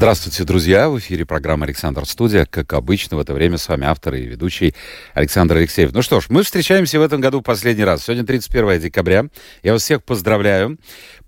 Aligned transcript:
Здравствуйте, 0.00 0.44
друзья! 0.44 0.88
В 0.88 0.98
эфире 0.98 1.26
программа 1.26 1.66
«Александр 1.66 2.06
Студия». 2.06 2.46
Как 2.46 2.72
обычно, 2.72 3.18
в 3.18 3.20
это 3.20 3.34
время 3.34 3.58
с 3.58 3.68
вами 3.68 3.84
автор 3.84 4.14
и 4.14 4.22
ведущий 4.22 4.74
Александр 5.12 5.58
Алексеев. 5.58 5.92
Ну 5.92 6.00
что 6.00 6.22
ж, 6.22 6.28
мы 6.30 6.42
встречаемся 6.42 6.98
в 6.98 7.02
этом 7.02 7.20
году 7.20 7.40
в 7.40 7.42
последний 7.42 7.84
раз. 7.84 8.04
Сегодня 8.04 8.24
31 8.24 8.80
декабря. 8.80 9.26
Я 9.62 9.74
вас 9.74 9.82
всех 9.82 10.02
поздравляю. 10.02 10.78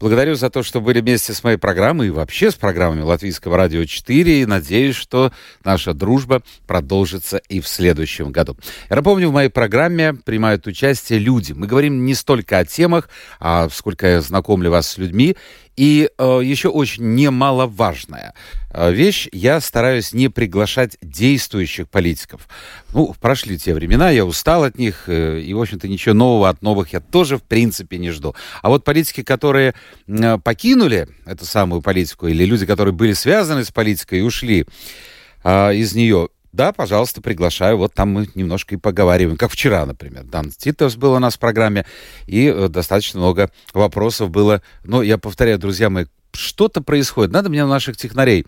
Благодарю 0.01 0.37
за 0.37 0.48
то, 0.48 0.62
что 0.62 0.81
были 0.81 1.03
вместе 1.03 1.35
с 1.35 1.45
моей 1.45 1.59
программой 1.59 2.07
и 2.07 2.11
вообще 2.11 2.51
с 2.51 2.55
программами 2.55 3.03
Латвийского 3.03 3.59
радио 3.59 3.85
4. 3.85 4.41
И 4.41 4.47
надеюсь, 4.47 4.97
что 4.97 5.33
наша 5.65 5.93
дружба 5.93 6.43
продолжится 6.67 7.43
и 7.51 7.61
в 7.61 7.69
следующем 7.69 8.33
году. 8.33 8.57
Я 8.89 8.97
напомню, 8.97 9.29
в 9.29 9.33
моей 9.34 9.51
программе 9.51 10.15
принимают 10.15 10.67
участие 10.67 11.19
люди. 11.19 11.53
Мы 11.53 11.67
говорим 11.67 12.07
не 12.07 12.15
столько 12.15 12.57
о 12.59 12.65
темах, 12.65 13.11
а 13.39 13.69
сколько 13.69 14.07
я 14.07 14.23
знакомлю 14.23 14.70
вас 14.70 14.89
с 14.89 14.97
людьми. 14.97 15.37
И 15.77 16.11
э, 16.19 16.41
еще 16.45 16.69
очень 16.69 17.15
немаловажная 17.15 18.35
э, 18.71 18.93
вещь, 18.93 19.29
я 19.33 19.61
стараюсь 19.61 20.12
не 20.12 20.29
приглашать 20.29 20.98
действующих 21.01 21.89
политиков. 21.89 22.47
Ну, 22.93 23.15
прошли 23.21 23.59
те 23.59 23.73
времена, 23.73 24.11
я 24.11 24.27
устал 24.27 24.65
от 24.65 24.78
них, 24.78 25.05
э, 25.06 25.41
и, 25.41 25.55
в 25.55 25.61
общем-то, 25.61 25.89
ничего 25.89 26.15
нового 26.15 26.50
от 26.50 26.61
новых 26.61 26.93
я 26.93 27.00
тоже, 27.00 27.39
в 27.39 27.43
принципе, 27.43 27.97
не 27.97 28.11
жду. 28.11 28.34
А 28.61 28.69
вот 28.69 28.84
политики, 28.84 29.23
которые 29.23 29.75
э, 30.06 30.39
покинули 30.39 31.09
эту 31.25 31.47
самую 31.47 31.81
политику, 31.81 32.27
или 32.27 32.45
люди, 32.45 32.67
которые 32.67 32.93
были 32.93 33.15
связаны 33.15 33.65
с 33.65 33.70
политикой 33.70 34.19
и 34.19 34.23
ушли 34.23 34.67
э, 35.43 35.75
из 35.75 35.95
нее, 35.95 36.28
да, 36.53 36.72
пожалуйста, 36.72 37.22
приглашаю. 37.22 37.78
Вот 37.78 37.95
там 37.95 38.11
мы 38.11 38.28
немножко 38.34 38.75
и 38.75 38.78
поговариваем. 38.78 39.39
Как 39.39 39.50
вчера, 39.50 39.86
например. 39.86 40.25
Дан 40.25 40.50
Титовс 40.50 40.97
был 40.97 41.14
у 41.14 41.19
нас 41.19 41.36
в 41.36 41.39
программе, 41.39 41.86
и 42.27 42.47
э, 42.47 42.69
достаточно 42.69 43.20
много 43.20 43.50
вопросов 43.72 44.31
было. 44.31 44.62
Но 44.84 45.03
я 45.03 45.17
повторяю, 45.17 45.59
друзья 45.59 45.89
мои, 45.89 46.05
что-то 46.34 46.83
происходит. 46.83 47.33
Надо 47.33 47.48
мне 47.48 47.64
у 47.64 47.69
наших 47.69 47.97
технарей 47.97 48.47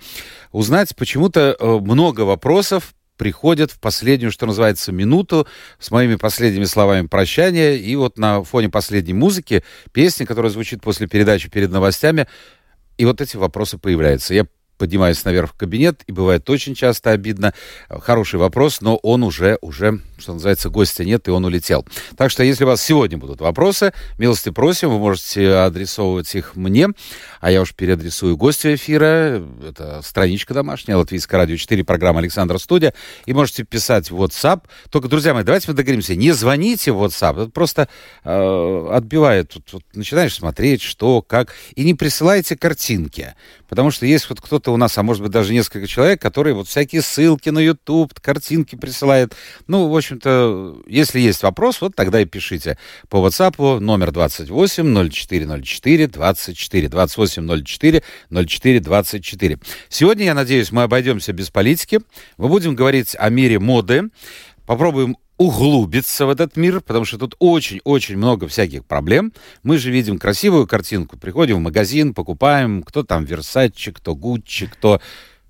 узнать. 0.52 0.94
Почему-то 0.94 1.56
э, 1.58 1.78
много 1.80 2.22
вопросов 2.22 2.94
приходят 3.16 3.70
в 3.70 3.80
последнюю, 3.80 4.33
что 4.33 4.44
называется, 4.44 4.92
минуту 4.92 5.46
с 5.78 5.91
моими 5.91 6.16
последними 6.16 6.64
словами 6.64 7.06
прощания. 7.06 7.72
И 7.74 7.96
вот 7.96 8.18
на 8.18 8.44
фоне 8.44 8.68
последней 8.68 9.14
музыки, 9.14 9.64
песни, 9.92 10.27
которая 10.27 10.50
звучит 10.50 10.83
после 10.83 11.06
передачи 11.06 11.48
перед 11.48 11.70
новостями, 11.70 12.27
и 12.98 13.05
вот 13.06 13.20
эти 13.20 13.36
вопросы 13.36 13.78
появляются. 13.78 14.34
Я 14.34 14.46
поднимаюсь 14.78 15.25
наверх 15.25 15.53
в 15.53 15.56
кабинет, 15.56 16.03
и 16.06 16.12
бывает 16.12 16.48
очень 16.50 16.75
часто 16.75 17.11
обидно. 17.11 17.55
Хороший 17.89 18.39
вопрос, 18.39 18.80
но 18.80 18.97
он 18.97 19.22
уже, 19.22 19.58
уже, 19.61 20.00
что 20.25 20.33
называется, 20.33 20.70
гостя 20.70 21.05
нет, 21.05 21.28
и 21.28 21.30
он 21.30 21.44
улетел. 21.44 21.86
Так 22.17 22.30
что, 22.30 22.42
если 22.42 22.64
у 22.64 22.67
вас 22.67 22.83
сегодня 22.83 23.19
будут 23.19 23.41
вопросы, 23.41 23.92
милости 24.19 24.50
просим, 24.50 24.89
вы 24.89 24.98
можете 24.98 25.55
адресовывать 25.55 26.34
их 26.34 26.56
мне, 26.56 26.89
а 27.41 27.50
я 27.50 27.61
уж 27.61 27.75
переадресую 27.75 28.36
гостю 28.39 28.75
эфира. 28.75 29.42
Это 29.69 30.00
страничка 30.02 30.55
домашняя, 30.55 30.97
Латвийское 30.97 31.39
радио 31.39 31.56
4, 31.56 31.84
программа 31.84 32.20
Александра 32.20 32.56
Студия. 32.56 32.95
И 33.27 33.34
можете 33.34 33.64
писать 33.64 34.11
в 34.11 34.22
WhatsApp. 34.22 34.62
Только, 34.91 35.08
друзья 35.08 35.34
мои, 35.34 35.45
давайте 35.45 35.69
мы 35.69 35.75
договоримся, 35.75 36.14
не 36.14 36.33
звоните 36.33 36.92
в 36.92 37.05
WhatsApp, 37.05 37.42
это 37.42 37.50
просто 37.50 37.89
э, 38.25 38.89
отбивает. 38.92 39.50
Тут, 39.50 39.67
тут 39.67 39.85
начинаешь 39.92 40.35
смотреть, 40.35 40.80
что, 40.80 41.20
как, 41.20 41.55
и 41.74 41.85
не 41.85 41.92
присылайте 41.92 42.56
картинки. 42.56 43.35
Потому 43.68 43.91
что 43.91 44.06
есть 44.06 44.29
вот 44.30 44.41
кто-то 44.41 44.73
у 44.73 44.77
нас, 44.77 44.96
а 44.96 45.02
может 45.02 45.23
быть 45.23 45.33
даже 45.33 45.52
несколько 45.52 45.86
человек, 45.86 46.23
которые 46.23 46.55
вот 46.55 46.68
всякие 46.68 47.02
ссылки 47.02 47.48
на 47.48 47.58
YouTube, 47.58 48.14
картинки 48.20 48.77
присылают. 48.77 49.35
Ну, 49.67 49.89
в 49.89 49.95
общем-то, 50.14 50.83
если 50.86 51.20
есть 51.20 51.42
вопрос, 51.42 51.80
вот 51.80 51.95
тогда 51.95 52.20
и 52.20 52.25
пишите 52.25 52.79
по 53.08 53.17
WhatsApp 53.17 53.80
номер 53.80 54.13
28 54.13 55.11
0404 55.11 56.07
24 56.08 56.89
28 56.89 57.64
04 57.64 58.02
04 58.30 58.80
24. 58.80 59.58
Сегодня, 59.89 60.24
я 60.24 60.35
надеюсь, 60.35 60.73
мы 60.73 60.83
обойдемся 60.83 61.33
без 61.33 61.51
политики. 61.51 62.01
Мы 62.39 62.48
будем 62.48 62.74
говорить 62.74 63.17
о 63.19 63.29
мире 63.29 63.58
моды. 63.58 64.05
Попробуем 64.67 65.17
углубиться 65.36 66.27
в 66.27 66.30
этот 66.30 66.57
мир, 66.57 66.80
потому 66.80 67.05
что 67.05 67.19
тут 67.19 67.35
очень-очень 67.41 68.17
много 68.17 68.47
всяких 68.47 68.85
проблем. 68.85 69.33
Мы 69.64 69.79
же 69.79 69.91
видим 69.91 70.19
красивую 70.19 70.69
картинку, 70.69 71.19
приходим 71.19 71.57
в 71.57 71.61
магазин, 71.61 72.14
покупаем, 72.14 72.85
кто 72.85 73.03
там 73.03 73.24
Версачи, 73.24 73.91
кто 73.91 74.14
Гуччи, 74.14 74.67
кто 74.67 75.01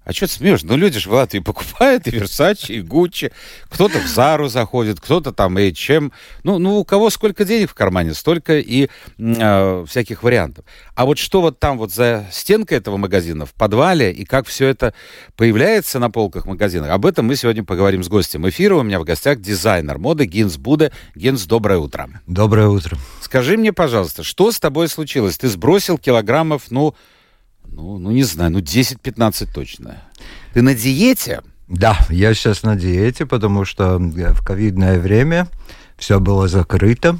а 0.05 0.13
что 0.13 0.27
ты 0.27 0.35
смеешь? 0.35 0.63
Ну, 0.63 0.77
люди 0.77 0.99
же 0.99 1.09
в 1.09 1.13
Латвии 1.13 1.39
покупают 1.39 2.07
и 2.07 2.11
Версачи, 2.11 2.73
и 2.73 2.83
Гуччи. 2.83 3.33
Кто-то 3.69 3.99
в 3.99 4.07
Зару 4.07 4.49
заходит, 4.49 5.01
кто-то 5.01 5.33
там 5.33 5.57
H&M. 5.57 6.13
Ну, 6.43 6.59
ну, 6.59 6.79
у 6.79 6.85
кого 6.85 7.09
сколько 7.11 7.45
денег 7.45 7.71
в 7.71 7.75
кармане, 7.75 8.13
столько 8.13 8.59
и 8.59 8.89
э, 9.19 9.85
всяких 9.89 10.23
вариантов. 10.23 10.65
А 10.95 11.07
вот 11.07 11.19
что 11.19 11.41
вот 11.41 11.59
там 11.59 11.79
вот 11.79 11.93
за 11.93 12.27
стенкой 12.31 12.79
этого 12.79 12.99
магазина, 12.99 13.47
в 13.47 13.55
подвале, 13.55 14.13
и 14.13 14.25
как 14.25 14.47
все 14.47 14.69
это 14.69 14.95
появляется 15.37 15.99
на 15.99 16.11
полках 16.11 16.45
магазинах, 16.45 16.91
об 16.91 17.07
этом 17.07 17.27
мы 17.27 17.37
сегодня 17.37 17.65
поговорим 17.65 18.05
с 18.05 18.09
гостем 18.09 18.47
эфира. 18.49 18.77
У 18.77 18.83
меня 18.83 19.01
в 19.01 19.05
гостях 19.05 19.41
дизайнер 19.41 19.99
моды 19.99 20.27
Гинс 20.27 20.57
Буде. 20.59 20.93
Гинс, 21.15 21.45
доброе 21.45 21.79
утро. 21.79 22.09
Доброе 22.27 22.69
утро. 22.69 22.99
Скажи 23.23 23.57
мне, 23.57 23.73
пожалуйста, 23.73 24.23
что 24.23 24.53
с 24.53 24.61
тобой 24.61 24.89
случилось? 24.89 25.39
Ты 25.39 25.49
сбросил 25.49 25.97
килограммов, 25.97 26.65
ну, 26.71 26.95
ну, 27.75 27.99
ну 27.99 28.11
не 28.13 28.23
знаю, 28.23 28.53
ну 28.53 28.61
10-15 28.61 29.49
точно. 29.53 30.03
Ты 30.53 30.63
на 30.63 30.75
диете? 30.75 31.43
Да, 31.67 31.99
я 32.09 32.33
сейчас 32.35 32.63
на 32.63 32.77
диете, 32.77 33.27
потому 33.27 33.65
что 33.65 33.99
в 33.99 34.45
ковидное 34.45 34.99
время 35.01 35.49
все 35.97 36.21
было 36.21 36.47
закрыто. 36.47 37.19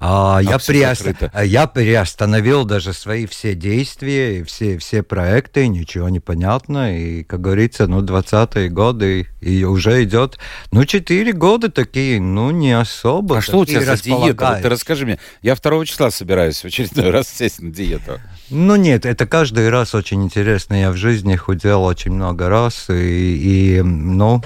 А, 0.00 0.38
я, 0.40 0.58
приост... 0.58 1.06
я 1.42 1.66
приостановил 1.66 2.64
даже 2.64 2.92
свои 2.92 3.26
все 3.26 3.54
действия, 3.54 4.44
все, 4.44 4.78
все 4.78 5.02
проекты, 5.02 5.66
ничего 5.66 6.08
не 6.08 6.20
понятно. 6.20 6.96
И, 6.96 7.24
как 7.24 7.40
говорится, 7.40 7.88
ну, 7.88 8.02
20-е 8.02 8.68
годы, 8.68 9.26
и 9.40 9.64
уже 9.64 10.04
идет, 10.04 10.38
ну, 10.70 10.84
4 10.84 11.32
года 11.32 11.68
такие, 11.68 12.20
ну, 12.20 12.52
не 12.52 12.78
особо. 12.78 13.38
А 13.38 13.42
что 13.42 13.58
у 13.58 13.66
тебя 13.66 13.82
за 13.82 14.00
диета? 14.00 14.50
Вот 14.52 14.62
ты 14.62 14.68
расскажи 14.68 15.04
мне. 15.04 15.18
Я 15.42 15.56
2 15.56 15.84
числа 15.84 16.12
собираюсь 16.12 16.60
в 16.60 16.64
очередной 16.64 17.10
раз 17.10 17.28
сесть 17.28 17.60
на 17.60 17.72
диету. 17.72 18.20
Ну 18.50 18.76
нет, 18.76 19.04
это 19.04 19.26
каждый 19.26 19.68
раз 19.68 19.96
очень 19.96 20.22
интересно. 20.22 20.80
Я 20.80 20.90
в 20.92 20.96
жизни 20.96 21.34
худел 21.34 21.82
очень 21.82 22.12
много 22.12 22.48
раз, 22.48 22.88
и, 22.88 23.74
и 23.78 23.82
ну, 23.82 24.42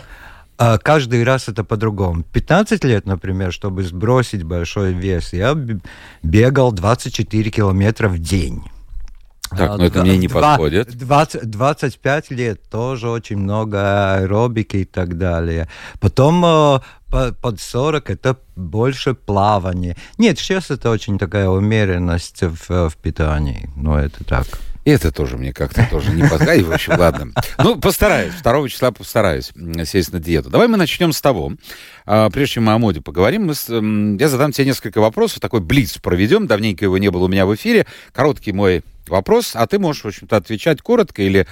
а 0.58 0.78
каждый 0.78 1.24
раз 1.24 1.48
это 1.48 1.64
по-другому. 1.64 2.22
15 2.22 2.84
лет, 2.84 3.06
например, 3.06 3.52
чтобы 3.52 3.82
сбросить 3.82 4.42
большой 4.44 4.92
вес, 4.92 5.32
я 5.32 5.56
бегал 6.22 6.72
24 6.72 7.50
километра 7.50 8.08
в 8.08 8.18
день. 8.18 8.62
Так, 9.50 9.70
но 9.70 9.76
ну 9.76 9.84
это 9.84 10.02
мне 10.02 10.16
не 10.16 10.28
2, 10.28 10.40
подходит. 10.40 10.96
20, 10.96 11.50
25 11.50 12.30
лет 12.30 12.62
тоже 12.70 13.10
очень 13.10 13.36
много 13.36 14.14
аэробики 14.14 14.78
и 14.78 14.84
так 14.84 15.18
далее. 15.18 15.68
Потом 16.00 16.44
э, 16.44 16.80
под 17.40 17.60
40 17.60 18.10
это 18.10 18.36
больше 18.56 19.14
плавание. 19.14 19.96
Нет, 20.18 20.38
сейчас 20.38 20.70
это 20.70 20.90
очень 20.90 21.18
такая 21.18 21.48
умеренность 21.48 22.42
в, 22.42 22.88
в 22.88 22.96
питании. 22.96 23.68
Но 23.76 23.98
это 23.98 24.24
так. 24.24 24.46
Это 24.84 25.12
тоже 25.12 25.38
мне 25.38 25.52
как-то 25.52 25.86
тоже 25.90 26.10
не 26.10 26.22
подходит. 26.22 26.66
В 26.66 26.72
общем, 26.72 26.98
ладно. 26.98 27.32
Ну, 27.58 27.78
постараюсь. 27.78 28.34
2 28.42 28.68
числа 28.68 28.90
постараюсь 28.90 29.52
сесть 29.84 30.12
на 30.12 30.18
диету. 30.18 30.50
Давай 30.50 30.66
мы 30.66 30.76
начнем 30.76 31.12
с 31.12 31.20
того. 31.20 31.52
А, 32.04 32.30
прежде 32.30 32.54
чем 32.54 32.64
мы 32.64 32.72
о 32.72 32.78
моде 32.78 33.00
поговорим, 33.00 33.46
мы 33.46 33.54
с, 33.54 33.68
я 33.68 34.28
задам 34.28 34.50
тебе 34.52 34.66
несколько 34.66 35.00
вопросов. 35.00 35.40
Такой 35.40 35.60
блиц 35.60 35.98
проведем. 35.98 36.46
Давненько 36.46 36.84
его 36.84 36.98
не 36.98 37.10
было 37.10 37.24
у 37.24 37.28
меня 37.28 37.46
в 37.46 37.54
эфире. 37.54 37.86
Короткий 38.12 38.52
мой 38.52 38.82
вопрос, 39.06 39.52
а 39.54 39.66
ты 39.66 39.78
можешь, 39.78 40.02
в 40.02 40.08
общем-то, 40.08 40.36
отвечать 40.36 40.82
коротко 40.82 41.22
или 41.22 41.46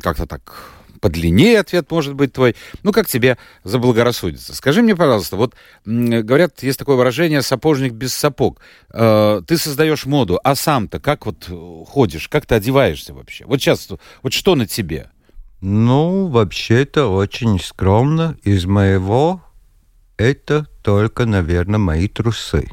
как-то 0.00 0.26
так 0.26 0.70
подлиннее 1.00 1.60
ответ 1.60 1.90
может 1.90 2.14
быть 2.14 2.32
твой. 2.32 2.56
Ну, 2.82 2.92
как 2.92 3.06
тебе 3.06 3.38
заблагорассудится. 3.64 4.54
Скажи 4.54 4.82
мне, 4.82 4.94
пожалуйста, 4.96 5.36
вот 5.36 5.54
говорят, 5.84 6.62
есть 6.62 6.78
такое 6.78 6.96
выражение 6.96 7.42
«сапожник 7.42 7.92
без 7.92 8.14
сапог». 8.14 8.60
Э, 8.92 9.42
ты 9.46 9.56
создаешь 9.56 10.06
моду, 10.06 10.40
а 10.42 10.54
сам-то 10.54 11.00
как 11.00 11.26
вот 11.26 11.46
э, 11.48 11.84
ходишь, 11.86 12.28
как 12.28 12.46
ты 12.46 12.54
одеваешься 12.54 13.14
вообще? 13.14 13.44
Вот 13.46 13.60
сейчас, 13.60 13.88
вот 14.22 14.32
что 14.32 14.54
на 14.54 14.66
тебе? 14.66 15.10
Ну, 15.60 16.28
вообще-то 16.28 17.12
очень 17.12 17.58
скромно. 17.60 18.36
Из 18.44 18.64
моего 18.64 19.42
это 20.16 20.66
только, 20.82 21.26
наверное, 21.26 21.78
мои 21.78 22.08
трусы. 22.08 22.68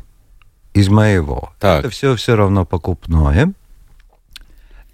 Из 0.73 0.89
моего. 0.89 1.53
Так. 1.59 1.79
Это 1.79 1.89
все 1.89 2.15
все 2.15 2.35
равно 2.35 2.65
покупное. 2.65 3.53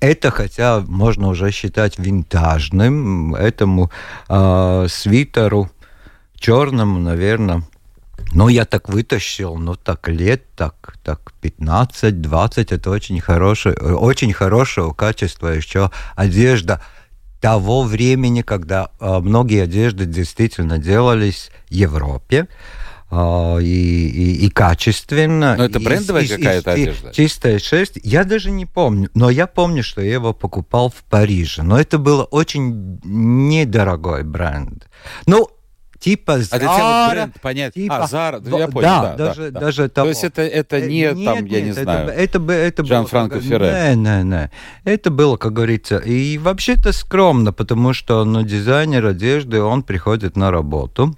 Это, 0.02 0.32
хотя 0.32 0.84
можно 0.88 1.28
уже 1.28 1.52
считать 1.52 2.00
винтажным, 2.00 3.36
этому 3.36 3.92
э, 4.28 4.88
свитеру 4.90 5.70
черному, 6.36 7.00
наверное, 7.00 7.64
Ну, 8.34 8.48
я 8.50 8.66
так 8.66 8.90
вытащил, 8.90 9.58
ну, 9.58 9.76
так 9.76 10.08
лет, 10.08 10.44
так, 10.56 10.96
так 11.04 11.34
15-20, 11.44 12.74
это 12.74 12.90
очень 12.90 13.20
хорошее, 13.20 13.76
очень 13.76 14.34
хорошего 14.34 14.94
качества 14.94 15.50
еще 15.50 15.92
одежда 16.16 16.82
того 17.42 17.84
времени, 17.84 18.42
когда 18.42 18.90
э, 19.00 19.20
многие 19.20 19.64
одежды 19.64 20.06
действительно 20.06 20.78
делались 20.78 21.52
в 21.70 21.74
Европе. 21.74 22.48
А, 23.14 23.58
и, 23.58 23.66
и, 23.66 24.46
и 24.46 24.50
качественно. 24.50 25.56
Но 25.58 25.66
это 25.66 25.82
брендовая 25.82 26.26
какая-то 26.26 26.72
одежда? 26.72 27.12
Чистая 27.14 27.60
шерсть. 27.60 28.00
Я 28.04 28.24
даже 28.24 28.52
не 28.52 28.66
помню, 28.66 29.10
но 29.14 29.30
я 29.30 29.48
помню, 29.48 29.84
что 29.84 30.02
я 30.02 30.14
его 30.14 30.34
покупал 30.34 30.90
в 30.90 31.04
Париже. 31.10 31.62
Но 31.62 31.78
это 31.78 32.00
был 32.00 32.26
очень 32.32 33.02
недорогой 33.04 34.24
бренд. 34.24 34.88
Ну, 35.26 35.50
типа 36.00 36.40
Zara. 36.40 36.48
А 36.52 36.60
для 36.60 36.68
тебя 36.68 37.10
бренд 37.12 37.42
понять. 37.42 37.74
Типа, 37.74 37.98
а, 37.98 38.08
Zara, 38.08 38.60
я 38.60 38.68
понял. 38.70 38.82
Да, 38.82 39.16
да 39.18 39.26
даже, 39.28 39.52
да, 39.52 39.60
даже 39.60 39.90
того. 39.90 40.06
То 40.06 40.10
есть 40.10 40.24
это, 40.24 40.42
это 40.44 40.78
э, 40.78 40.88
не 40.88 41.02
нет, 41.14 41.26
там, 41.26 41.46
я 41.46 41.62
не 41.62 41.72
это, 41.72 41.84
знаю, 41.84 42.08
это, 42.08 42.40
это, 42.40 42.54
это 42.54 42.86
Жан-Франко 42.86 43.42
Ферре. 43.42 43.94
Не, 43.94 43.96
не, 43.98 44.24
не. 44.24 44.52
Это 44.86 45.12
было, 45.12 45.36
как 45.36 45.52
говорится, 45.52 45.98
и 45.98 46.38
вообще-то 46.38 46.94
скромно, 46.94 47.52
потому 47.52 47.92
что 47.92 48.24
ну, 48.24 48.44
дизайнер 48.44 49.06
одежды, 49.06 49.62
он 49.62 49.84
приходит 49.84 50.38
на 50.38 50.50
работу, 50.50 51.14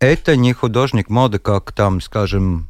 это 0.00 0.36
не 0.36 0.52
художник 0.52 1.10
моды, 1.10 1.38
как 1.38 1.72
там, 1.72 2.00
скажем, 2.00 2.68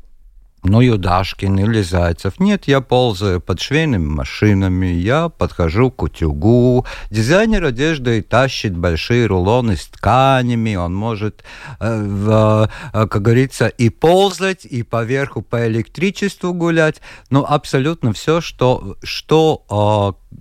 ну, 0.65 0.81
Юдашкин 0.81 1.59
или 1.61 1.83
Зайцев. 1.83 2.41
Нет, 2.41 2.67
я 2.67 2.81
ползаю 2.81 3.41
под 3.41 3.61
швейными 3.61 4.07
машинами, 4.07 4.87
я 4.87 5.29
подхожу 5.29 5.91
к 5.91 6.03
утюгу. 6.03 6.85
Дизайнер 7.11 7.65
одежды 7.65 8.23
тащит 8.23 8.77
большие 8.77 9.27
рулоны 9.27 9.77
с 9.77 9.87
тканями, 9.87 10.75
он 10.75 10.95
может, 10.95 11.45
э, 11.81 11.87
э, 11.89 12.67
как 12.93 13.23
говорится, 13.23 13.69
и 13.69 13.89
ползать, 13.89 14.65
и 14.65 14.83
поверху 14.83 15.43
по 15.43 15.67
электричеству 15.67 16.53
гулять. 16.53 17.01
Ну, 17.31 17.45
абсолютно 17.49 18.13
все, 18.13 18.41
что, 18.41 18.97
что 19.03 20.17
э, 20.21 20.39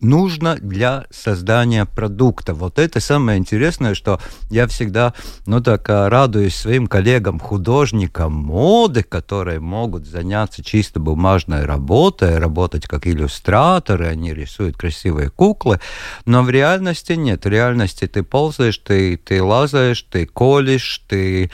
нужно 0.00 0.56
для 0.56 1.06
создания 1.10 1.84
продукта. 1.84 2.54
Вот 2.54 2.78
это 2.78 3.00
самое 3.00 3.38
интересное, 3.38 3.94
что 3.94 4.20
я 4.50 4.66
всегда, 4.66 5.14
ну 5.46 5.60
так, 5.60 5.88
а, 5.90 6.08
радуюсь 6.08 6.54
своим 6.54 6.86
коллегам, 6.86 7.40
художникам 7.40 8.32
моды, 8.32 9.02
которые 9.02 9.60
могут 9.60 10.06
заняться 10.06 10.62
чисто 10.62 11.00
бумажной 11.00 11.64
работой, 11.64 12.38
работать 12.38 12.86
как 12.86 13.06
иллюстраторы, 13.06 14.06
они 14.06 14.32
рисуют 14.32 14.76
красивые 14.76 15.30
куклы, 15.30 15.80
но 16.24 16.42
в 16.42 16.50
реальности 16.50 17.12
нет. 17.12 17.44
В 17.44 17.48
реальности 17.48 18.06
ты 18.06 18.22
ползаешь, 18.22 18.78
ты, 18.78 19.16
ты 19.16 19.42
лазаешь, 19.42 20.02
ты 20.02 20.26
колешь, 20.26 21.02
ты 21.08 21.50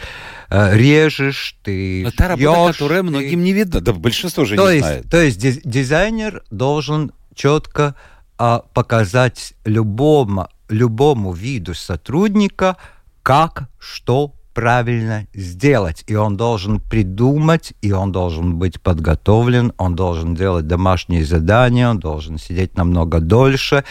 э, 0.50 0.76
режешь, 0.76 1.56
ты 1.62 2.02
Но 2.04 2.10
та 2.10 2.28
работа, 2.28 2.72
которая 2.72 3.00
ты... 3.00 3.08
многим 3.08 3.42
не 3.42 3.52
видно, 3.52 3.80
да 3.80 3.92
большинство 3.92 4.44
же 4.44 4.56
то 4.56 4.68
не 4.68 4.76
есть, 4.76 4.86
знает. 4.86 5.10
То 5.10 5.22
есть 5.22 5.38
дизайнер 5.64 6.42
должен 6.50 7.12
четко 7.34 7.94
а 8.38 8.64
показать 8.74 9.54
любому, 9.64 10.48
любому 10.68 11.32
виду 11.32 11.74
сотрудника, 11.74 12.76
как 13.22 13.68
что 13.78 14.34
правильно 14.54 15.26
сделать. 15.34 16.04
И 16.06 16.14
он 16.14 16.36
должен 16.36 16.80
придумать, 16.80 17.74
и 17.82 17.92
он 17.92 18.12
должен 18.12 18.56
быть 18.56 18.80
подготовлен, 18.80 19.72
он 19.76 19.96
должен 19.96 20.34
делать 20.34 20.66
домашние 20.66 21.24
задания, 21.24 21.90
он 21.90 21.98
должен 21.98 22.38
сидеть 22.38 22.76
намного 22.76 23.20
дольше, 23.20 23.84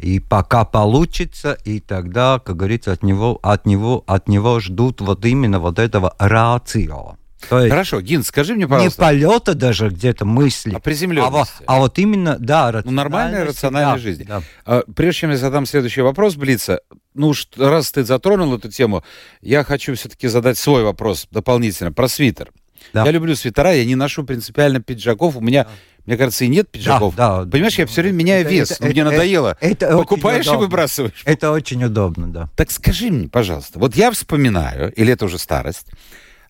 и 0.00 0.18
пока 0.18 0.64
получится, 0.64 1.52
и 1.64 1.80
тогда, 1.80 2.40
как 2.44 2.56
говорится, 2.56 2.92
от 2.92 3.02
него, 3.02 3.38
от 3.42 3.66
него, 3.66 4.02
от 4.06 4.28
него 4.28 4.58
ждут 4.60 5.00
вот 5.00 5.24
именно 5.24 5.60
вот 5.60 5.78
этого 5.78 6.14
рацио. 6.18 7.16
То 7.48 7.60
есть 7.60 7.70
Хорошо, 7.70 8.00
Гин, 8.00 8.22
скажи 8.22 8.54
мне, 8.54 8.66
пожалуйста. 8.66 9.02
Не 9.02 9.06
полета 9.06 9.54
даже 9.54 9.88
где-то 9.88 10.24
мысли. 10.24 10.74
А 10.74 10.80
приземленности. 10.80 11.62
А, 11.66 11.76
а 11.76 11.78
вот 11.78 11.98
именно, 11.98 12.36
да, 12.38 12.82
Ну, 12.84 12.90
нормальная 12.90 13.44
рациональная 13.44 13.94
да, 13.94 13.98
жизнь. 13.98 14.24
Да. 14.24 14.42
А, 14.64 14.82
прежде 14.94 15.20
чем 15.20 15.30
я 15.30 15.36
задам 15.36 15.66
следующий 15.66 16.00
вопрос, 16.00 16.36
Блица, 16.36 16.80
ну, 17.14 17.32
раз 17.56 17.92
ты 17.92 18.04
затронул 18.04 18.54
эту 18.56 18.70
тему, 18.70 19.04
я 19.40 19.64
хочу 19.64 19.94
все-таки 19.94 20.28
задать 20.28 20.58
свой 20.58 20.82
вопрос 20.82 21.26
дополнительно 21.30 21.92
про 21.92 22.08
свитер. 22.08 22.50
Да. 22.92 23.04
Я 23.04 23.10
люблю 23.10 23.34
свитера, 23.34 23.72
я 23.74 23.84
не 23.84 23.94
ношу 23.94 24.24
принципиально 24.24 24.80
пиджаков. 24.80 25.36
У 25.36 25.40
меня, 25.40 25.64
да. 25.64 25.70
мне 26.06 26.16
кажется, 26.16 26.44
и 26.44 26.48
нет 26.48 26.70
пиджаков. 26.70 27.14
Да, 27.16 27.44
да. 27.44 27.50
Понимаешь, 27.50 27.78
я 27.78 27.86
все 27.86 28.02
время 28.02 28.16
меняю 28.16 28.42
это, 28.42 28.50
вес. 28.50 28.70
Это, 28.72 28.84
мне 28.84 29.00
это, 29.00 29.10
надоело. 29.10 29.56
Это, 29.60 29.86
это 29.86 29.98
Покупаешь 29.98 30.46
и 30.46 30.56
выбрасываешь. 30.56 31.22
Это 31.24 31.50
очень 31.50 31.82
удобно, 31.84 32.28
да. 32.28 32.48
Так 32.56 32.70
скажи 32.70 33.10
мне, 33.10 33.28
пожалуйста, 33.28 33.78
вот 33.78 33.96
я 33.96 34.10
вспоминаю, 34.10 34.92
или 34.92 35.12
это 35.12 35.24
уже 35.24 35.38
старость, 35.38 35.86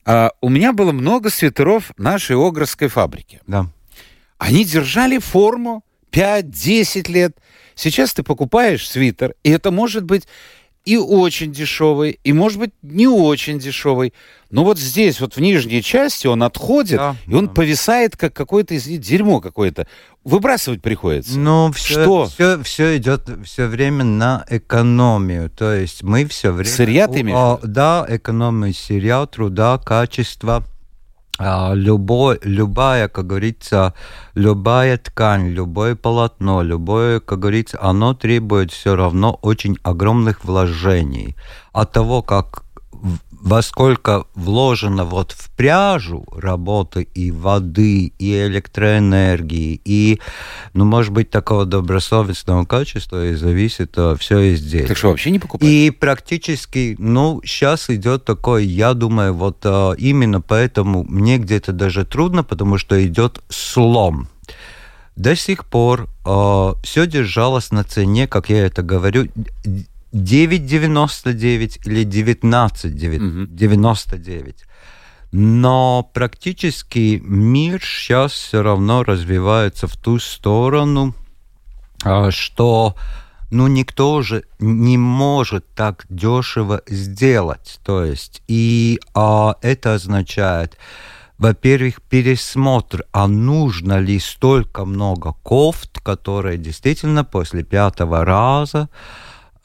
а, 0.07 0.31
у 0.41 0.49
меня 0.49 0.73
было 0.73 0.93
много 0.93 1.31
свитеров 1.31 1.93
нашей 1.99 2.37
Огрской 2.37 2.89
фабрики. 2.89 3.41
Да. 3.47 3.67
Они 4.39 4.65
держали 4.65 5.19
форму 5.19 5.85
5-10 6.13 7.11
лет. 7.11 7.37
Сейчас 7.75 8.15
ты 8.15 8.23
покупаешь 8.23 8.89
свитер, 8.89 9.35
и 9.43 9.51
это 9.51 9.71
может 9.71 10.05
быть 10.05 10.27
и 10.87 10.97
очень 10.97 11.53
дешевый, 11.53 12.21
и, 12.23 12.33
может 12.33 12.61
быть, 12.61 12.71
не 12.83 13.09
очень 13.09 13.59
дешевый. 13.59 14.15
Но 14.51 14.65
вот 14.65 14.79
здесь, 14.79 15.21
вот 15.21 15.35
в 15.35 15.41
нижней 15.41 15.83
части 15.83 16.29
он 16.29 16.45
отходит, 16.45 16.99
да, 16.99 17.17
и 17.27 17.35
он 17.35 17.49
да. 17.49 17.53
повисает, 17.53 18.17
как 18.17 18.33
какое-то, 18.33 18.77
извините, 18.77 19.09
дерьмо 19.09 19.41
какое-то. 19.41 19.89
Выбрасывать 20.23 20.83
приходится. 20.83 21.37
Ну, 21.39 21.73
все, 21.73 22.03
Что? 22.03 22.27
Все, 22.27 22.63
все 22.63 22.97
идет 22.97 23.29
все 23.45 23.67
время 23.67 24.05
на 24.05 24.47
экономию. 24.49 25.51
То 25.51 25.75
есть 25.75 26.05
мы 26.05 26.25
все 26.25 26.53
время... 26.53 26.73
Сырья 26.73 27.09
ты 27.09 27.21
имеешь? 27.21 27.59
Да, 27.65 28.07
экономия 28.09 28.73
сырья, 28.73 29.27
труда, 29.27 29.79
качества. 29.79 30.65
А, 31.39 31.75
любой, 31.75 32.39
любая, 32.43 33.09
как 33.09 33.27
говорится, 33.27 33.93
любая 34.35 34.97
ткань, 34.97 35.49
любое 35.49 35.95
полотно, 35.95 36.63
любое, 36.63 37.21
как 37.21 37.41
говорится, 37.41 37.79
оно 37.81 38.15
требует 38.15 38.73
все 38.73 38.97
равно 38.97 39.39
очень 39.43 39.77
огромных 39.83 40.45
вложений. 40.45 41.37
От 41.73 41.93
того, 41.93 42.23
как 42.23 42.66
во 43.47 43.63
сколько 43.63 44.25
вложено 44.35 45.05
вот 45.05 45.31
в 45.31 45.51
пряжу 45.51 46.27
работы 46.37 47.07
и 47.15 47.31
воды, 47.31 48.13
и 48.19 48.47
электроэнергии, 48.47 49.81
и, 49.85 50.21
ну, 50.75 50.85
может 50.85 51.13
быть, 51.13 51.31
такого 51.31 51.65
добросовестного 51.65 52.65
качества 52.65 53.25
и 53.25 53.35
зависит 53.35 53.93
а, 53.99 54.17
все 54.17 54.53
изделие. 54.53 54.89
Так 54.89 54.97
что 54.97 55.11
вообще 55.11 55.31
не 55.31 55.39
покупать? 55.39 55.69
И 55.69 55.93
практически, 55.93 56.97
ну, 56.99 57.41
сейчас 57.45 57.89
идет 57.89 58.25
такой, 58.25 58.67
я 58.67 58.95
думаю, 58.95 59.33
вот 59.33 59.59
а, 59.63 59.93
именно 59.93 60.41
поэтому 60.41 61.05
мне 61.05 61.39
где-то 61.39 61.71
даже 61.71 62.05
трудно, 62.05 62.43
потому 62.43 62.79
что 62.79 63.07
идет 63.07 63.41
слом 63.49 64.29
до 65.15 65.35
сих 65.35 65.65
пор 65.65 66.09
э, 66.27 66.73
все 66.83 67.07
держалось 67.07 67.71
на 67.71 67.85
цене, 67.85 68.29
как 68.29 68.51
я 68.51 68.67
это 68.67 68.83
говорю, 68.83 69.29
9,99 70.17 71.81
или 71.85 72.05
19,99. 72.05 74.57
Но 75.33 76.09
практически 76.15 77.21
мир 77.23 77.83
сейчас 77.83 78.33
все 78.33 78.63
равно 78.63 79.05
развивается 79.05 79.87
в 79.87 79.95
ту 79.97 80.19
сторону, 80.19 81.15
а, 82.05 82.31
что 82.31 82.95
ну, 83.51 83.67
никто 83.69 84.15
уже 84.15 84.45
не 84.59 84.99
может 84.99 85.65
так 85.75 86.05
дешево 86.09 86.83
сделать. 86.87 87.79
То 87.85 88.05
есть, 88.05 88.43
и 88.49 88.99
а, 89.15 89.57
это 89.63 89.95
означает, 89.95 90.77
во-первых, 91.39 92.03
пересмотр, 92.03 93.05
а 93.13 93.29
нужно 93.29 93.99
ли 93.99 94.19
столько 94.19 94.85
много 94.85 95.35
кофт, 95.43 96.01
которые 96.01 96.59
действительно 96.59 97.25
после 97.25 97.63
пятого 97.63 98.25
раза 98.25 98.89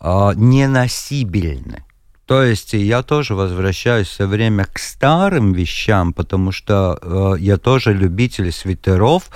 э, 0.01 0.31
неносибельны. 0.35 1.85
То 2.25 2.43
есть 2.43 2.73
я 2.73 3.03
тоже 3.03 3.35
возвращаюсь 3.35 4.07
все 4.07 4.25
время 4.25 4.65
к 4.65 4.79
старым 4.79 5.53
вещам, 5.53 6.13
потому 6.13 6.51
что 6.51 6.97
э, 7.01 7.33
я 7.39 7.57
тоже 7.57 7.93
любитель 7.93 8.51
свитеров. 8.51 9.29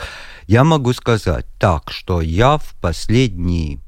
Я 0.48 0.63
могу 0.63 0.93
сказать 0.93 1.45
так, 1.60 1.91
что 1.91 2.22
я 2.22 2.57
в 2.57 2.74
последние 2.81 3.79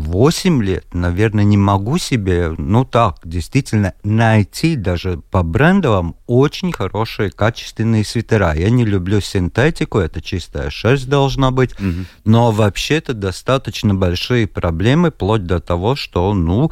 8 0.00 0.62
лет, 0.62 0.84
наверное, 0.92 1.44
не 1.44 1.56
могу 1.56 1.98
себе, 1.98 2.54
ну 2.58 2.84
так, 2.84 3.20
действительно 3.24 3.94
найти 4.02 4.76
даже 4.76 5.20
по 5.30 5.42
брендовым 5.42 6.16
очень 6.26 6.72
хорошие, 6.72 7.30
качественные 7.30 8.04
свитера. 8.04 8.54
Я 8.54 8.70
не 8.70 8.84
люблю 8.84 9.20
синтетику, 9.20 9.98
это 9.98 10.20
чистая 10.20 10.70
шерсть 10.70 11.08
должна 11.08 11.50
быть, 11.50 11.72
угу. 11.80 12.04
но 12.24 12.50
вообще-то 12.52 13.14
достаточно 13.14 13.94
большие 13.94 14.46
проблемы, 14.46 15.10
вплоть 15.10 15.46
до 15.46 15.60
того, 15.60 15.96
что, 15.96 16.32
ну, 16.34 16.70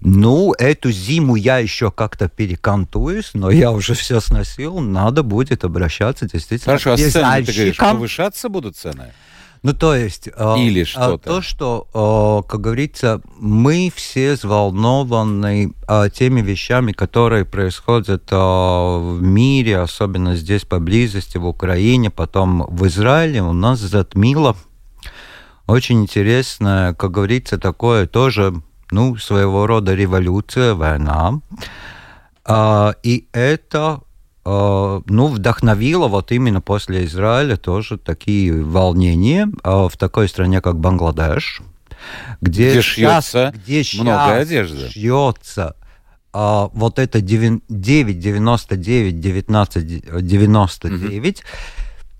ну, 0.00 0.52
эту 0.58 0.90
зиму 0.90 1.36
я 1.36 1.58
еще 1.58 1.90
как-то 1.90 2.28
перекантуюсь, 2.28 3.30
но 3.34 3.50
я 3.50 3.70
уже 3.70 3.94
все 3.94 4.20
сносил, 4.20 4.80
надо 4.80 5.22
будет 5.22 5.64
обращаться 5.64 6.26
действительно 6.26 6.78
Хорошо, 6.78 6.92
а 6.92 6.96
цены, 6.96 7.44
ты 7.44 7.52
говоришь, 7.52 7.76
повышаться 7.76 8.48
будут 8.48 8.76
цены? 8.76 9.12
Ну, 9.64 9.74
то 9.74 9.94
есть... 9.94 10.28
Или 10.56 10.82
что-то. 10.82 11.18
То, 11.18 11.40
что, 11.40 12.44
как 12.48 12.60
говорится, 12.60 13.20
мы 13.38 13.92
все 13.94 14.32
взволнованы 14.32 15.72
теми 16.14 16.40
вещами, 16.40 16.90
которые 16.90 17.44
происходят 17.44 18.30
в 18.30 19.18
мире, 19.20 19.78
особенно 19.78 20.34
здесь 20.34 20.64
поблизости, 20.64 21.38
в 21.38 21.46
Украине, 21.46 22.10
потом 22.10 22.66
в 22.68 22.86
Израиле. 22.88 23.40
У 23.42 23.52
нас 23.52 23.78
затмило 23.78 24.56
очень 25.68 26.02
интересное, 26.02 26.92
как 26.94 27.12
говорится, 27.12 27.56
такое 27.56 28.08
тоже, 28.08 28.52
ну, 28.90 29.16
своего 29.16 29.68
рода 29.68 29.94
революция, 29.94 30.74
война. 30.74 31.40
И 33.04 33.28
это 33.32 34.00
ну, 34.44 35.28
вдохновило 35.28 36.08
вот 36.08 36.32
именно 36.32 36.60
после 36.60 37.04
Израиля 37.04 37.56
тоже 37.56 37.96
такие 37.96 38.62
волнения 38.62 39.48
в 39.62 39.92
такой 39.96 40.28
стране, 40.28 40.60
как 40.60 40.78
Бангладеш, 40.78 41.62
где, 42.40 42.72
где 42.72 42.82
шьется 42.82 43.54
где 43.54 43.84
много 44.00 44.36
одежды. 44.36 44.90
Шьется 44.90 45.76
а, 46.32 46.70
вот 46.72 46.98
это 46.98 47.18
9,99, 47.18 49.12
19,99, 49.12 51.30
угу. 51.30 51.40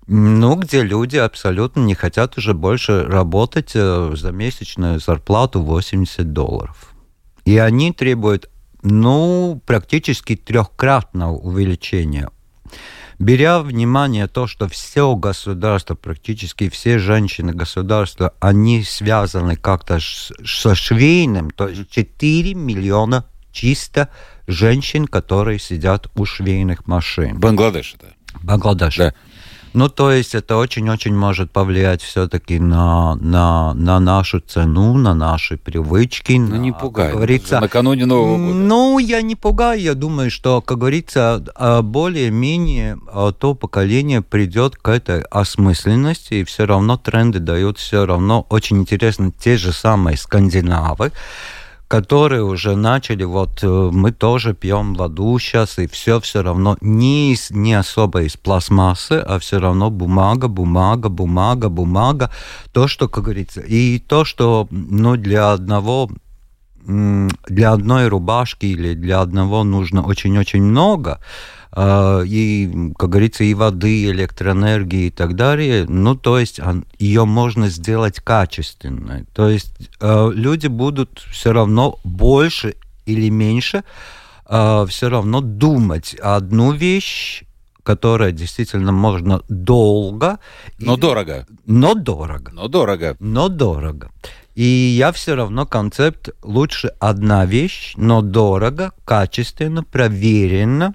ну, 0.07 0.55
где 0.55 0.83
люди 0.83 1.17
абсолютно 1.17 1.81
не 1.81 1.95
хотят 1.95 2.37
уже 2.37 2.53
больше 2.53 3.05
работать 3.05 3.71
э, 3.73 4.13
за 4.15 4.31
месячную 4.31 4.99
зарплату 4.99 5.63
80 5.63 6.31
долларов. 6.31 6.93
И 7.45 7.57
они 7.57 7.91
требуют 7.91 8.51
ну, 8.83 9.61
практически 9.65 10.35
трехкратного 10.35 11.33
увеличения. 11.33 12.29
Беря 13.19 13.59
внимание 13.59 14.27
то, 14.27 14.47
что 14.47 14.67
все 14.67 15.15
государства, 15.15 15.95
практически 15.95 16.69
все 16.69 16.99
женщины 16.99 17.53
государства, 17.53 18.33
они 18.39 18.83
связаны 18.83 19.55
как-то 19.55 19.99
со 19.99 20.75
швейным, 20.75 21.51
то 21.51 21.69
есть 21.69 21.89
4 21.89 22.53
миллиона 22.53 23.25
чисто 23.51 24.09
женщин, 24.47 25.05
которые 25.05 25.59
сидят 25.59 26.07
у 26.15 26.25
швейных 26.25 26.87
машин. 26.87 27.39
Бангладеш 27.39 27.95
это? 27.95 28.13
Бангладеш. 28.41 28.97
Да. 28.97 29.13
Ну, 29.73 29.89
то 29.89 30.11
есть 30.11 30.35
это 30.35 30.57
очень-очень 30.57 31.15
может 31.15 31.51
повлиять 31.51 32.01
все-таки 32.01 32.59
на, 32.59 33.15
на, 33.15 33.73
на 33.73 33.99
нашу 33.99 34.39
цену, 34.39 34.93
на 34.97 35.15
наши 35.15 35.57
привычки. 35.57 36.33
Ну, 36.33 36.49
на, 36.49 36.55
не 36.55 36.71
пугай. 36.71 37.07
Как 37.07 37.15
говорится, 37.15 37.59
накануне 37.59 38.05
Нового 38.05 38.37
года. 38.37 38.53
Ну, 38.53 38.99
я 38.99 39.21
не 39.21 39.35
пугаю. 39.35 39.81
Я 39.81 39.95
думаю, 39.95 40.29
что, 40.29 40.61
как 40.61 40.77
говорится, 40.77 41.43
а, 41.55 41.81
более-менее 41.81 42.99
а, 43.11 43.31
то 43.31 43.55
поколение 43.55 44.21
придет 44.21 44.75
к 44.75 44.87
этой 44.89 45.21
осмысленности, 45.21 46.35
и 46.35 46.43
все 46.43 46.65
равно 46.65 46.97
тренды 46.97 47.39
дают 47.39 47.79
все 47.79 48.05
равно 48.05 48.45
очень 48.49 48.77
интересно 48.77 49.31
те 49.31 49.57
же 49.57 49.73
самые 49.73 50.17
скандинавы 50.17 51.11
которые 51.93 52.43
уже 52.43 52.75
начали, 52.75 53.23
вот 53.23 53.59
э, 53.61 53.67
мы 53.67 54.11
тоже 54.11 54.55
пьем 54.55 54.95
воду 54.95 55.37
сейчас, 55.37 55.77
и 55.77 55.85
все 55.85 56.19
все 56.19 56.41
равно 56.41 56.75
не, 56.81 57.33
из, 57.33 57.51
не 57.51 57.75
особо 57.75 58.23
из 58.23 58.35
пластмассы, 58.35 59.23
а 59.23 59.37
все 59.37 59.59
равно 59.59 59.91
бумага, 59.91 60.47
бумага, 60.47 61.09
бумага, 61.09 61.69
бумага. 61.69 62.31
То, 62.71 62.87
что, 62.87 63.07
как 63.07 63.25
говорится, 63.25 63.61
и 63.61 63.99
то, 63.99 64.25
что 64.25 64.67
ну, 64.71 65.17
для 65.17 65.51
одного 65.51 66.09
для 67.47 67.71
одной 67.71 68.07
рубашки 68.07 68.65
или 68.65 68.95
для 68.95 69.21
одного 69.21 69.63
нужно 69.63 70.01
очень-очень 70.01 70.63
много, 70.63 71.19
и, 71.75 72.91
как 72.97 73.09
говорится, 73.09 73.43
и 73.43 73.53
воды, 73.53 74.03
и 74.03 74.11
электроэнергии 74.11 75.07
и 75.07 75.09
так 75.09 75.35
далее. 75.35 75.85
Ну, 75.87 76.15
то 76.15 76.37
есть 76.37 76.59
ее 76.99 77.25
можно 77.25 77.69
сделать 77.69 78.19
качественной. 78.19 79.25
То 79.33 79.49
есть 79.49 79.73
а, 79.99 80.29
люди 80.29 80.67
будут 80.67 81.25
все 81.31 81.51
равно 81.51 81.99
больше 82.03 82.75
или 83.05 83.29
меньше 83.29 83.83
а, 84.45 84.85
все 84.85 85.09
равно 85.09 85.41
думать 85.41 86.15
одну 86.21 86.73
вещь, 86.73 87.43
которая 87.81 88.31
действительно 88.31 88.91
можно 88.91 89.41
долго. 89.49 90.37
Но 90.77 90.95
и... 90.95 90.99
дорого. 90.99 91.47
Но 91.65 91.95
дорого. 91.95 92.51
Но 92.53 92.67
дорого. 92.67 93.15
Но 93.19 93.49
дорого. 93.49 94.11
И 94.55 94.63
я 94.63 95.11
все 95.11 95.33
равно 95.33 95.65
концепт 95.65 96.29
лучше 96.43 96.93
одна 96.99 97.45
вещь, 97.47 97.93
но 97.97 98.21
дорого, 98.21 98.91
качественно, 99.03 99.83
проверенно, 99.83 100.93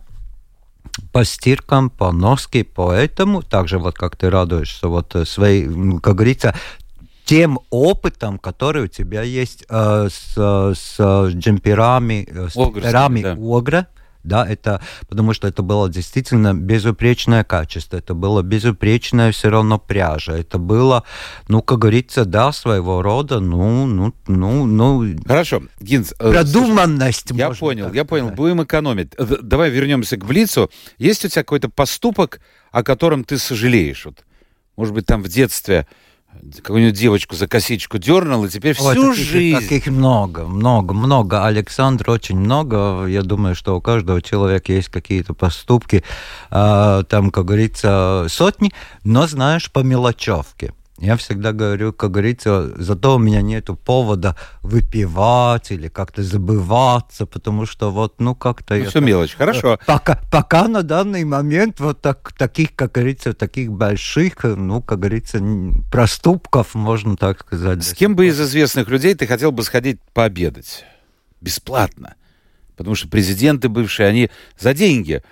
по 1.12 1.24
стиркам, 1.24 1.90
по 1.90 2.12
носке, 2.12 2.64
поэтому, 2.64 3.42
также 3.42 3.78
вот 3.78 3.96
как 3.96 4.16
ты 4.16 4.30
радуешься 4.30 4.88
вот 4.88 5.14
э, 5.14 5.24
своей, 5.24 5.64
как 6.00 6.14
говорится, 6.14 6.54
тем 7.24 7.58
опытом, 7.70 8.38
который 8.38 8.84
у 8.84 8.86
тебя 8.86 9.22
есть 9.22 9.64
э, 9.68 10.08
с, 10.10 10.34
с 10.74 10.98
джемперами, 10.98 12.26
э, 12.30 12.48
с 12.48 12.56
джемперами 12.56 13.22
да. 13.22 13.36
Огра, 13.38 13.86
да, 14.28 14.47
это, 14.47 14.80
потому 15.08 15.32
что 15.32 15.49
это 15.49 15.62
было 15.62 15.88
действительно 15.88 16.54
безупречное 16.54 17.42
качество, 17.42 17.97
это 17.97 18.14
было 18.14 18.42
безупречная 18.42 19.32
все 19.32 19.49
равно 19.49 19.78
пряжа, 19.78 20.38
это 20.38 20.58
было, 20.58 21.04
ну, 21.49 21.62
как 21.62 21.78
говорится, 21.78 22.25
да, 22.25 22.52
своего 22.52 23.02
рода, 23.02 23.40
ну, 23.40 23.87
ну, 23.87 24.14
ну, 24.26 24.66
ну... 24.66 25.16
Хорошо, 25.26 25.62
Гинз... 25.80 26.14
Э, 26.18 26.32
продуманность, 26.32 27.30
Я 27.32 27.50
понял, 27.50 27.92
я 27.92 28.04
понял, 28.04 28.30
будем 28.30 28.62
экономить. 28.62 29.14
Давай 29.16 29.70
вернемся 29.70 30.16
к 30.16 30.25
Блицу. 30.25 30.70
Есть 30.99 31.25
у 31.25 31.28
тебя 31.28 31.42
какой-то 31.42 31.68
поступок, 31.68 32.40
о 32.70 32.82
котором 32.82 33.25
ты 33.25 33.38
сожалеешь? 33.38 34.04
Вот, 34.04 34.25
может 34.76 34.94
быть, 34.94 35.06
там 35.06 35.23
в 35.23 35.28
детстве 35.28 35.87
какую-нибудь 36.62 36.99
девочку 36.99 37.35
за 37.35 37.47
косичку 37.47 37.99
дернул, 37.99 38.44
и 38.44 38.49
теперь 38.49 38.75
всю 38.75 38.85
Ой, 38.87 38.94
таких, 38.94 39.25
жизнь... 39.25 39.56
Таких 39.56 39.87
много, 39.87 40.44
много, 40.44 40.94
много. 40.94 41.44
Александр 41.44 42.11
очень 42.11 42.38
много. 42.38 43.06
Я 43.06 43.23
думаю, 43.23 43.54
что 43.54 43.76
у 43.76 43.80
каждого 43.80 44.23
человека 44.23 44.73
есть 44.73 44.88
какие-то 44.88 45.35
поступки, 45.35 46.04
э, 46.50 47.02
там, 47.08 47.30
как 47.30 47.44
говорится, 47.44 48.26
сотни, 48.28 48.73
но, 49.04 49.26
знаешь, 49.26 49.70
по 49.70 49.80
мелочевке. 49.80 50.73
Я 50.98 51.16
всегда 51.16 51.52
говорю, 51.52 51.92
как 51.92 52.10
говорится, 52.10 52.72
зато 52.76 53.14
у 53.14 53.18
меня 53.18 53.40
нет 53.40 53.68
повода 53.84 54.36
выпивать 54.62 55.70
или 55.70 55.86
как-то 55.86 56.24
забываться, 56.24 57.24
потому 57.24 57.66
что 57.66 57.92
вот, 57.92 58.14
ну, 58.18 58.34
как-то... 58.34 58.74
Ну, 58.74 58.84
все 58.84 59.00
мелочь, 59.00 59.36
хорошо. 59.36 59.78
Пока, 59.86 60.20
пока 60.32 60.66
на 60.66 60.82
данный 60.82 61.24
момент 61.24 61.78
вот 61.78 62.00
так, 62.00 62.32
таких, 62.32 62.74
как 62.74 62.92
говорится, 62.92 63.32
таких 63.32 63.70
больших, 63.70 64.42
ну, 64.42 64.82
как 64.82 64.98
говорится, 64.98 65.40
проступков, 65.92 66.74
можно 66.74 67.16
так 67.16 67.40
сказать. 67.40 67.84
С 67.84 67.94
кем 67.94 68.16
бы 68.16 68.26
из 68.26 68.40
известных 68.40 68.88
людей 68.88 69.14
ты 69.14 69.28
хотел 69.28 69.52
бы 69.52 69.62
сходить 69.62 70.00
пообедать? 70.12 70.84
Бесплатно. 71.40 72.16
Потому 72.78 72.94
что 72.94 73.08
президенты 73.08 73.68
бывшие, 73.68 74.08
они 74.08 74.30
за 74.58 74.73
деньги 74.73 75.23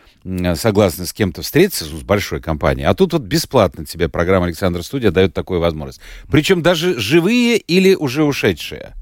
согласны 0.57 1.07
с 1.07 1.13
кем-то 1.13 1.43
встретиться, 1.43 1.85
с 1.85 1.89
большой 1.89 2.41
компанией, 2.41 2.87
а 2.87 2.95
тут 2.95 3.13
вот 3.13 3.23
бесплатно 3.23 3.87
тебе 3.87 4.09
программа 4.09 4.47
«Александр 4.47 4.83
Студия» 4.83 5.13
дает 5.13 5.33
такую 5.33 5.61
возможность. 5.61 6.01
Причем 6.29 6.63
даже 6.63 6.99
живые 6.99 7.57
или 7.57 7.95
уже 7.95 8.25
ушедшие. 8.25 8.95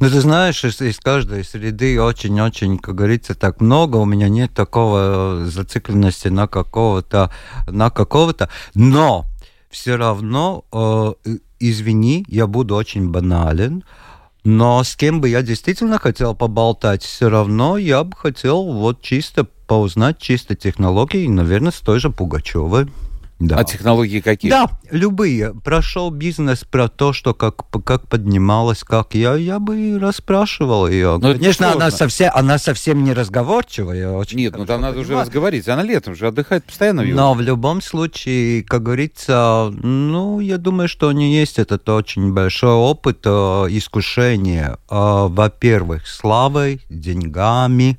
Ну, 0.00 0.10
ты 0.10 0.20
знаешь, 0.20 0.64
из, 0.64 0.80
из 0.80 0.98
каждой 0.98 1.44
среды 1.44 2.00
очень-очень, 2.00 2.78
как 2.78 2.94
говорится, 2.94 3.34
так 3.34 3.60
много. 3.60 3.96
У 3.96 4.04
меня 4.04 4.28
нет 4.28 4.52
такого 4.52 5.42
э, 5.42 5.44
зацикленности 5.46 6.28
на 6.28 6.46
какого-то, 6.46 7.30
на 7.66 7.90
какого-то. 7.90 8.48
Но 8.74 9.26
все 9.70 9.96
равно, 9.96 10.64
э, 10.72 11.36
извини, 11.58 12.24
я 12.28 12.46
буду 12.46 12.76
очень 12.76 13.10
банален. 13.10 13.84
Но 14.48 14.84
с 14.84 14.94
кем 14.94 15.20
бы 15.20 15.28
я 15.28 15.42
действительно 15.42 15.98
хотел 15.98 16.32
поболтать, 16.32 17.02
все 17.02 17.28
равно 17.28 17.78
я 17.78 18.04
бы 18.04 18.16
хотел 18.16 18.62
вот 18.62 19.02
чисто 19.02 19.42
поузнать 19.42 20.20
чисто 20.20 20.54
технологии, 20.54 21.26
наверное, 21.26 21.72
с 21.72 21.80
той 21.80 21.98
же 21.98 22.10
Пугачевой. 22.10 22.86
Да. 23.38 23.56
А 23.58 23.64
технологии 23.64 24.20
какие? 24.20 24.50
Да, 24.50 24.66
любые. 24.90 25.52
Прошел 25.62 26.10
бизнес 26.10 26.64
про 26.64 26.88
то, 26.88 27.12
что 27.12 27.34
как, 27.34 27.68
как 27.84 28.08
поднималась, 28.08 28.82
как 28.82 29.14
я, 29.14 29.34
я 29.34 29.58
бы 29.58 29.98
расспрашивал 29.98 30.88
ее. 30.88 31.18
Но 31.20 31.34
Конечно, 31.34 31.72
она 31.72 31.90
совсем, 31.90 32.30
она 32.34 32.58
совсем 32.58 33.04
не 33.04 33.12
разговорчивая. 33.12 34.10
Очень 34.12 34.38
Нет, 34.38 34.56
ну 34.56 34.64
там 34.64 34.80
надо 34.80 35.00
уже 35.00 35.20
разговорить. 35.20 35.68
Она 35.68 35.82
летом 35.82 36.14
же 36.14 36.28
отдыхает 36.28 36.64
постоянно. 36.64 37.02
В 37.02 37.06
Но 37.06 37.34
в 37.34 37.42
любом 37.42 37.82
случае, 37.82 38.62
как 38.62 38.84
говорится, 38.84 39.70
ну, 39.82 40.40
я 40.40 40.56
думаю, 40.56 40.88
что 40.88 41.08
у 41.08 41.12
нее 41.12 41.38
есть 41.38 41.58
этот 41.58 41.86
очень 41.90 42.32
большой 42.32 42.72
опыт 42.72 43.20
э, 43.24 43.30
искушения. 43.68 44.78
Э, 44.88 45.26
во-первых, 45.28 46.06
славой, 46.06 46.80
деньгами, 46.88 47.98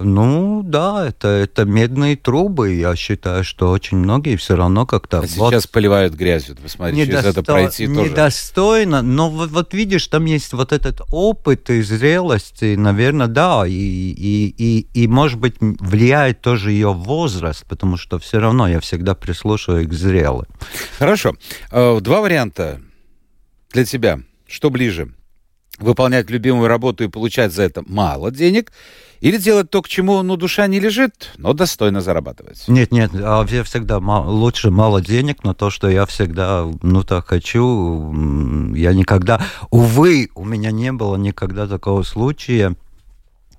Ну 0.00 0.62
да, 0.62 1.08
это, 1.08 1.26
это 1.26 1.64
медные 1.64 2.16
трубы. 2.16 2.74
Я 2.74 2.94
считаю, 2.94 3.42
что 3.42 3.70
очень 3.70 3.96
многие 3.98 4.36
все 4.36 4.54
равно 4.54 4.86
как-то... 4.86 5.18
А 5.18 5.20
вот 5.22 5.50
сейчас 5.50 5.66
поливают 5.66 6.14
грязью. 6.14 6.56
Посмотри, 6.62 6.96
недосто... 6.96 7.22
через 7.22 7.36
это 7.36 7.42
пройти 7.42 7.86
тоже. 7.86 8.10
Недостойно. 8.10 9.02
Но 9.02 9.28
вот, 9.28 9.50
вот 9.50 9.74
видишь, 9.74 10.06
там 10.06 10.26
есть 10.26 10.52
вот 10.52 10.72
этот 10.72 11.00
опыт 11.10 11.68
и 11.70 11.82
зрелость. 11.82 12.62
И, 12.62 12.76
наверное, 12.76 13.26
да. 13.26 13.66
И, 13.66 13.72
и, 13.72 14.54
и, 14.56 14.86
и, 14.94 15.08
может 15.08 15.40
быть, 15.40 15.56
влияет 15.60 16.42
тоже 16.42 16.70
ее 16.70 16.92
возраст, 16.92 17.66
потому 17.66 17.96
что 17.96 18.20
все 18.20 18.38
равно 18.38 18.68
я 18.68 18.78
всегда 18.78 19.16
прислушиваюсь 19.16 19.88
к 19.88 19.92
зрелым. 19.92 20.46
Хорошо. 21.00 21.34
Э, 21.72 21.98
два 22.00 22.20
варианта 22.20 22.80
для 23.72 23.84
тебя. 23.84 24.20
Что 24.46 24.70
ближе? 24.70 25.12
Выполнять 25.80 26.30
любимую 26.30 26.68
работу 26.68 27.02
и 27.02 27.08
получать 27.08 27.52
за 27.52 27.64
это 27.64 27.82
мало 27.84 28.30
денег– 28.30 28.72
или 29.20 29.36
делать 29.36 29.70
то, 29.70 29.82
к 29.82 29.88
чему 29.88 30.22
ну, 30.22 30.36
душа 30.36 30.66
не 30.66 30.80
лежит, 30.80 31.32
но 31.36 31.52
достойно 31.52 32.00
зарабатывать? 32.00 32.64
Нет, 32.68 32.92
нет, 32.92 33.10
а 33.14 33.44
я 33.48 33.64
всегда 33.64 33.98
лучше 33.98 34.70
мало 34.70 35.00
денег, 35.00 35.44
но 35.44 35.54
то, 35.54 35.70
что 35.70 35.88
я 35.88 36.06
всегда, 36.06 36.66
ну 36.82 37.02
так 37.02 37.26
хочу, 37.26 38.12
я 38.74 38.92
никогда, 38.92 39.40
увы, 39.70 40.28
у 40.34 40.44
меня 40.44 40.70
не 40.70 40.92
было 40.92 41.16
никогда 41.16 41.66
такого 41.66 42.02
случая, 42.02 42.76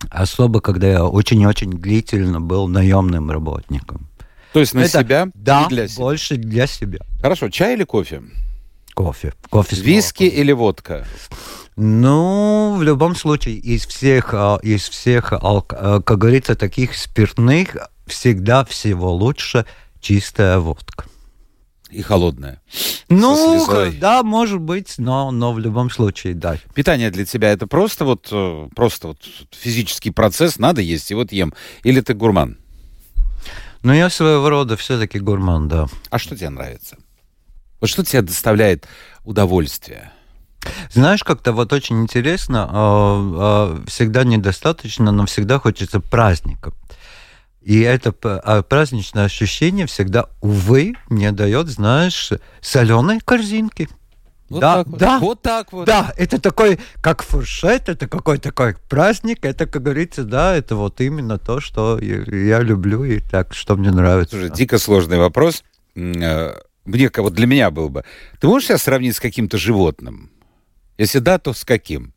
особо, 0.10 0.62
когда 0.62 0.88
я 0.88 1.06
очень-очень 1.06 1.72
длительно 1.72 2.40
был 2.40 2.68
наемным 2.68 3.30
работником. 3.32 4.08
То 4.54 4.62
есть 4.62 4.74
на 4.74 4.80
Это, 4.82 5.02
себя 5.02 5.28
да, 5.36 5.68
для 5.68 5.88
себя? 5.88 6.04
больше 6.04 6.36
для 6.38 6.66
себя. 6.68 7.00
Хорошо, 7.22 7.50
чай 7.50 7.76
или 7.76 7.84
кофе? 7.84 8.24
Кофе. 8.96 9.34
Кофе 9.50 9.76
с 9.76 9.80
Виски 9.80 10.24
молоком. 10.24 10.40
или 10.42 10.52
водка? 10.52 11.08
Ну, 11.82 12.76
в 12.78 12.84
любом 12.84 13.16
случае, 13.16 13.56
из 13.56 13.86
всех, 13.86 14.34
а, 14.34 14.60
из 14.62 14.90
всех, 14.90 15.32
а, 15.32 15.62
как 15.62 16.18
говорится, 16.18 16.56
таких 16.56 16.94
спиртных 16.94 17.78
всегда 18.06 18.66
всего 18.66 19.14
лучше 19.14 19.66
чистая 20.02 20.60
водка. 20.60 21.06
И 21.90 22.02
холодная. 22.02 22.62
Ну, 23.08 23.66
да, 23.98 24.24
может 24.24 24.60
быть, 24.60 24.96
но, 24.98 25.32
но 25.32 25.54
в 25.54 25.60
любом 25.60 25.90
случае, 25.90 26.34
да. 26.34 26.58
Питание 26.74 27.12
для 27.12 27.24
тебя 27.26 27.50
это 27.50 27.66
просто 27.66 28.04
вот, 28.04 28.28
э, 28.30 28.68
просто 28.76 29.08
вот 29.08 29.20
физический 29.52 30.12
процесс, 30.12 30.60
надо 30.60 30.82
есть, 30.82 31.10
и 31.12 31.16
вот 31.16 31.32
ем. 31.32 31.54
Или 31.84 32.02
ты 32.02 32.14
гурман? 32.14 32.58
Ну, 33.84 33.94
я 33.94 34.10
своего 34.10 34.50
рода 34.50 34.76
все-таки 34.76 35.18
гурман, 35.18 35.70
да. 35.70 35.88
А 36.10 36.20
что 36.20 36.36
тебе 36.36 36.50
нравится? 36.50 36.98
Вот 37.80 37.90
что 37.90 38.04
тебе 38.04 38.22
доставляет 38.22 38.86
удовольствие? 39.24 40.12
Знаешь, 40.92 41.24
как-то 41.24 41.54
вот 41.54 41.72
очень 41.74 42.02
интересно, 42.02 42.68
а, 42.70 42.74
а, 42.74 43.84
всегда 43.88 44.24
недостаточно, 44.24 45.12
но 45.12 45.26
всегда 45.26 45.60
хочется 45.60 46.00
праздника. 46.00 46.74
И 47.62 47.82
это 47.82 48.14
а, 48.24 48.64
праздничное 48.64 49.26
ощущение 49.26 49.86
всегда, 49.86 50.26
увы, 50.42 50.96
мне 51.10 51.32
дает, 51.32 51.68
знаешь, 51.68 52.32
соленые 52.62 53.20
корзинки. 53.24 53.90
Вот 54.50 54.62
да, 54.62 54.78
так 54.78 54.88
вот. 54.88 55.00
да, 55.00 55.20
вот 55.20 55.42
так 55.44 55.72
вот. 55.74 55.86
Да, 55.86 56.12
это 56.18 56.42
такой, 56.42 56.80
как 57.02 57.22
фуршет, 57.22 57.88
это 57.88 58.08
какой 58.08 58.40
такой 58.40 58.76
праздник, 58.90 59.46
это, 59.46 59.68
как 59.68 59.84
говорится, 59.84 60.24
да, 60.24 60.56
это 60.56 60.76
вот 60.76 61.00
именно 61.02 61.38
то, 61.38 61.60
что 61.60 62.00
я, 62.00 62.24
я 62.24 62.60
люблю 62.62 63.04
и 63.04 63.20
так, 63.20 63.54
что 63.54 63.76
мне 63.76 63.92
нравится. 63.92 64.38
Слушай, 64.38 64.56
дико 64.56 64.80
сложный 64.80 65.20
вопрос. 65.20 65.64
Э, 65.96 66.56
мне, 66.86 67.12
вот 67.16 67.34
для 67.34 67.46
меня 67.46 67.70
был 67.70 67.90
бы. 67.90 68.04
Ты 68.40 68.48
можешь 68.48 68.70
себя 68.70 68.80
сравнить 68.80 69.16
с 69.16 69.20
каким-то 69.20 69.60
животным? 69.60 70.32
Если 71.00 71.20
да, 71.20 71.40
то 71.40 71.54
с 71.54 71.64
каким? 71.64 72.14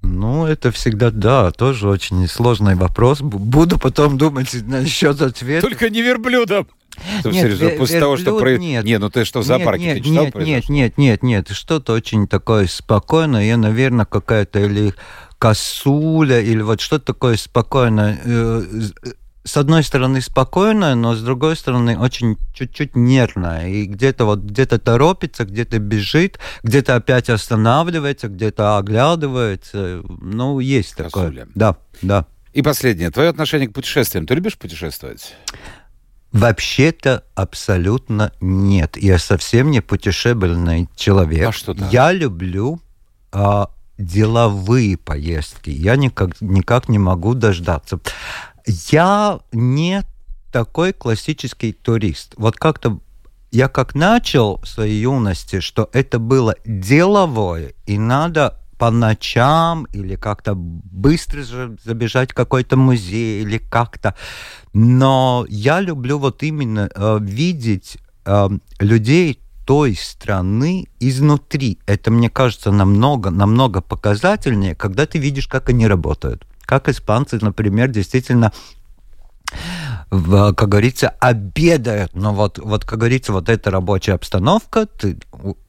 Ну, 0.00 0.46
это 0.46 0.70
всегда, 0.70 1.10
да, 1.10 1.50
тоже 1.50 1.86
очень 1.86 2.26
сложный 2.26 2.74
вопрос. 2.74 3.20
Буду 3.20 3.78
потом 3.78 4.16
думать 4.16 4.56
насчет 4.66 5.20
ответа. 5.20 5.66
Только 5.66 5.90
не 5.90 6.00
верблюдом. 6.00 6.66
Нет, 7.24 7.34
серьезно, 7.34 7.64
вер, 7.66 7.78
после 7.78 8.00
того, 8.00 8.16
что 8.16 8.38
про... 8.38 8.56
Нет, 8.56 8.82
нет, 8.84 9.00
ну 9.00 9.10
ты 9.10 9.26
что, 9.26 9.40
в 9.40 9.44
зоопарке 9.44 9.84
нет, 9.84 9.98
ты 9.98 10.04
читал 10.04 10.24
нет, 10.24 10.34
нет, 10.36 10.68
нет, 10.68 10.98
нет, 10.98 11.22
нет, 11.22 11.48
что-то 11.50 11.92
очень 11.92 12.26
такое 12.26 12.66
спокойное. 12.66 13.44
Я, 13.44 13.58
наверное, 13.58 14.06
какая-то 14.06 14.60
или 14.60 14.94
косуля, 15.38 16.40
или 16.40 16.62
вот 16.62 16.80
что-то 16.80 17.12
такое 17.12 17.36
спокойное 17.36 18.18
э, 18.24 18.62
с 19.48 19.56
одной 19.56 19.82
стороны 19.82 20.20
спокойная, 20.20 20.94
но 20.94 21.14
с 21.14 21.22
другой 21.22 21.56
стороны 21.56 21.98
очень 21.98 22.36
чуть-чуть 22.52 22.94
нервная. 22.94 23.68
И 23.68 23.86
где-то 23.86 24.26
вот 24.26 24.40
где-то 24.40 24.78
торопится, 24.78 25.44
где-то 25.44 25.78
бежит, 25.78 26.38
где-то 26.62 26.96
опять 26.96 27.30
останавливается, 27.30 28.28
где-то 28.28 28.76
оглядывается. 28.76 30.02
Ну, 30.06 30.60
есть 30.60 30.94
Косуля. 30.94 31.10
такое. 31.10 31.48
Да, 31.54 31.76
да. 32.02 32.26
И 32.52 32.62
последнее. 32.62 33.10
Твое 33.10 33.30
отношение 33.30 33.68
к 33.68 33.72
путешествиям. 33.72 34.26
Ты 34.26 34.34
любишь 34.34 34.58
путешествовать? 34.58 35.34
Вообще-то 36.32 37.24
абсолютно 37.34 38.32
нет. 38.40 38.98
Я 38.98 39.18
совсем 39.18 39.70
не 39.70 39.80
путешебельный 39.80 40.88
человек. 40.94 41.48
А 41.48 41.52
что 41.52 41.72
так? 41.72 41.90
Я 41.90 42.12
люблю 42.12 42.80
а, 43.32 43.70
деловые 43.96 44.98
поездки. 44.98 45.70
Я 45.70 45.96
никак, 45.96 46.38
никак 46.40 46.90
не 46.90 46.98
могу 46.98 47.32
дождаться. 47.32 47.98
Я 48.68 49.40
не 49.50 50.02
такой 50.52 50.92
классический 50.92 51.72
турист. 51.72 52.34
Вот 52.36 52.56
как-то 52.56 53.00
я 53.50 53.68
как 53.68 53.94
начал 53.94 54.60
в 54.62 54.68
своей 54.68 55.00
юности, 55.00 55.60
что 55.60 55.88
это 55.94 56.18
было 56.18 56.54
деловое, 56.66 57.72
и 57.86 57.98
надо 57.98 58.60
по 58.76 58.90
ночам 58.90 59.86
или 59.92 60.16
как-то 60.16 60.54
быстро 60.54 61.42
же 61.42 61.78
забежать 61.82 62.32
в 62.32 62.34
какой-то 62.34 62.76
музей 62.76 63.42
или 63.42 63.56
как-то. 63.56 64.14
Но 64.74 65.46
я 65.48 65.80
люблю 65.80 66.18
вот 66.18 66.42
именно 66.42 66.90
э, 66.94 67.18
видеть 67.22 67.96
э, 68.26 68.48
людей 68.80 69.40
той 69.64 69.96
страны 69.96 70.88
изнутри. 71.00 71.78
Это, 71.86 72.10
мне 72.10 72.28
кажется, 72.28 72.70
намного, 72.70 73.30
намного 73.30 73.80
показательнее, 73.80 74.74
когда 74.74 75.06
ты 75.06 75.18
видишь, 75.18 75.48
как 75.48 75.70
они 75.70 75.86
работают 75.86 76.46
как 76.68 76.90
испанцы, 76.90 77.38
например, 77.40 77.88
действительно 77.88 78.52
как 80.10 80.68
говорится, 80.68 81.08
обедают. 81.20 82.14
Но 82.14 82.34
вот, 82.34 82.58
вот, 82.58 82.84
как 82.84 82.98
говорится, 82.98 83.32
вот 83.32 83.48
эта 83.48 83.70
рабочая 83.70 84.12
обстановка, 84.12 84.84
ты 84.86 85.18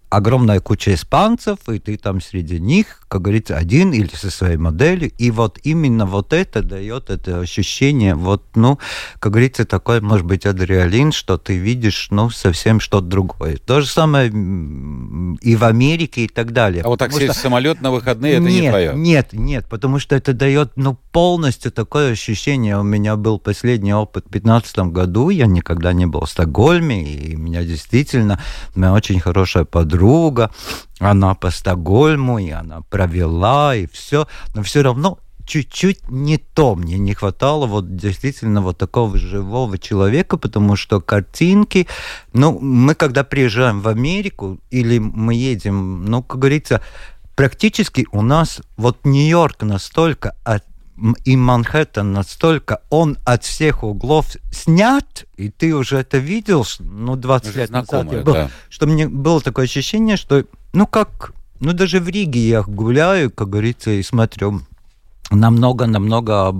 огромная 0.09 0.59
куча 0.59 0.93
испанцев, 0.93 1.59
и 1.69 1.79
ты 1.79 1.97
там 1.97 2.19
среди 2.19 2.59
них, 2.59 2.98
как 3.09 3.23
говорится, 3.23 3.57
один 3.57 3.91
или 3.91 4.15
со 4.15 4.29
своей 4.29 4.57
моделью. 4.57 5.11
И 5.17 5.31
вот 5.31 5.59
именно 5.63 6.05
вот 6.05 6.31
это 6.31 6.61
дает 6.61 7.09
это 7.09 7.39
ощущение, 7.39 8.13
вот, 8.13 8.43
ну, 8.55 8.77
как 9.19 9.31
говорится, 9.31 9.65
такой, 9.65 9.99
может 9.99 10.25
быть, 10.25 10.45
адреналин, 10.45 11.11
что 11.11 11.37
ты 11.37 11.57
видишь, 11.57 12.07
ну, 12.11 12.29
совсем 12.29 12.79
что-то 12.79 13.07
другое. 13.07 13.57
То 13.57 13.81
же 13.81 13.87
самое 13.87 14.29
и 14.29 15.55
в 15.55 15.63
Америке 15.63 16.25
и 16.25 16.27
так 16.27 16.53
далее. 16.53 16.83
А 16.83 16.87
вот 16.87 16.99
так 16.99 17.11
сесть 17.11 17.23
что... 17.23 17.33
в 17.33 17.37
самолет 17.37 17.81
на 17.81 17.91
выходные, 17.91 18.33
это 18.33 18.43
нет, 18.43 18.61
не 18.61 18.69
твое? 18.69 18.93
Нет, 18.95 19.33
нет, 19.33 19.65
потому 19.67 19.97
что 19.97 20.15
это 20.15 20.33
дает, 20.33 20.73
ну, 20.75 20.95
полностью 21.11 21.71
такое 21.71 22.11
ощущение. 22.11 22.77
У 22.77 22.83
меня 22.83 23.15
был 23.15 23.39
последний 23.39 23.93
опыт 23.93 24.25
в 24.25 24.29
2015 24.29 24.77
году, 24.93 25.31
я 25.31 25.47
никогда 25.47 25.93
не 25.93 26.05
был 26.05 26.21
в 26.21 26.29
Стокгольме, 26.29 27.03
и 27.03 27.35
меня 27.35 27.63
действительно, 27.63 28.39
у 28.75 28.79
меня 28.79 28.93
очень 28.93 29.19
хорошая 29.19 29.65
подруга, 29.65 30.51
она 30.99 31.33
по 31.33 31.49
Стокгольму, 31.49 32.39
и 32.39 32.49
она 32.49 32.81
провела, 32.89 33.75
и 33.75 33.87
все, 33.87 34.27
но 34.53 34.63
все 34.63 34.81
равно 34.81 35.19
чуть-чуть 35.49 36.09
не 36.09 36.37
то. 36.37 36.75
Мне 36.75 36.99
не 36.99 37.13
хватало 37.15 37.65
вот 37.65 37.95
действительно 37.95 38.61
вот 38.61 38.77
такого 38.77 39.17
живого 39.17 39.79
человека, 39.79 40.37
потому 40.37 40.75
что 40.75 41.01
картинки, 41.01 41.87
ну, 42.33 42.59
мы 42.59 42.93
когда 42.93 43.23
приезжаем 43.23 43.81
в 43.81 43.87
Америку 43.87 44.59
или 44.69 44.99
мы 44.99 45.33
едем, 45.33 46.05
ну, 46.05 46.21
как 46.21 46.37
говорится, 46.37 46.81
практически 47.35 48.05
у 48.11 48.21
нас 48.21 48.61
вот 48.77 49.05
Нью-Йорк 49.05 49.63
настолько 49.63 50.35
от 50.43 50.63
и 51.25 51.35
Манхэттен 51.35 52.13
настолько, 52.13 52.81
он 52.89 53.17
от 53.25 53.43
всех 53.43 53.83
углов 53.83 54.35
снят, 54.51 55.25
и 55.37 55.49
ты 55.49 55.75
уже 55.75 55.97
это 55.97 56.17
видел, 56.17 56.65
ну, 56.79 57.15
20 57.15 57.55
лет 57.55 57.69
назад 57.69 58.11
я 58.11 58.21
был, 58.21 58.33
да. 58.33 58.51
что 58.69 58.87
мне 58.87 59.07
было 59.07 59.41
такое 59.41 59.65
ощущение, 59.65 60.17
что, 60.17 60.45
ну, 60.73 60.87
как, 60.87 61.33
ну, 61.59 61.73
даже 61.73 61.99
в 61.99 62.07
Риге 62.07 62.47
я 62.47 62.61
гуляю, 62.63 63.31
как 63.31 63.49
говорится, 63.49 63.91
и 63.91 64.03
смотрю 64.03 64.61
намного-намного 65.31 66.55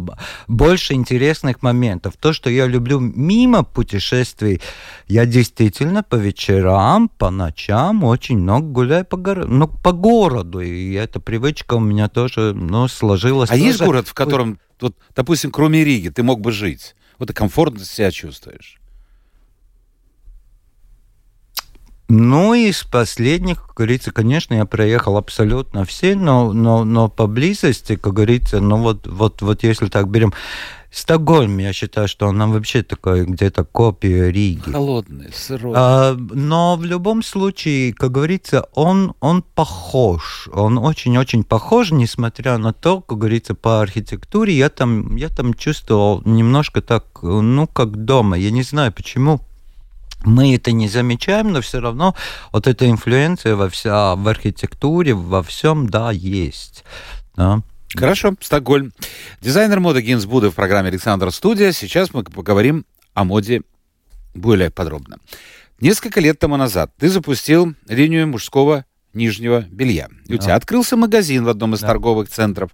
больше 0.47 0.93
интересных 0.93 1.61
моментов. 1.61 2.15
То, 2.17 2.33
что 2.33 2.49
я 2.49 2.67
люблю 2.67 2.99
мимо 2.99 3.63
путешествий, 3.63 4.61
я 5.07 5.25
действительно 5.25 6.03
по 6.03 6.15
вечерам, 6.15 7.09
по 7.09 7.29
ночам 7.29 8.03
очень 8.03 8.37
много 8.37 8.67
гуляю 8.67 9.05
по, 9.05 9.17
горо... 9.17 9.45
ну, 9.45 9.67
по 9.67 9.91
городу. 9.91 10.61
И 10.61 10.93
эта 10.93 11.19
привычка 11.19 11.75
у 11.75 11.79
меня 11.79 12.09
тоже 12.09 12.53
ну, 12.53 12.87
сложилась. 12.87 13.49
А 13.49 13.53
тоже... 13.53 13.65
есть 13.65 13.81
город, 13.81 14.07
в 14.07 14.13
котором, 14.13 14.59
вот, 14.79 14.95
допустим, 15.15 15.51
кроме 15.51 15.83
Риги, 15.83 16.09
ты 16.09 16.23
мог 16.23 16.41
бы 16.41 16.51
жить? 16.51 16.95
Вот 17.17 17.27
ты 17.27 17.33
комфортно 17.33 17.83
себя 17.83 18.11
чувствуешь? 18.11 18.78
Ну, 22.09 22.55
из 22.55 22.83
последних, 22.83 23.67
как 23.67 23.75
говорится, 23.77 24.11
конечно, 24.11 24.55
я 24.55 24.65
проехал 24.65 25.15
абсолютно 25.15 25.85
все, 25.85 26.15
но, 26.15 26.53
но, 26.53 26.83
но 26.83 27.07
поблизости, 27.07 27.95
как 27.95 28.13
говорится, 28.13 28.59
ну 28.59 28.77
вот, 28.77 29.05
вот, 29.05 29.43
вот 29.43 29.61
если 29.61 29.89
так 29.89 30.09
берем, 30.09 30.33
Стокгольм, 30.91 31.59
я 31.59 31.71
считаю, 31.71 32.07
что 32.07 32.27
она 32.27 32.47
вообще 32.47 32.81
такая 32.81 33.23
где-то 33.23 33.63
копия 33.63 34.31
Риги. 34.31 34.71
Холодный, 34.71 35.31
сырой. 35.31 35.73
А, 35.77 36.15
но 36.15 36.77
в 36.77 36.83
любом 36.83 37.21
случае, 37.21 37.93
как 37.93 38.11
говорится, 38.11 38.65
он, 38.73 39.13
он 39.19 39.43
похож. 39.43 40.49
Он 40.51 40.79
очень-очень 40.79 41.43
похож, 41.43 41.91
несмотря 41.91 42.57
на 42.57 42.73
то, 42.73 43.01
как 43.01 43.19
говорится, 43.19 43.53
по 43.53 43.81
архитектуре. 43.81 44.57
Я 44.57 44.69
там, 44.69 45.15
я 45.15 45.29
там 45.29 45.53
чувствовал 45.53 46.23
немножко 46.25 46.81
так, 46.81 47.05
ну, 47.21 47.67
как 47.67 48.03
дома. 48.05 48.35
Я 48.35 48.49
не 48.49 48.63
знаю, 48.63 48.91
почему 48.91 49.41
мы 50.23 50.55
это 50.55 50.71
не 50.71 50.87
замечаем, 50.87 51.51
но 51.51 51.61
все 51.61 51.79
равно 51.79 52.15
вот 52.51 52.67
эта 52.67 52.89
инфлюенция 52.89 53.55
во 53.55 53.69
вся, 53.69 54.15
в 54.15 54.27
архитектуре, 54.27 55.13
во 55.13 55.43
всем, 55.43 55.89
да, 55.89 56.11
есть. 56.11 56.83
Да. 57.35 57.61
Хорошо, 57.95 58.35
Стокгольм. 58.39 58.93
Дизайнер 59.41 59.79
моды 59.79 60.01
Гинс 60.01 60.25
Буда 60.25 60.51
в 60.51 60.55
программе 60.55 60.89
«Александр 60.89 61.31
Студия». 61.31 61.71
Сейчас 61.71 62.13
мы 62.13 62.23
поговорим 62.23 62.85
о 63.13 63.23
моде 63.23 63.61
более 64.35 64.69
подробно. 64.69 65.17
Несколько 65.81 66.19
лет 66.19 66.37
тому 66.37 66.57
назад 66.57 66.91
ты 66.99 67.09
запустил 67.09 67.73
линию 67.87 68.27
мужского 68.27 68.85
нижнего 69.13 69.61
белья. 69.61 70.09
И 70.27 70.33
у 70.33 70.37
да. 70.37 70.43
тебя 70.43 70.55
открылся 70.55 70.97
магазин 70.97 71.45
в 71.45 71.49
одном 71.49 71.73
из 71.73 71.79
да. 71.79 71.87
торговых 71.87 72.29
центров. 72.29 72.71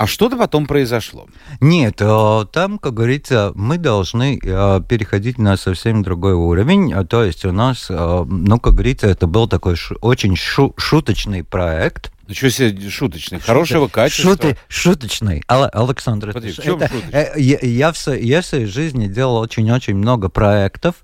А 0.00 0.06
что-то 0.06 0.38
потом 0.38 0.64
произошло? 0.64 1.26
Нет, 1.60 1.96
э, 2.00 2.46
там, 2.54 2.78
как 2.78 2.94
говорится, 2.94 3.52
мы 3.54 3.76
должны 3.76 4.40
э, 4.42 4.80
переходить 4.88 5.36
на 5.36 5.58
совсем 5.58 6.02
другой 6.02 6.32
уровень. 6.32 6.94
А, 6.94 7.04
то 7.04 7.22
есть 7.22 7.44
у 7.44 7.52
нас, 7.52 7.88
э, 7.90 8.24
ну, 8.26 8.58
как 8.58 8.72
говорится, 8.72 9.08
это 9.08 9.26
был 9.26 9.46
такой 9.46 9.76
очень 10.00 10.36
шуточный 10.36 11.44
проект. 11.44 12.12
Ничего 12.28 12.48
себе 12.48 12.88
шуточный, 12.88 13.40
хорошего 13.40 13.88
качества. 13.88 14.30
Шуты, 14.30 14.56
шуточный. 14.68 15.42
Александр, 15.48 16.32
Подожди, 16.32 16.62
это, 16.64 16.90
это, 17.12 17.38
я, 17.38 17.58
я, 17.60 17.92
в, 17.92 18.06
я 18.08 18.40
в 18.40 18.46
своей 18.46 18.64
жизни 18.64 19.06
делал 19.06 19.36
очень-очень 19.36 19.96
много 19.96 20.30
проектов, 20.30 20.94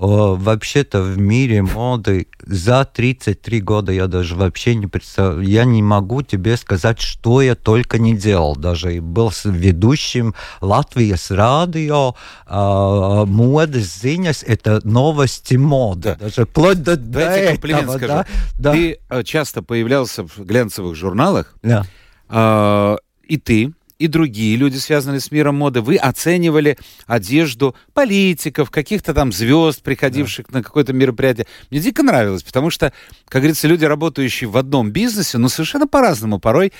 вообще-то 0.00 1.02
в 1.02 1.18
мире 1.18 1.62
моды 1.62 2.28
за 2.46 2.84
33 2.84 3.60
года 3.60 3.92
я 3.92 4.06
даже 4.06 4.36
вообще 4.36 4.74
не 4.74 4.86
представляю, 4.86 5.42
я 5.42 5.64
не 5.64 5.82
могу 5.82 6.22
тебе 6.22 6.56
сказать, 6.56 7.00
что 7.00 7.42
я 7.42 7.54
только 7.54 7.98
не 7.98 8.16
делал. 8.16 8.54
Даже 8.54 9.00
был 9.00 9.32
ведущим 9.44 10.34
Латвии 10.60 11.12
с 11.14 11.30
радио, 11.30 12.14
э, 12.46 13.24
моды, 13.26 13.80
ziņas, 13.80 14.44
это 14.46 14.80
новости 14.84 15.56
моды. 15.56 16.16
Да. 16.18 16.26
Даже 16.26 16.46
вплоть 16.46 16.82
до, 16.82 16.96
Дайте 16.96 17.44
до 17.46 17.52
комплимент 17.52 17.90
этого. 17.90 17.98
Скажу. 17.98 18.24
Да? 18.58 18.72
Ты 18.72 18.98
да. 19.08 19.24
часто 19.24 19.62
появлялся 19.62 20.22
в 20.24 20.38
глянцевых 20.38 20.94
журналах, 20.94 21.54
да. 21.62 21.84
э, 22.28 22.96
и 23.24 23.36
ты 23.36 23.72
и 23.98 24.06
другие 24.06 24.56
люди, 24.56 24.76
связанные 24.76 25.20
с 25.20 25.30
миром 25.30 25.56
моды, 25.56 25.80
вы 25.80 25.96
оценивали 25.96 26.78
одежду 27.06 27.74
политиков, 27.94 28.70
каких-то 28.70 29.12
там 29.12 29.32
звезд, 29.32 29.82
приходивших 29.82 30.46
да. 30.48 30.58
на 30.58 30.64
какое-то 30.64 30.92
мероприятие. 30.92 31.46
Мне 31.70 31.80
дико 31.80 32.02
нравилось, 32.02 32.42
потому 32.42 32.70
что, 32.70 32.92
как 33.28 33.42
говорится, 33.42 33.66
люди, 33.66 33.84
работающие 33.84 34.48
в 34.48 34.56
одном 34.56 34.90
бизнесе, 34.90 35.38
ну, 35.38 35.48
совершенно 35.48 35.86
по-разному 35.86 36.38
порой, 36.38 36.72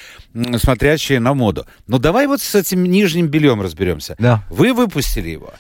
смотрящие 0.57 1.20
на 1.20 1.35
моду. 1.35 1.66
Но 1.87 1.98
давай 1.98 2.26
вот 2.26 2.40
с 2.40 2.54
этим 2.54 2.85
нижним 2.85 3.28
бельем 3.28 3.61
разберемся. 3.61 4.14
Да. 4.18 4.44
Вы 4.48 4.72
выпустили 4.72 5.31
его. 5.31 5.52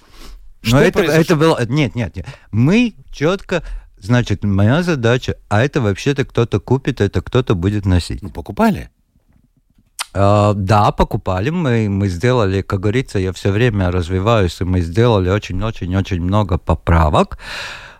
Что 0.62 0.76
Но 0.76 0.82
это, 0.82 1.00
это 1.02 1.36
было... 1.36 1.60
Нет, 1.66 1.94
нет, 1.94 2.16
нет. 2.16 2.26
Мы 2.50 2.94
четко 3.12 3.62
Значит, 4.00 4.44
моя 4.44 4.84
задача, 4.84 5.36
а 5.48 5.64
это 5.64 5.80
вообще-то 5.80 6.24
кто-то 6.24 6.60
купит, 6.60 7.00
это 7.00 7.20
кто-то 7.20 7.56
будет 7.56 7.84
носить. 7.84 8.22
Ну, 8.22 8.30
покупали. 8.30 8.90
Uh, 10.18 10.52
да, 10.54 10.90
покупали. 10.90 11.50
Мы, 11.50 11.88
мы 11.88 12.08
сделали, 12.08 12.62
как 12.62 12.80
говорится, 12.80 13.20
я 13.20 13.32
все 13.32 13.52
время 13.52 13.92
развиваюсь, 13.92 14.60
и 14.60 14.64
мы 14.64 14.80
сделали 14.80 15.30
очень-очень-очень 15.30 16.20
много 16.20 16.58
поправок, 16.58 17.38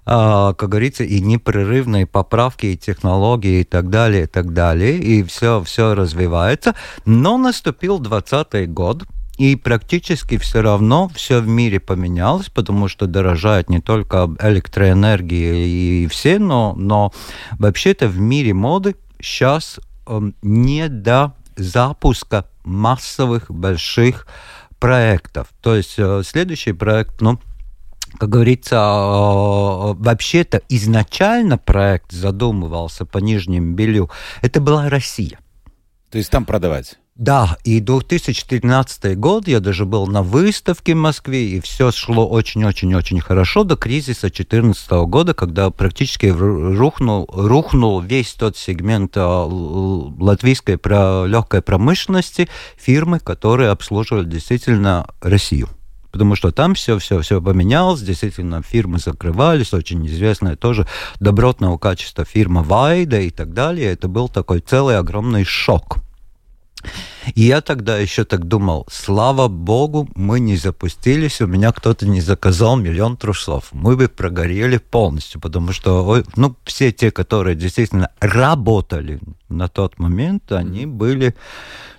uh, 0.04 0.52
как 0.52 0.68
говорится, 0.68 1.04
и 1.04 1.20
непрерывные 1.20 2.06
поправки, 2.06 2.66
и 2.66 2.76
технологии, 2.76 3.60
и 3.60 3.64
так 3.64 3.88
далее, 3.88 4.24
и 4.24 4.26
так 4.26 4.52
далее, 4.52 4.98
и 4.98 5.22
все, 5.22 5.62
все 5.62 5.94
развивается. 5.94 6.74
Но 7.06 7.38
наступил 7.38 8.00
20 8.00 8.68
год, 8.72 9.04
и 9.36 9.54
практически 9.54 10.38
все 10.38 10.60
равно 10.60 11.08
все 11.14 11.38
в 11.40 11.46
мире 11.46 11.78
поменялось, 11.78 12.48
потому 12.48 12.88
что 12.88 13.06
дорожает 13.06 13.70
не 13.70 13.80
только 13.80 14.28
электроэнергия 14.42 15.54
и 15.54 16.08
все, 16.08 16.40
но, 16.40 16.74
но 16.76 17.12
вообще-то 17.60 18.08
в 18.08 18.18
мире 18.18 18.54
моды 18.54 18.96
сейчас 19.20 19.78
э, 20.08 20.20
не 20.42 20.88
до 20.88 21.34
запуска 21.58 22.46
массовых 22.64 23.50
больших 23.50 24.26
проектов. 24.78 25.48
То 25.60 25.74
есть 25.74 25.94
э, 25.98 26.22
следующий 26.24 26.72
проект, 26.72 27.20
ну, 27.20 27.38
как 28.18 28.28
говорится, 28.28 28.76
э, 28.76 29.94
вообще-то 29.94 30.62
изначально 30.68 31.58
проект 31.58 32.12
задумывался 32.12 33.04
по 33.04 33.18
Нижнему 33.18 33.74
Белю. 33.74 34.10
Это 34.42 34.60
была 34.60 34.88
Россия. 34.88 35.38
То 36.10 36.18
есть 36.18 36.30
там 36.30 36.44
продавать? 36.44 36.98
Да, 37.18 37.58
и 37.64 37.80
2013 37.80 39.18
год, 39.18 39.48
я 39.48 39.58
даже 39.58 39.84
был 39.84 40.06
на 40.06 40.22
выставке 40.22 40.94
в 40.94 40.98
Москве, 40.98 41.48
и 41.48 41.60
все 41.60 41.90
шло 41.90 42.28
очень-очень-очень 42.28 43.18
хорошо 43.18 43.64
до 43.64 43.74
кризиса 43.74 44.28
2014 44.28 44.90
года, 45.08 45.34
когда 45.34 45.70
практически 45.70 46.26
рухнул, 46.26 47.28
рухнул 47.32 48.00
весь 48.00 48.34
тот 48.34 48.56
сегмент 48.56 49.16
а, 49.16 49.46
латвийской 49.46 50.78
легкой 51.26 51.60
промышленности, 51.60 52.48
фирмы, 52.76 53.18
которые 53.18 53.70
обслуживали 53.70 54.24
действительно 54.24 55.08
Россию 55.20 55.68
потому 56.12 56.36
что 56.36 56.52
там 56.52 56.74
все, 56.74 56.98
все, 56.98 57.20
все 57.20 57.40
поменялось, 57.40 58.00
действительно 58.00 58.62
фирмы 58.62 58.98
закрывались, 58.98 59.74
очень 59.74 60.06
известная 60.06 60.56
тоже 60.56 60.86
добротного 61.20 61.78
качества 61.78 62.24
фирма 62.24 62.62
Вайда 62.62 63.20
и 63.20 63.30
так 63.30 63.52
далее. 63.52 63.92
Это 63.92 64.08
был 64.08 64.28
такой 64.28 64.60
целый 64.60 64.98
огромный 64.98 65.44
шок. 65.44 65.98
И 67.34 67.42
я 67.42 67.60
тогда 67.60 67.98
еще 67.98 68.24
так 68.24 68.46
думал, 68.46 68.86
слава 68.90 69.48
богу, 69.48 70.08
мы 70.14 70.40
не 70.40 70.56
запустились, 70.56 71.40
у 71.40 71.46
меня 71.46 71.72
кто-то 71.72 72.06
не 72.06 72.20
заказал 72.20 72.76
миллион 72.76 73.16
трусов. 73.16 73.68
Мы 73.72 73.96
бы 73.96 74.08
прогорели 74.08 74.78
полностью, 74.78 75.40
потому 75.40 75.72
что 75.72 76.22
ну, 76.36 76.56
все 76.64 76.92
те, 76.92 77.10
которые 77.10 77.56
действительно 77.56 78.10
работали 78.20 79.20
на 79.48 79.68
тот 79.68 79.98
момент, 79.98 80.52
они 80.52 80.86
были, 80.86 81.34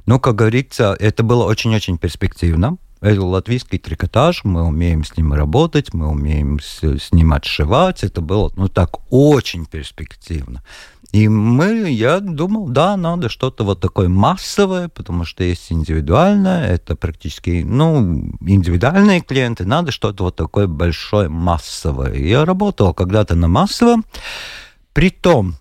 ну, 0.06 0.20
как 0.20 0.36
говорится, 0.36 0.96
это 1.00 1.24
было 1.24 1.46
очень-очень 1.46 1.98
перспективно. 1.98 2.78
Это 3.02 3.24
латвийский 3.24 3.80
трикотаж, 3.80 4.44
мы 4.44 4.64
умеем 4.64 5.06
с 5.06 5.16
ним 5.16 5.32
работать, 5.32 5.94
мы 5.94 6.10
умеем 6.10 6.60
с, 6.60 6.84
с 6.84 7.14
ним 7.14 7.32
отшивать. 7.32 8.04
Это 8.04 8.20
было, 8.20 8.52
ну, 8.58 8.68
так, 8.68 8.98
очень 9.10 9.66
перспективно. 9.66 10.64
И 11.12 11.28
мы, 11.28 11.90
я 11.90 12.20
думал, 12.20 12.68
да, 12.68 12.96
надо 12.96 13.30
что-то 13.30 13.64
вот 13.64 13.80
такое 13.80 14.10
массовое, 14.10 14.90
потому 14.90 15.26
что 15.26 15.44
есть 15.44 15.72
индивидуальное, 15.72 16.68
это 16.68 16.96
практически, 16.96 17.64
ну, 17.66 18.32
индивидуальные 18.42 19.22
клиенты, 19.22 19.66
надо 19.66 19.92
что-то 19.92 20.26
вот 20.26 20.36
такое 20.36 20.68
большое, 20.68 21.28
массовое. 21.28 22.14
Я 22.14 22.46
работал 22.46 22.94
когда-то 22.94 23.34
на 23.34 23.48
массовом, 23.48 24.06
при 24.94 25.10
том, 25.10 25.56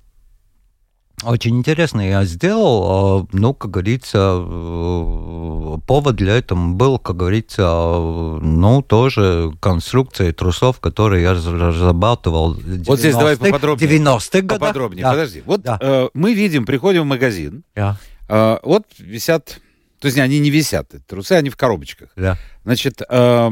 очень 1.25 1.59
интересно 1.59 2.01
я 2.01 2.25
сделал, 2.25 3.23
а, 3.23 3.27
ну, 3.33 3.55
как 3.55 3.71
говорится, 3.73 4.39
э, 4.41 5.77
повод 5.87 6.17
для 6.17 6.37
этого 6.39 6.73
был, 6.75 6.99
как 6.99 7.17
говорится, 7.17 7.63
ну, 7.65 8.83
тоже 8.83 9.53
конструкция 9.61 10.33
трусов, 10.33 10.81
которые 10.81 11.23
я 11.23 11.33
разрабатывал 11.33 12.57
Вот 12.87 12.99
здесь 12.99 13.15
давай 13.15 13.37
поподробнее. 13.37 13.99
90-х 13.99 14.41
годах. 14.43 14.61
Поподробнее, 14.61 15.03
да. 15.05 15.11
подожди. 15.11 15.43
Вот 15.45 15.63
да. 15.63 15.79
э, 15.81 16.09
мы 16.15 16.35
видим, 16.35 16.67
приходим 16.67 17.03
в 17.03 17.07
магазин, 17.07 17.65
да. 17.75 17.99
э, 18.29 18.59
вот 18.63 18.85
висят, 18.99 19.61
то 19.99 20.07
есть 20.07 20.19
они 20.19 20.39
не 20.39 20.51
висят, 20.51 20.93
трусы, 21.07 21.33
они 21.33 21.51
в 21.51 21.57
коробочках. 21.57 22.11
Да. 22.17 22.37
Значит, 22.65 23.03
э, 23.09 23.51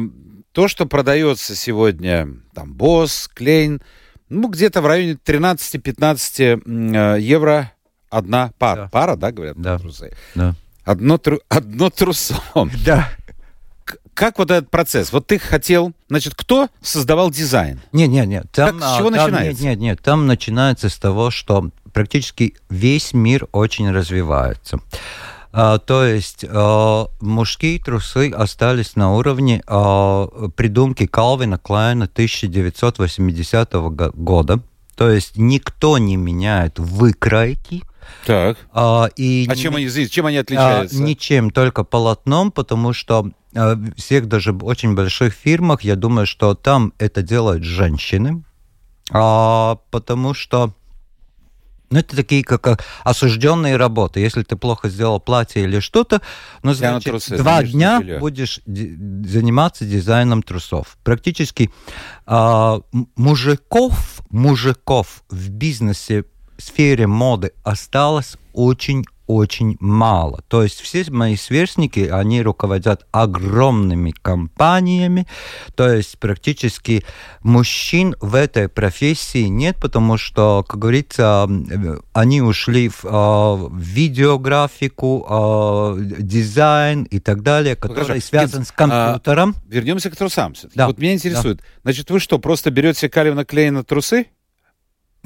то, 0.53 0.69
что 0.69 0.87
продается 0.87 1.55
сегодня, 1.55 2.29
там, 2.55 2.75
Босс, 2.75 3.29
Клейн, 3.35 3.83
ну, 4.29 4.49
где-то 4.49 4.81
в 4.83 4.87
районе 4.87 5.19
13-15 5.25 7.17
э, 7.17 7.21
евро 7.21 7.73
одна 8.11 8.53
пара. 8.59 8.83
Да. 8.83 8.89
Пара, 8.89 9.17
да, 9.17 9.33
говорят, 9.33 9.57
да. 9.57 9.79
трусы? 9.79 10.13
Да. 10.35 10.55
Одно, 10.85 11.19
тру... 11.19 11.41
Одно 11.49 11.91
трусом. 11.91 12.71
Да. 12.85 13.09
Как 14.15 14.39
вот 14.39 14.51
этот 14.51 14.71
процесс? 14.71 15.13
Вот 15.13 15.27
ты 15.27 15.39
хотел, 15.39 15.93
значит, 16.09 16.35
кто 16.35 16.69
создавал 16.81 17.31
дизайн? 17.31 17.81
Нет, 17.93 18.09
нет, 18.09 18.27
нет. 18.27 18.47
Там, 18.51 18.81
как, 18.81 18.89
с 18.89 18.97
чего 18.97 19.11
там, 19.11 19.25
начинается? 19.25 19.63
Нет, 19.63 19.73
нет, 19.73 19.79
нет. 19.79 20.01
Там 20.03 20.27
начинается 20.27 20.89
с 20.89 20.97
того, 20.97 21.31
что 21.31 21.71
практически 21.93 22.55
весь 22.71 23.13
мир 23.13 23.47
очень 23.53 23.91
развивается. 23.91 24.79
А, 25.59 25.79
то 25.79 26.05
есть 26.05 26.45
а, 26.47 27.07
мужские 27.19 27.81
трусы 27.81 28.31
остались 28.31 28.95
на 28.95 29.15
уровне 29.15 29.63
а, 29.67 30.27
придумки 30.55 31.07
Калвина 31.07 31.57
Клайна 31.57 32.05
1980 32.05 33.73
года. 33.73 34.61
То 34.97 35.09
есть 35.09 35.39
никто 35.39 35.97
не 35.97 36.17
меняет 36.17 36.79
выкройки. 36.79 37.85
Так. 38.27 38.59
А, 38.75 39.09
и 39.17 39.47
а 39.49 39.55
не, 39.55 39.63
чем, 39.63 39.77
они, 39.77 39.89
чем 39.89 40.27
они 40.27 40.37
отличаются? 40.37 40.99
А, 40.99 41.01
ничем, 41.01 41.51
только 41.51 41.85
полотном, 41.85 42.53
потому 42.53 42.93
что 42.93 43.31
а, 43.55 43.79
всех 43.97 44.29
даже 44.29 44.53
очень 44.53 44.95
больших 44.95 45.33
фирмах, 45.33 45.81
я 45.81 45.97
думаю, 45.97 46.27
что 46.27 46.55
там 46.55 46.93
это 46.99 47.23
делают 47.23 47.65
женщины, 47.65 48.45
а, 49.11 49.79
потому 49.91 50.35
что 50.35 50.75
ну, 51.91 51.99
это 52.01 52.17
такие 52.17 52.43
как 52.43 52.85
осужденные 53.05 53.77
работы. 53.77 54.21
Если 54.21 54.43
ты 54.43 54.57
плохо 54.57 54.89
сделал 54.89 55.21
платье 55.21 55.63
или 55.63 55.81
что-то, 55.81 56.21
ну, 56.63 56.75
значит, 56.75 57.11
трусы, 57.11 57.37
два 57.37 57.63
дня 57.63 58.01
белье. 58.01 58.19
будешь 58.19 58.61
заниматься 58.67 59.85
дизайном 59.85 60.43
трусов. 60.43 60.97
Практически 61.05 61.71
а, 62.27 62.81
мужиков, 63.15 64.21
мужиков 64.31 65.23
в 65.31 65.51
бизнесе 65.51 66.25
в 66.57 66.63
сфере 66.63 67.07
моды 67.07 67.53
осталось 67.63 68.37
очень 68.53 69.05
очень 69.27 69.77
мало. 69.81 70.43
То 70.49 70.63
есть 70.63 70.81
все 70.81 71.05
мои 71.11 71.37
сверстники, 71.37 72.01
они 72.01 72.43
руководят 72.43 73.07
огромными 73.13 74.11
компаниями, 74.11 75.27
то 75.75 75.93
есть 75.93 76.19
практически 76.19 77.05
мужчин 77.43 78.15
в 78.21 78.35
этой 78.35 78.69
профессии 78.69 79.47
нет, 79.47 79.77
потому 79.81 80.17
что, 80.17 80.65
как 80.67 80.81
говорится, 80.81 81.49
они 82.13 82.43
ушли 82.43 82.89
в, 82.89 83.05
а, 83.05 83.55
в 83.55 83.79
видеографику, 83.79 85.27
а, 85.29 85.97
дизайн 85.99 87.05
и 87.05 87.19
так 87.19 87.43
далее, 87.43 87.77
который 87.77 88.05
Хорошо. 88.05 88.21
связан 88.27 88.61
Нет, 88.61 88.69
с 88.69 88.73
компьютером. 88.73 89.55
А, 89.57 89.73
вернемся 89.73 90.11
к 90.11 90.17
трусам. 90.17 90.55
Да. 90.75 90.87
Вот 90.87 90.99
меня 90.99 91.15
интересует, 91.15 91.59
да. 91.59 91.65
значит, 91.83 92.11
вы 92.11 92.21
что, 92.21 92.39
просто 92.39 92.71
берете 92.71 93.09
Калина 93.09 93.45
Клейна 93.45 93.85
трусы? 93.85 94.27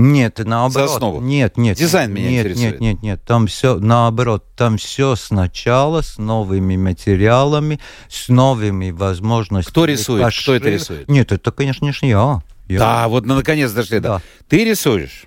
Нет, 0.01 0.39
наоборот. 0.39 0.89
За 0.89 0.95
основу? 0.97 1.21
Нет, 1.21 1.57
нет. 1.57 1.77
Дизайн 1.77 2.13
меня 2.13 2.31
нет, 2.31 2.47
интересует. 2.47 2.73
Нет, 2.73 2.81
нет, 2.81 3.03
нет. 3.03 3.23
Там 3.25 3.47
все 3.47 3.79
наоборот. 3.79 4.45
Там 4.57 4.79
все 4.79 5.15
сначала 5.15 6.01
с 6.01 6.17
новыми 6.17 6.77
материалами, 6.77 7.81
с 8.09 8.29
новыми 8.29 8.91
возможностями. 8.91 9.71
Кто 9.71 9.85
рисует? 9.85 10.23
Пошив... 10.23 10.43
Кто 10.45 10.55
это 10.55 10.71
рисует? 10.71 11.09
Нет, 11.09 11.33
это, 11.33 11.53
конечно, 11.53 12.07
я. 12.07 12.43
я. 12.69 12.79
Да, 12.79 13.09
вот 13.09 13.27
ну, 13.27 13.35
наконец 13.35 13.73
дошли. 13.73 14.01
Да. 14.01 14.23
Ты 14.49 14.65
рисуешь? 14.65 15.27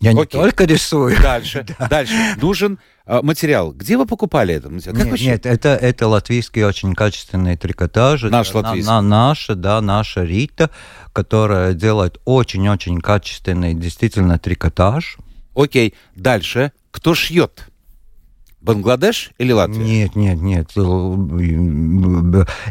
Я 0.00 0.10
Окей. 0.10 0.20
не 0.20 0.26
только 0.26 0.64
рисую. 0.64 1.16
Дальше, 1.22 1.64
да. 1.78 1.88
дальше. 1.88 2.12
Нужен 2.36 2.78
э, 3.06 3.20
материал. 3.22 3.72
Где 3.72 3.96
вы 3.96 4.04
покупали 4.04 4.58
материал? 4.58 4.94
Как 4.94 5.06
нет, 5.06 5.20
нет, 5.20 5.46
это, 5.46 5.70
это 5.70 6.06
латвийские 6.06 6.66
очень 6.66 6.94
качественные 6.94 7.56
трикотажи. 7.56 8.28
Наш 8.28 8.52
латвийский. 8.52 8.86
На, 8.86 9.00
на, 9.00 9.28
наша, 9.28 9.54
да, 9.54 9.80
наша 9.80 10.22
Рита, 10.22 10.70
которая 11.14 11.72
делает 11.72 12.20
очень-очень 12.26 13.00
качественный 13.00 13.72
действительно 13.72 14.38
трикотаж. 14.38 15.16
Окей, 15.54 15.94
дальше. 16.14 16.72
Кто 16.90 17.14
шьет? 17.14 17.68
Бангладеш 18.66 19.30
или 19.38 19.52
Латвия? 19.52 19.84
Нет, 19.84 20.16
нет, 20.16 20.40
нет. 20.42 20.70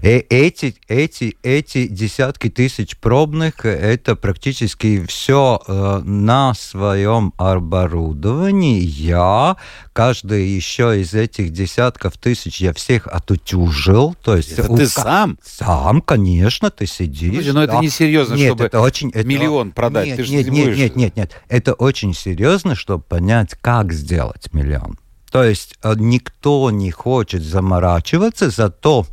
Э, 0.04 0.20
эти, 0.30 0.76
эти, 0.90 1.38
эти 1.42 1.88
десятки 1.88 2.50
тысяч 2.50 2.98
пробных, 2.98 3.66
это 3.66 4.18
практически 4.18 5.06
все 5.06 5.62
э, 5.66 6.02
на 6.04 6.54
своем 6.54 7.34
оборудовании. 7.38 8.82
Я, 8.82 9.56
каждый 9.94 10.48
еще 10.50 11.00
из 11.00 11.14
этих 11.14 11.52
десятков 11.52 12.18
тысяч, 12.18 12.60
я 12.60 12.74
всех 12.74 13.08
отутюжил. 13.08 14.16
То 14.22 14.36
есть, 14.36 14.52
это 14.52 14.70
у... 14.70 14.76
ты 14.76 14.88
сам? 14.88 15.38
Сам, 15.42 16.02
конечно, 16.02 16.72
ты 16.72 16.86
сидишь. 16.88 17.36
Слушай, 17.36 17.54
но 17.54 17.66
да. 17.66 17.74
это 17.74 17.82
не 17.82 17.90
серьезно, 17.90 18.36
нет, 18.36 18.48
чтобы 18.48 18.66
это 18.66 18.82
очень, 18.82 19.12
это... 19.12 19.26
миллион 19.26 19.72
продать. 19.72 20.08
Нет, 20.08 20.18
ты 20.18 20.28
нет, 20.28 20.48
нет, 20.50 20.78
нет, 20.78 20.96
нет, 20.98 21.16
нет. 21.16 21.42
Это 21.48 21.74
очень 21.74 22.14
серьезно, 22.14 22.76
чтобы 22.76 23.04
понять, 23.04 23.56
как 23.62 23.94
сделать 23.94 24.54
миллион. 24.54 24.98
То 25.36 25.44
есть 25.44 25.76
э, 25.84 25.96
никто 25.98 26.72
не 26.72 26.92
хочет 26.92 27.44
заморачиваться, 27.44 28.50
зато 28.50 29.06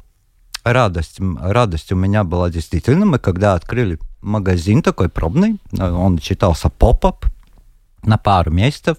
радость, 0.63 1.19
радость 1.19 1.91
у 1.91 1.97
меня 1.97 2.23
была 2.23 2.49
действительно. 2.49 3.05
Мы 3.07 3.19
когда 3.19 3.55
открыли 3.55 3.99
магазин 4.21 4.83
такой 4.83 5.09
пробный, 5.09 5.59
э, 5.77 5.91
он 5.91 6.21
считался 6.21 6.69
поп-ап 6.69 7.27
на 8.05 8.19
пару 8.19 8.53
месяцев. 8.53 8.99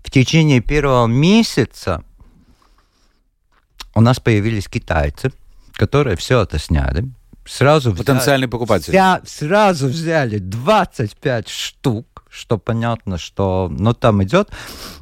В 0.00 0.10
течение 0.10 0.60
первого 0.60 1.06
месяца 1.06 2.02
у 3.94 4.00
нас 4.00 4.18
появились 4.18 4.66
китайцы, 4.66 5.30
которые 5.74 6.16
все 6.16 6.42
это 6.42 6.58
сняли. 6.58 7.08
Сразу 7.44 7.92
Потенциальный 7.92 8.46
взяли, 8.46 8.46
покупатель. 8.46 8.92
Вся, 8.92 9.20
сразу 9.24 9.88
взяли 9.88 10.38
25 10.38 11.48
штук 11.48 12.06
что 12.32 12.56
понятно, 12.56 13.18
что 13.18 13.70
ну, 13.70 13.92
там 13.92 14.22
идет. 14.22 14.50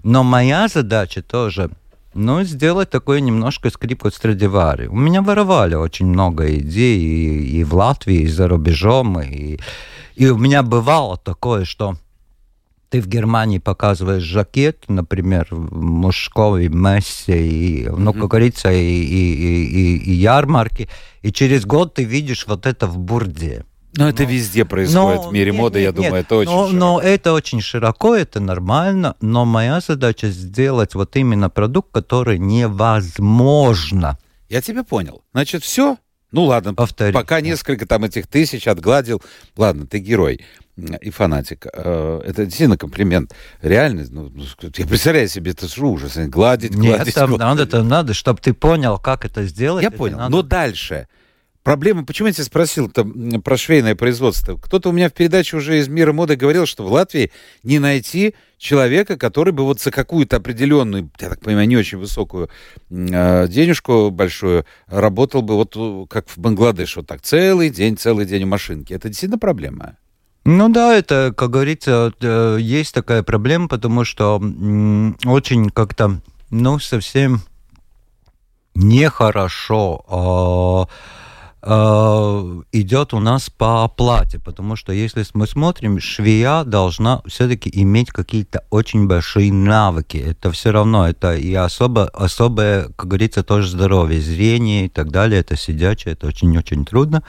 Но 0.03 0.25
моя 0.25 0.67
задача 0.67 1.23
тоже 1.23 1.71
ну, 2.13 2.43
сделать 2.43 2.91
такой 2.91 3.21
немножко 3.21 3.71
скрипку 3.71 4.11
Страдивари. 4.11 4.89
У 4.89 4.97
меня 4.97 5.23
воровали 5.23 5.77
очень 5.77 6.07
много 6.07 6.57
идей 6.57 6.99
и, 6.99 7.61
и 7.61 7.65
в 7.65 7.75
Латвии, 7.75 8.23
и 8.23 8.27
за 8.27 8.49
рубежом. 8.49 9.21
И, 9.21 9.61
и 10.17 10.29
у 10.29 10.37
меня 10.37 10.63
бывало 10.63 11.17
такое, 11.17 11.65
что 11.65 11.97
ты 12.91 13.01
в 13.01 13.07
Германии 13.07 13.59
показываешь 13.59 14.25
жакет, 14.25 14.85
например, 14.89 15.47
мужской 15.51 16.69
мессе, 16.69 17.47
и, 17.47 17.89
ну, 17.89 18.13
как 18.13 18.27
говорится, 18.27 18.71
и, 18.73 18.77
и, 18.77 19.65
и, 19.65 19.97
и 19.97 20.13
ярмарки, 20.13 20.89
и 21.23 21.33
через 21.33 21.65
год 21.65 21.95
ты 21.95 22.05
видишь 22.05 22.47
вот 22.49 22.67
это 22.67 22.89
в 22.89 22.99
Бурде. 22.99 23.65
Но 23.97 24.09
это 24.09 24.25
ну, 24.25 24.29
везде 24.29 24.65
происходит 24.65 25.23
но, 25.23 25.29
в 25.29 25.33
мире 25.33 25.51
нет, 25.51 25.61
моды, 25.61 25.79
нет, 25.81 25.87
я 25.87 25.93
думаю, 25.93 26.13
нет, 26.13 26.25
это 26.25 26.37
очень 26.37 26.53
но, 26.53 26.69
широко. 26.69 26.77
Но 26.77 27.01
это 27.01 27.33
очень 27.33 27.61
широко, 27.61 28.15
это 28.15 28.41
нормально, 28.41 29.17
но 29.21 29.45
моя 29.45 29.81
задача 29.81 30.29
сделать 30.29 30.95
вот 30.95 31.17
именно 31.17 31.49
продукт, 31.49 31.91
который 31.93 32.39
невозможно. 32.39 34.19
Я 34.49 34.63
тебя 34.63 34.85
понял. 34.85 35.23
Значит, 35.33 35.63
все? 35.65 35.97
Ну 36.33 36.45
ладно, 36.45 36.75
Повтори. 36.75 37.13
пока 37.13 37.41
несколько 37.41 37.87
там 37.87 38.05
этих 38.05 38.29
тысяч 38.29 38.69
отгладил. 38.69 39.21
Ладно, 39.57 39.87
ты 39.87 39.99
герой 39.99 40.41
и 40.77 41.11
фанатик. 41.11 41.67
Э, 41.73 42.21
это 42.25 42.45
действительно 42.45 42.79
комплимент. 42.79 43.35
Реально, 43.63 44.07
ну, 44.11 44.31
ну 44.33 44.45
я 44.77 44.87
представляю 44.87 45.29
себе, 45.29 45.53
это 45.53 45.69
же 45.69 45.87
ужас. 45.87 46.17
Гладить, 46.17 46.75
гладить. 46.75 47.07
Нет, 47.07 47.15
там 47.15 47.33
надо, 47.33 47.67
там 47.67 47.89
надо, 47.89 48.15
чтобы 48.15 48.41
ты 48.41 48.53
понял, 48.53 48.99
как 48.99 49.25
это 49.25 49.45
сделать. 49.45 49.83
Я 49.83 49.91
понял. 49.91 50.19
Надо... 50.19 50.31
Но 50.31 50.43
дальше. 50.43 51.09
Проблема, 51.63 52.07
почему 52.07 52.29
я 52.29 52.33
тебя 52.33 52.45
спросил 52.45 52.91
там, 52.91 53.43
про 53.43 53.57
швейное 53.59 53.95
производство? 53.95 54.57
Кто-то 54.57 54.89
у 54.89 54.93
меня 54.93 55.11
в 55.11 55.13
передаче 55.13 55.59
уже 55.59 55.79
из 55.79 55.89
мира 55.89 56.15
моды 56.15 56.35
говорил, 56.37 56.65
что 56.65 56.85
в 56.85 56.93
Латвии 56.93 57.33
не 57.63 57.79
найти 57.79 58.35
человека, 58.57 59.19
который 59.19 59.53
бы 59.53 59.65
вот 59.65 59.79
за 59.79 59.91
какую-то 59.91 60.37
определенную, 60.37 61.11
я 61.21 61.29
так 61.29 61.41
понимаю, 61.41 61.69
не 61.69 61.77
очень 61.77 61.99
высокую 61.99 62.49
э, 62.89 63.47
денежку 63.49 64.11
большую 64.11 64.65
работал 64.87 65.43
бы 65.43 65.55
вот 65.55 65.77
э, 65.77 66.07
как 66.09 66.31
в 66.31 66.39
Бангладеш, 66.39 66.97
вот 66.97 67.07
так 67.07 67.21
целый 67.21 67.69
день, 67.69 67.99
целый 67.99 68.25
день 68.25 68.45
у 68.45 68.47
машинки. 68.47 68.95
Это 68.95 69.09
действительно 69.09 69.39
проблема? 69.39 69.99
Ну 70.45 70.69
да, 70.69 70.97
это, 70.97 71.35
как 71.37 71.51
говорится, 71.51 72.13
э, 72.21 72.59
есть 72.61 72.95
такая 72.95 73.23
проблема, 73.23 73.69
потому 73.69 74.05
что 74.05 74.41
очень 75.27 75.71
как-то, 75.71 76.21
ну, 76.51 76.79
совсем 76.79 77.43
нехорошо 78.75 80.05
Э, 80.09 81.30
идет 81.63 83.13
у 83.15 83.21
нас 83.21 83.51
по 83.51 83.85
оплате, 83.85 84.39
потому 84.39 84.77
что 84.77 84.93
если 84.93 85.25
мы 85.35 85.47
смотрим, 85.47 86.01
швея 86.01 86.65
должна 86.65 87.21
все-таки 87.27 87.71
иметь 87.73 88.11
какие-то 88.11 88.65
очень 88.71 89.07
большие 89.07 89.53
навыки. 89.53 90.17
Это 90.17 90.51
все 90.53 90.71
равно, 90.71 91.09
это 91.09 91.35
и 91.37 91.53
особо, 91.55 92.07
особое, 92.09 92.89
как 92.97 93.09
говорится, 93.09 93.43
тоже 93.43 93.69
здоровье, 93.69 94.21
зрение 94.21 94.87
и 94.87 94.89
так 94.89 95.11
далее, 95.11 95.41
это 95.41 95.57
сидячее, 95.57 96.15
это 96.15 96.29
очень-очень 96.29 96.85
трудно. 96.85 97.23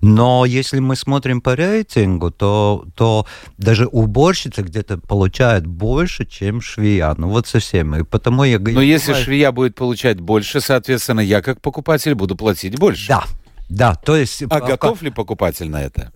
Но 0.00 0.46
если 0.46 0.78
мы 0.78 0.96
смотрим 0.96 1.40
по 1.40 1.54
рейтингу, 1.54 2.30
то, 2.30 2.86
то 2.94 3.26
даже 3.58 3.86
уборщица 3.86 4.62
где-то 4.62 4.98
получает 4.98 5.66
больше, 5.66 6.24
чем 6.24 6.60
швея. 6.62 7.14
Ну 7.18 7.28
вот 7.28 7.46
совсем. 7.46 7.94
И 7.94 8.02
потому 8.02 8.44
я... 8.44 8.58
Но 8.58 8.80
если 8.80 9.12
швея 9.12 9.52
будет 9.52 9.74
получать 9.74 10.18
больше, 10.18 10.60
соответственно, 10.60 11.20
я 11.20 11.42
как 11.42 11.60
покупатель 11.60 12.14
буду 12.14 12.34
платить 12.34 12.78
больше. 12.78 13.08
Да, 13.08 13.24
да, 13.70 13.94
то 13.94 14.16
есть... 14.16 14.42
А 14.50 14.60
готов 14.60 15.00
ли 15.02 15.10
покупатель 15.10 15.70
на 15.70 15.82
это? 15.82 16.12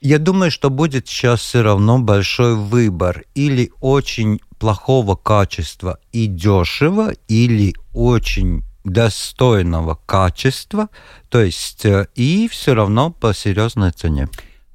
Я 0.00 0.18
думаю, 0.18 0.50
что 0.50 0.70
будет 0.70 1.06
сейчас 1.06 1.40
все 1.40 1.62
равно 1.62 1.98
большой 1.98 2.56
выбор. 2.56 3.24
Или 3.34 3.70
очень 3.80 4.40
плохого 4.58 5.14
качества 5.14 5.98
и 6.12 6.26
дешево, 6.26 7.12
или 7.28 7.74
очень 7.92 8.64
достойного 8.84 9.98
качества, 10.06 10.88
то 11.30 11.42
есть 11.42 11.86
э, 11.86 12.06
и 12.14 12.48
все 12.48 12.74
равно 12.74 13.10
по 13.10 13.32
серьезной 13.32 13.92
цене. 13.92 14.28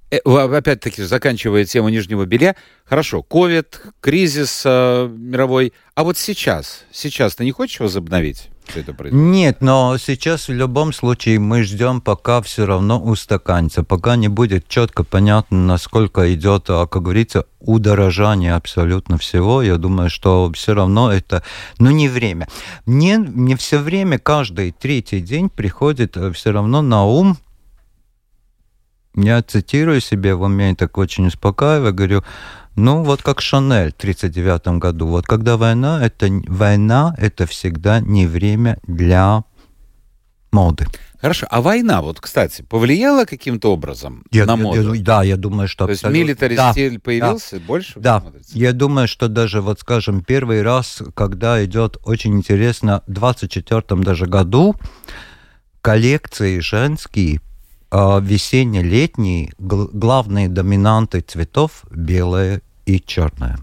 Э, 0.09 0.17
опять-таки, 0.17 1.03
заканчивая 1.03 1.65
тему 1.65 1.89
нижнего 1.89 2.25
белья, 2.25 2.55
хорошо, 2.85 3.21
ковид, 3.21 3.81
кризис 4.01 4.63
э, 4.65 5.07
мировой, 5.15 5.73
а 5.93 6.03
вот 6.03 6.17
сейчас, 6.17 6.85
сейчас 6.91 7.35
ты 7.35 7.43
не 7.43 7.51
хочешь 7.51 7.79
возобновить? 7.79 8.49
Все 8.69 8.81
это 8.81 8.93
происходит? 8.93 9.25
Нет, 9.25 9.57
но 9.61 9.97
сейчас 9.97 10.47
в 10.47 10.53
любом 10.53 10.93
случае 10.93 11.39
мы 11.39 11.63
ждем, 11.63 12.01
пока 12.01 12.41
все 12.41 12.65
равно 12.65 13.01
устаканится, 13.01 13.83
пока 13.83 14.15
не 14.15 14.27
будет 14.27 14.67
четко 14.67 15.03
понятно, 15.03 15.57
насколько 15.57 16.33
идет, 16.33 16.65
а, 16.69 16.87
как 16.87 17.03
говорится, 17.03 17.45
удорожание 17.59 18.55
абсолютно 18.55 19.17
всего. 19.17 19.61
Я 19.61 19.77
думаю, 19.77 20.09
что 20.09 20.51
все 20.53 20.73
равно 20.73 21.11
это, 21.11 21.43
ну, 21.79 21.91
не 21.91 22.07
время. 22.07 22.47
Мне, 22.85 23.17
мне 23.17 23.57
все 23.57 23.79
время, 23.79 24.19
каждый 24.19 24.71
третий 24.71 25.21
день 25.21 25.49
приходит 25.49 26.15
э, 26.17 26.31
все 26.31 26.51
равно 26.51 26.81
на 26.81 27.05
ум 27.05 27.37
я 29.15 29.41
цитирую 29.41 30.01
себе 30.01 30.35
в 30.35 30.41
уме, 30.43 30.75
так 30.75 30.97
очень 30.97 31.27
успокаиваю, 31.27 31.93
говорю, 31.93 32.23
ну, 32.79 33.03
вот 33.03 33.21
как 33.21 33.41
Шанель 33.41 33.91
в 33.91 33.99
1939 33.99 34.79
году. 34.79 35.07
Вот 35.07 35.25
когда 35.25 35.57
война, 35.57 36.03
это 36.03 36.29
война, 36.47 37.15
это 37.17 37.45
всегда 37.45 37.99
не 37.99 38.25
время 38.25 38.79
для 38.87 39.43
моды. 40.51 40.87
Хорошо, 41.21 41.47
а 41.49 41.61
война, 41.61 42.01
вот, 42.01 42.21
кстати, 42.21 42.61
повлияла 42.61 43.25
каким-то 43.25 43.73
образом 43.73 44.23
я, 44.31 44.45
на 44.45 44.55
моду? 44.55 44.93
Я, 44.93 45.03
да, 45.03 45.23
я 45.23 45.35
думаю, 45.35 45.67
что... 45.67 45.85
То 45.85 45.91
абсолютно... 45.91 46.17
есть 46.17 46.27
милитари 46.27 46.55
да, 46.55 46.71
стиль 46.71 46.99
появился 46.99 47.59
да, 47.59 47.65
больше? 47.65 47.99
Да, 47.99 48.23
я 48.53 48.71
думаю, 48.71 49.09
что 49.09 49.27
даже, 49.27 49.59
вот 49.59 49.81
скажем, 49.81 50.23
первый 50.23 50.61
раз, 50.61 51.01
когда 51.15 51.63
идет 51.65 51.97
очень 52.05 52.37
интересно, 52.37 53.03
в 53.05 53.11
24 53.11 53.83
даже 54.01 54.27
году 54.27 54.75
коллекции 55.81 56.59
женские 56.59 57.41
а, 57.91 58.19
весенне-летние 58.19 59.51
главные 59.57 60.47
доминанты 60.47 61.21
цветов 61.21 61.83
белое 61.91 62.61
и 62.89 62.99
черное. 63.05 63.59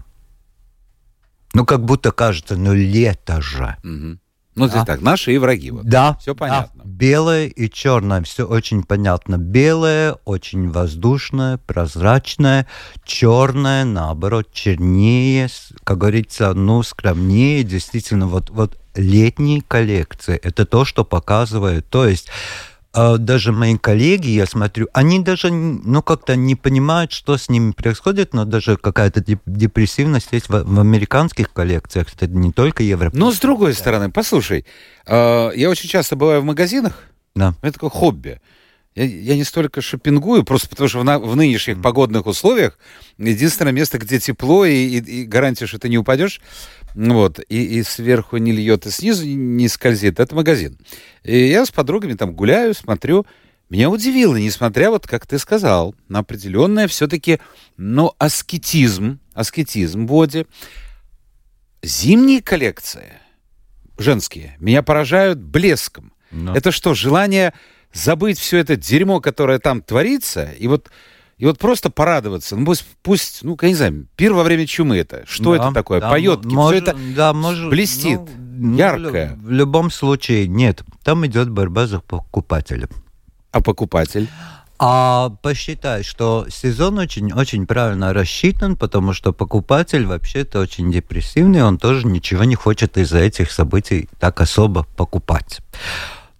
Ну, 1.53 1.65
как 1.65 1.83
будто 1.83 2.11
кажется, 2.11 2.55
ну, 2.55 2.73
лето 2.73 3.41
же. 3.41 3.75
Угу. 3.83 4.19
Ну, 4.55 4.67
здесь 4.67 4.81
а? 4.81 4.85
так, 4.85 5.01
наши 5.01 5.33
и 5.33 5.37
враги. 5.37 5.71
Вот. 5.71 5.85
Да. 5.85 6.15
Все 6.15 6.33
понятно. 6.33 6.83
Да. 6.83 6.89
Белое 6.89 7.47
и 7.47 7.69
черное, 7.69 8.23
все 8.23 8.47
очень 8.47 8.83
понятно. 8.83 9.37
Белое 9.37 10.13
очень 10.25 10.71
воздушное, 10.71 11.57
прозрачное. 11.57 12.67
Черное, 13.03 13.85
наоборот, 13.85 14.51
чернее, 14.51 15.47
как 15.83 15.99
говорится, 15.99 16.53
ну, 16.53 16.81
скромнее. 16.83 17.63
Действительно, 17.63 18.27
вот, 18.27 18.49
вот 18.49 18.77
летние 18.95 19.61
коллекции, 19.61 20.39
это 20.41 20.65
то, 20.65 20.85
что 20.85 21.03
показывает. 21.03 21.87
То 21.89 22.07
есть 22.07 22.29
а 22.29 22.76
даже 23.19 23.51
мои 23.51 23.77
коллеги, 23.77 24.29
я 24.29 24.47
смотрю, 24.47 24.87
они 24.91 25.19
даже, 25.19 25.51
ну, 25.51 26.01
как-то 26.01 26.35
не 26.35 26.55
понимают, 26.55 27.11
что 27.11 27.37
с 27.37 27.47
ними 27.47 27.71
происходит, 27.71 28.33
но 28.33 28.43
даже 28.43 28.75
какая-то 28.75 29.23
депрессивность 29.45 30.29
есть 30.31 30.49
в, 30.49 30.63
в 30.63 30.79
американских 30.79 31.53
коллекциях, 31.53 32.07
это 32.15 32.27
не 32.27 32.51
только 32.51 32.81
европейские. 32.81 33.23
Но 33.23 33.31
с 33.31 33.39
другой 33.39 33.75
стороны, 33.75 34.09
послушай, 34.09 34.65
а, 35.05 35.51
я 35.51 35.69
очень 35.69 35.87
часто 35.87 36.15
бываю 36.15 36.41
в 36.41 36.45
магазинах, 36.45 37.03
да. 37.35 37.53
это 37.61 37.73
такое 37.73 37.91
хобби. 37.91 38.41
Я, 38.97 39.05
я 39.05 39.35
не 39.35 39.43
столько 39.43 39.79
шопингую, 39.79 40.43
просто 40.43 40.69
потому 40.69 40.89
что 40.89 40.99
в, 40.99 41.03
на, 41.03 41.19
в 41.19 41.35
нынешних 41.35 41.79
погодных 41.79 42.25
условиях 42.25 42.79
единственное 43.19 43.71
место, 43.71 43.99
где 43.99 44.19
тепло 44.19 44.65
и, 44.65 44.73
и, 44.73 45.21
и 45.21 45.25
гарантия, 45.25 45.67
что 45.67 45.77
ты 45.77 45.87
не 45.87 45.99
упадешь, 45.99 46.41
вот, 46.95 47.39
и, 47.47 47.77
и 47.77 47.83
сверху 47.83 48.37
не 48.37 48.51
льет, 48.51 48.87
и 48.87 48.89
снизу 48.89 49.23
не 49.23 49.67
скользит, 49.67 50.19
это 50.19 50.33
магазин. 50.33 50.79
И 51.23 51.47
я 51.47 51.67
с 51.67 51.69
подругами 51.69 52.15
там 52.15 52.33
гуляю, 52.33 52.73
смотрю, 52.73 53.27
меня 53.69 53.91
удивило, 53.91 54.35
несмотря, 54.35 54.89
вот 54.89 55.05
как 55.05 55.27
ты 55.27 55.37
сказал, 55.37 55.93
на 56.09 56.19
определенное 56.19 56.87
все-таки, 56.87 57.39
ну, 57.77 58.13
аскетизм, 58.17 59.19
аскетизм 59.35 60.07
в 60.07 60.09
воде. 60.09 60.47
Зимние 61.83 62.41
коллекции, 62.41 63.13
женские, 63.99 64.55
меня 64.59 64.81
поражают 64.81 65.37
блеском. 65.37 66.13
Но. 66.31 66.55
Это 66.55 66.71
что, 66.71 66.95
желание 66.95 67.53
забыть 67.93 68.39
все 68.39 68.57
это 68.57 68.75
дерьмо, 68.75 69.19
которое 69.19 69.59
там 69.59 69.81
творится, 69.81 70.51
и 70.57 70.67
вот, 70.67 70.89
и 71.37 71.45
вот 71.45 71.57
просто 71.59 71.89
порадоваться. 71.89 72.55
Ну, 72.55 72.65
пусть, 72.65 72.85
пусть, 73.03 73.43
ну, 73.43 73.57
я 73.61 73.67
не 73.67 73.75
знаю, 73.75 74.07
пир 74.15 74.33
во 74.33 74.43
время 74.43 74.65
чумы 74.65 74.97
это. 74.97 75.23
Что 75.27 75.55
да, 75.55 75.65
это 75.65 75.73
такое? 75.73 75.99
Да, 75.99 76.09
Поет, 76.09 76.45
все 76.45 76.71
это 76.73 76.95
да, 77.15 77.33
может, 77.33 77.69
блестит, 77.69 78.21
ну, 78.37 78.75
яркое. 78.75 79.35
В, 79.35 79.45
в 79.45 79.51
любом 79.51 79.91
случае, 79.91 80.47
нет. 80.47 80.83
Там 81.03 81.25
идет 81.25 81.49
борьба 81.49 81.87
за 81.87 81.99
покупателя. 81.99 82.89
А 83.51 83.61
покупатель? 83.61 84.29
А 84.79 85.29
посчитай, 85.41 86.03
что 86.03 86.45
сезон 86.49 86.99
очень-очень 86.99 87.65
правильно 87.65 88.13
рассчитан, 88.13 88.75
потому 88.75 89.13
что 89.13 89.33
покупатель 89.33 90.05
вообще-то 90.05 90.59
очень 90.59 90.91
депрессивный, 90.91 91.63
он 91.63 91.79
тоже 91.79 92.05
ничего 92.05 92.43
не 92.43 92.53
хочет 92.53 92.95
из-за 92.97 93.17
этих 93.17 93.51
событий 93.51 94.07
так 94.19 94.39
особо 94.39 94.83
покупать. 94.95 95.61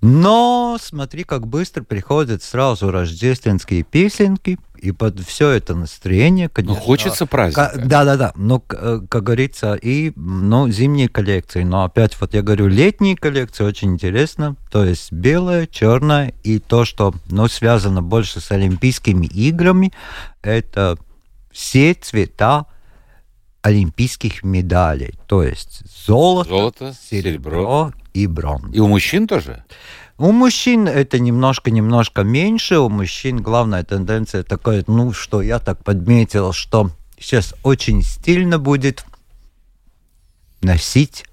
Но 0.02 0.78
смотри, 0.80 1.24
как 1.24 1.48
быстро 1.48 1.84
приходят 1.84 2.44
сразу 2.44 2.92
рождественские 2.92 3.84
песенки, 3.84 4.60
и 4.78 4.92
под 4.92 5.20
все 5.22 5.50
это 5.50 5.74
настроение, 5.74 6.50
конечно... 6.50 6.76
Ну, 6.76 6.82
хочется 6.82 7.26
праздника. 7.26 7.74
Да-да-да, 7.76 8.32
но, 8.36 8.64
э, 8.70 9.02
как 9.10 9.24
говорится, 9.24 9.74
и 9.74 10.14
ну, 10.16 10.70
зимние 10.70 11.10
коллекции. 11.10 11.64
Но 11.64 11.84
опять, 11.84 12.20
вот 12.22 12.36
я 12.36 12.44
говорю, 12.44 12.68
летние 12.68 13.16
коллекции 13.16 13.64
очень 13.64 13.94
интересно. 13.94 14.56
То 14.72 14.86
есть 14.86 15.12
белое, 15.12 15.66
черное, 15.66 16.34
и 16.44 16.60
то, 16.60 16.86
что 16.86 17.16
ну, 17.30 17.48
связано 17.48 18.04
больше 18.04 18.40
с 18.40 18.52
Олимпийскими 18.52 19.26
играми, 19.26 19.92
это 20.44 20.98
все 21.52 21.96
цвета 21.96 22.68
олимпийских 23.68 24.44
медалей. 24.44 25.14
То 25.28 25.44
есть 25.44 25.82
золото, 26.08 26.50
золото 26.50 26.96
серебро, 27.10 27.92
серебро 27.92 27.94
и 28.14 28.28
бронза. 28.28 28.74
И 28.74 28.80
у 28.80 28.88
мужчин 28.88 29.28
тоже? 29.28 29.64
У 30.18 30.32
мужчин 30.32 30.88
это 30.88 31.20
немножко-немножко 31.20 32.24
меньше. 32.24 32.80
У 32.80 32.90
мужчин 32.90 33.38
главная 33.38 33.84
тенденция 33.84 34.44
такая, 34.44 34.84
ну, 34.88 35.12
что 35.14 35.42
я 35.42 35.60
так 35.60 35.84
подметил, 35.84 36.54
что 36.54 36.92
сейчас 37.20 37.54
очень 37.64 38.04
стильно 38.04 38.58
будет 38.58 39.06
носить 40.62 41.26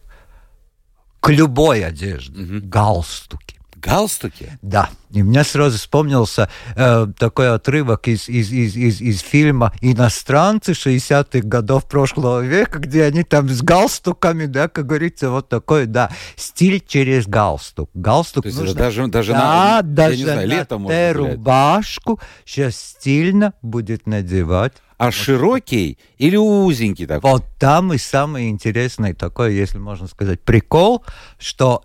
к 1.20 1.30
любой 1.30 1.84
одежде 1.84 2.42
угу. 2.42 2.68
галстуки 2.68 3.53
галстуке? 3.84 4.58
Да. 4.62 4.88
И 5.10 5.22
мне 5.22 5.44
сразу 5.44 5.78
вспомнился 5.78 6.48
э, 6.74 7.06
такой 7.18 7.50
отрывок 7.50 8.08
из, 8.08 8.28
из, 8.28 8.50
из, 8.50 8.76
из, 8.76 9.00
из 9.00 9.20
фильма 9.20 9.72
«Иностранцы» 9.80 10.72
60-х 10.72 11.46
годов 11.46 11.88
прошлого 11.88 12.40
века, 12.40 12.78
где 12.78 13.04
они 13.04 13.22
там 13.22 13.48
с 13.48 13.62
галстуками, 13.62 14.46
да, 14.46 14.68
как 14.68 14.86
говорится, 14.86 15.30
вот 15.30 15.48
такой, 15.48 15.86
да, 15.86 16.10
стиль 16.36 16.82
через 16.84 17.26
галстук. 17.26 17.90
Галстук 17.94 18.42
То 18.42 18.48
есть 18.48 18.58
нужно... 18.58 18.74
даже, 18.74 19.06
даже 19.06 19.32
да, 19.32 19.38
на, 19.38 19.82
даже 19.82 20.14
я 20.14 20.16
не 20.16 20.24
знаю, 20.24 20.48
летом 20.48 20.84
на 20.84 21.12
рубашку 21.12 22.20
сейчас 22.44 22.76
стильно 22.76 23.52
будет 23.62 24.06
надевать 24.06 24.72
а 24.96 25.10
широкий 25.10 25.98
или 26.18 26.36
узенький 26.36 27.06
такой? 27.06 27.32
Вот 27.32 27.44
там 27.58 27.92
и 27.92 27.98
самый 27.98 28.48
интересный 28.48 29.12
такой, 29.12 29.54
если 29.54 29.78
можно 29.78 30.06
сказать, 30.06 30.40
прикол, 30.40 31.04
что 31.38 31.82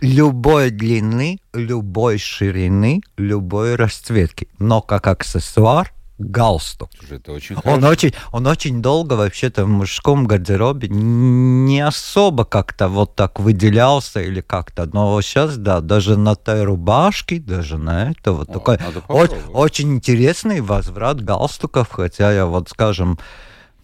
любой 0.00 0.70
длины, 0.70 1.38
любой 1.52 2.18
ширины, 2.18 3.02
любой 3.16 3.76
расцветки. 3.76 4.48
Но 4.58 4.80
как 4.80 5.06
аксессуар 5.06 5.92
галстук. 6.18 6.90
Это 7.10 7.32
очень 7.32 7.56
он 7.64 7.84
очень, 7.84 8.12
он 8.32 8.46
очень 8.46 8.80
долго 8.80 9.14
вообще-то 9.14 9.64
в 9.64 9.68
мужском 9.68 10.26
гардеробе 10.26 10.88
не 10.88 11.80
особо 11.80 12.44
как-то 12.44 12.88
вот 12.88 13.14
так 13.14 13.38
выделялся 13.38 14.20
или 14.20 14.40
как-то. 14.40 14.88
Но 14.92 15.20
сейчас, 15.20 15.56
да, 15.56 15.80
даже 15.80 16.16
на 16.16 16.34
той 16.34 16.62
рубашке, 16.62 17.38
даже 17.38 17.76
на 17.76 18.10
это 18.10 18.32
вот 18.32 18.48
О, 18.48 18.52
такой 18.54 18.78
очень, 19.08 19.42
очень 19.52 19.94
интересный 19.94 20.60
возврат 20.60 21.20
галстуков, 21.22 21.90
хотя 21.90 22.32
я 22.32 22.46
вот, 22.46 22.70
скажем, 22.70 23.18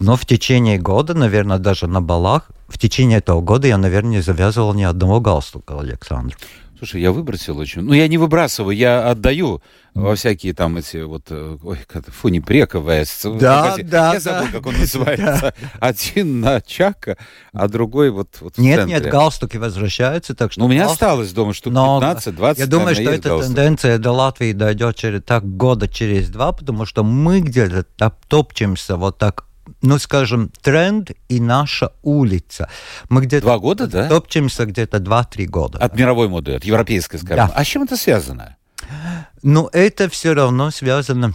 но 0.02 0.16
в 0.16 0.26
течение 0.26 0.78
года, 0.78 1.14
наверное, 1.14 1.58
даже 1.58 1.86
на 1.86 2.02
балах, 2.02 2.50
в 2.68 2.76
течение 2.76 3.18
этого 3.18 3.40
года 3.40 3.68
я, 3.68 3.78
наверное, 3.78 4.16
не 4.16 4.20
завязывал 4.20 4.74
ни 4.74 4.82
одного 4.82 5.20
галстука, 5.20 5.78
Александр. 5.78 6.36
Слушай, 6.76 7.02
я 7.02 7.12
выбросил 7.12 7.58
очень. 7.58 7.82
Ну, 7.82 7.92
я 7.92 8.08
не 8.08 8.18
выбрасываю, 8.18 8.76
я 8.76 9.08
отдаю 9.08 9.62
во 9.94 10.16
всякие 10.16 10.52
там 10.52 10.78
эти 10.78 11.02
вот... 11.02 11.26
Э, 11.30 11.56
ой, 11.62 11.78
как 11.86 12.10
фу, 12.10 12.26
не 12.26 12.40
прековая. 12.40 13.06
Да, 13.22 13.76
да, 13.80 14.14
Я 14.14 14.20
забыл, 14.20 14.48
как 14.50 14.66
он 14.66 14.76
называется. 14.80 15.54
Один 15.78 16.40
на 16.40 16.60
Чака, 16.60 17.16
а 17.52 17.68
другой 17.68 18.10
вот, 18.10 18.38
вот 18.40 18.58
Нет, 18.58 18.84
нет, 18.86 19.08
галстуки 19.08 19.58
возвращаются, 19.58 20.34
так 20.34 20.50
что... 20.50 20.60
Ну, 20.62 20.66
у 20.66 20.68
меня 20.68 20.86
осталось 20.86 21.30
дома 21.32 21.54
штук 21.54 21.72
15-20, 21.72 22.54
Я 22.58 22.66
думаю, 22.66 22.96
что 22.96 23.10
эта 23.10 23.38
тенденция 23.38 23.98
до 23.98 24.10
Латвии 24.10 24.52
дойдет 24.52 24.96
через 24.96 25.22
так 25.22 25.44
года 25.56 25.86
через 25.86 26.30
два, 26.30 26.50
потому 26.50 26.86
что 26.86 27.04
мы 27.04 27.38
где-то 27.38 27.84
топчемся 28.26 28.96
вот 28.96 29.18
так 29.18 29.44
ну, 29.80 29.98
скажем, 29.98 30.50
тренд 30.60 31.12
и 31.28 31.40
наша 31.40 31.92
улица. 32.02 32.68
Мы 33.08 33.22
где-то... 33.22 33.46
Два 33.46 33.58
года, 33.58 33.86
да? 33.86 34.08
Топчемся 34.08 34.66
где-то 34.66 34.98
два-три 34.98 35.46
года. 35.46 35.78
От 35.78 35.96
мировой 35.96 36.28
моды, 36.28 36.54
от 36.54 36.64
европейской, 36.64 37.16
скажем. 37.16 37.48
Да. 37.48 37.52
А 37.54 37.64
с 37.64 37.66
чем 37.66 37.84
это 37.84 37.96
связано? 37.96 38.56
Ну, 39.42 39.68
это 39.72 40.08
все 40.08 40.34
равно 40.34 40.70
связано 40.70 41.34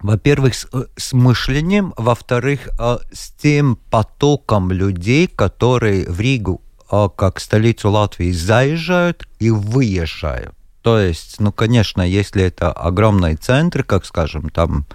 во-первых, 0.00 0.54
с, 0.54 0.66
э, 0.72 0.84
с 0.96 1.12
мышлением, 1.12 1.94
во-вторых, 1.96 2.68
э, 2.78 2.98
с 3.12 3.30
тем 3.32 3.76
потоком 3.90 4.70
людей, 4.70 5.26
которые 5.26 6.08
в 6.08 6.20
Ригу 6.20 6.60
э, 6.90 7.08
как 7.16 7.40
столицу 7.40 7.90
Латвии 7.90 8.30
заезжают 8.30 9.26
и 9.38 9.50
выезжают. 9.50 10.54
То 10.86 11.00
есть, 11.00 11.40
ну, 11.40 11.50
конечно, 11.50 12.00
если 12.00 12.44
это 12.44 12.70
огромный 12.70 13.34
центр, 13.34 13.82
как, 13.82 14.04
скажем, 14.04 14.50
там 14.50 14.86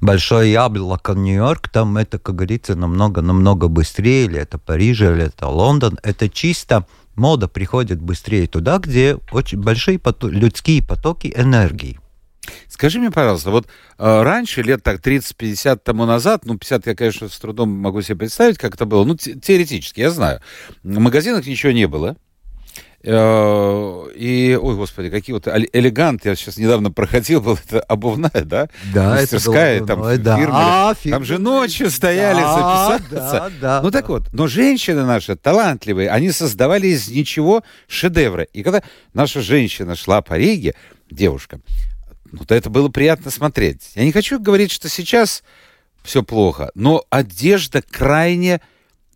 Большое 0.00 0.52
Яблоко, 0.52 1.14
Нью-Йорк, 1.14 1.68
там 1.70 1.96
это, 1.96 2.20
как 2.20 2.36
говорится, 2.36 2.76
намного-намного 2.76 3.66
быстрее, 3.66 4.26
или 4.26 4.38
это 4.38 4.58
Париж, 4.58 5.00
или 5.00 5.24
это 5.24 5.48
Лондон. 5.48 5.98
Это 6.04 6.28
чисто 6.28 6.86
мода 7.16 7.48
приходит 7.48 8.00
быстрее 8.00 8.46
туда, 8.46 8.78
где 8.78 9.18
очень 9.32 9.60
большие 9.60 9.98
потоки, 9.98 10.34
людские 10.34 10.84
потоки 10.84 11.32
энергии. 11.34 11.98
Скажи 12.68 13.00
мне, 13.00 13.10
пожалуйста, 13.10 13.50
вот 13.50 13.66
э, 13.98 14.22
раньше, 14.22 14.62
лет 14.62 14.84
так 14.84 15.04
30-50 15.04 15.80
тому 15.82 16.06
назад, 16.06 16.44
ну, 16.44 16.56
50 16.56 16.86
я, 16.86 16.94
конечно, 16.94 17.28
с 17.28 17.36
трудом 17.40 17.70
могу 17.70 18.02
себе 18.02 18.18
представить, 18.18 18.56
как 18.56 18.74
это 18.74 18.84
было, 18.84 19.04
ну, 19.04 19.16
теоретически, 19.16 19.98
я 19.98 20.10
знаю, 20.10 20.40
в 20.84 21.00
магазинах 21.00 21.44
ничего 21.44 21.72
не 21.72 21.88
было, 21.88 22.16
и, 23.06 24.58
ой, 24.60 24.76
господи, 24.76 25.10
какие 25.10 25.34
вот 25.34 25.46
элегант, 25.46 26.24
я 26.24 26.34
сейчас 26.34 26.56
недавно 26.56 26.90
проходил, 26.90 27.40
был 27.42 27.58
это 27.62 27.80
обувная, 27.80 28.30
да? 28.32 28.68
Да, 28.94 29.16
Мастерская, 29.16 29.82
это 29.82 29.96
было, 29.96 30.16
там 30.16 30.22
да. 30.22 30.36
фирма. 30.38 30.88
А, 30.90 30.94
фирма. 30.94 31.16
Там 31.18 31.24
же 31.24 31.38
ночью 31.38 31.90
стояли 31.90 32.40
да, 32.40 32.98
записаться. 32.98 33.30
Да, 33.30 33.50
да, 33.60 33.82
ну 33.82 33.90
да. 33.90 34.00
так 34.00 34.08
вот, 34.08 34.32
но 34.32 34.46
женщины 34.46 35.04
наши 35.04 35.36
талантливые, 35.36 36.08
они 36.08 36.30
создавали 36.30 36.86
из 36.86 37.08
ничего 37.08 37.62
шедевры. 37.88 38.48
И 38.54 38.62
когда 38.62 38.82
наша 39.12 39.42
женщина 39.42 39.96
шла 39.96 40.22
по 40.22 40.38
Риге, 40.38 40.74
девушка, 41.10 41.60
ну, 42.32 42.44
то 42.46 42.54
это 42.54 42.70
было 42.70 42.88
приятно 42.88 43.30
смотреть. 43.30 43.90
Я 43.96 44.04
не 44.04 44.12
хочу 44.12 44.40
говорить, 44.40 44.72
что 44.72 44.88
сейчас 44.88 45.42
все 46.02 46.22
плохо, 46.22 46.70
но 46.74 47.04
одежда 47.10 47.82
крайне 47.82 48.62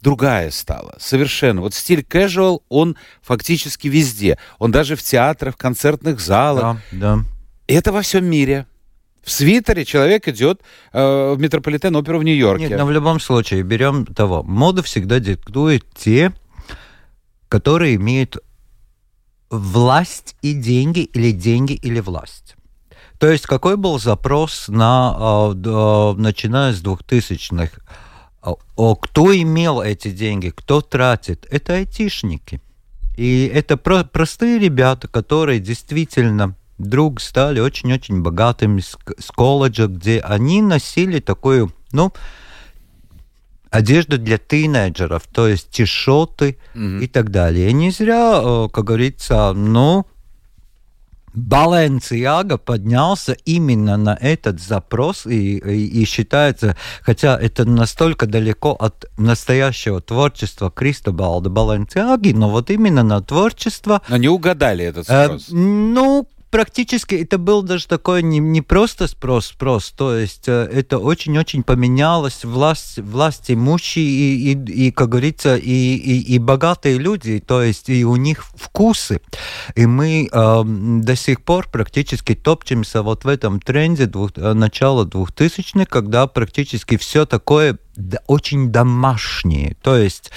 другая 0.00 0.50
стала. 0.50 0.94
Совершенно. 0.98 1.60
Вот 1.60 1.74
стиль 1.74 2.00
casual, 2.00 2.60
он 2.68 2.96
фактически 3.22 3.88
везде. 3.88 4.38
Он 4.58 4.70
даже 4.70 4.96
в 4.96 5.02
театрах, 5.02 5.54
в 5.54 5.58
концертных 5.58 6.20
залах. 6.20 6.78
Да, 6.92 7.16
да. 7.16 7.24
Это 7.66 7.92
во 7.92 8.02
всем 8.02 8.24
мире. 8.24 8.66
В 9.22 9.30
свитере 9.30 9.84
человек 9.84 10.26
идет 10.28 10.62
э, 10.92 11.34
в 11.34 11.38
метрополитен 11.38 11.94
оперу 11.96 12.18
в 12.18 12.24
Нью-Йорке. 12.24 12.68
Нет, 12.68 12.78
но 12.78 12.86
в 12.86 12.90
любом 12.90 13.20
случае, 13.20 13.62
берем 13.62 14.06
того. 14.06 14.42
Мода 14.42 14.82
всегда 14.82 15.20
диктует 15.20 15.84
те, 15.94 16.32
которые 17.48 17.96
имеют 17.96 18.38
власть 19.50 20.36
и 20.40 20.54
деньги, 20.54 21.00
или 21.00 21.32
деньги, 21.32 21.72
или 21.72 22.00
власть. 22.00 22.54
То 23.18 23.28
есть 23.28 23.46
какой 23.46 23.76
был 23.76 23.98
запрос 23.98 24.68
на, 24.68 25.14
а, 25.18 26.14
начиная 26.14 26.72
с 26.72 26.82
2000-х? 26.82 27.80
А, 28.76 28.94
кто 28.94 29.36
имел 29.36 29.80
эти 29.80 30.10
деньги, 30.10 30.50
кто 30.50 30.80
тратит? 30.80 31.46
Это 31.50 31.74
айтишники. 31.74 32.60
И 33.16 33.50
это 33.52 33.76
про 33.76 34.04
простые 34.04 34.58
ребята, 34.58 35.08
которые 35.08 35.58
действительно 35.58 36.54
вдруг 36.78 37.20
стали 37.20 37.58
очень-очень 37.58 38.22
богатыми 38.22 38.80
с, 38.80 38.96
с 39.18 39.30
колледжа, 39.32 39.88
где 39.88 40.20
они 40.20 40.62
носили 40.62 41.18
такую, 41.18 41.72
ну, 41.90 42.12
одежду 43.70 44.18
для 44.18 44.38
тинейджеров, 44.38 45.24
то 45.26 45.48
есть 45.48 45.70
тишоты 45.70 46.58
mm-hmm. 46.74 47.04
и 47.04 47.06
так 47.08 47.30
далее. 47.30 47.70
И 47.70 47.72
не 47.72 47.90
зря, 47.90 48.68
как 48.72 48.84
говорится, 48.84 49.52
ну, 49.52 50.06
Баленциага 51.34 52.58
поднялся 52.58 53.36
именно 53.44 53.96
на 53.96 54.16
этот 54.20 54.60
запрос 54.60 55.26
и, 55.26 55.58
и, 55.58 56.02
и 56.02 56.04
считается, 56.04 56.76
хотя 57.02 57.38
это 57.38 57.64
настолько 57.64 58.26
далеко 58.26 58.72
от 58.72 59.06
настоящего 59.16 60.00
творчества 60.00 60.70
Кристобалда 60.70 61.50
Баленциаги, 61.50 62.32
но 62.32 62.48
вот 62.50 62.70
именно 62.70 63.02
на 63.02 63.20
творчество... 63.20 64.02
Но 64.08 64.16
не 64.16 64.28
угадали 64.28 64.84
этот 64.84 65.04
спрос. 65.04 65.48
Э, 65.48 65.54
ну, 65.54 66.26
практически 66.50 67.14
это 67.14 67.38
был 67.38 67.62
даже 67.62 67.86
такой 67.86 68.22
не, 68.22 68.38
не 68.38 68.62
просто 68.62 69.06
спрос-спрос, 69.06 69.92
то 69.96 70.16
есть 70.16 70.48
э, 70.48 70.68
это 70.72 70.98
очень-очень 70.98 71.62
поменялось, 71.62 72.44
власть, 72.44 72.98
власть 72.98 73.50
имущие 73.50 74.04
и, 74.04 74.52
и, 74.52 74.86
и, 74.86 74.90
как 74.90 75.10
говорится, 75.10 75.56
и, 75.56 75.62
и, 75.62 76.34
и 76.34 76.38
богатые 76.38 76.98
люди, 76.98 77.42
то 77.46 77.62
есть 77.62 77.88
и 77.88 78.04
у 78.04 78.16
них 78.16 78.44
вкусы. 78.56 79.20
И 79.74 79.86
мы 79.86 80.28
э, 80.30 80.62
до 80.64 81.16
сих 81.16 81.42
пор 81.42 81.68
практически 81.70 82.34
топчемся 82.34 83.02
вот 83.02 83.24
в 83.24 83.28
этом 83.28 83.60
тренде 83.60 84.06
двух, 84.06 84.32
э, 84.36 84.52
начала 84.52 85.04
2000-х, 85.04 85.86
когда 85.86 86.26
практически 86.26 86.96
все 86.96 87.26
такое 87.26 87.78
очень 88.26 88.70
домашние, 88.70 89.76
то 89.82 89.96
есть 89.96 90.30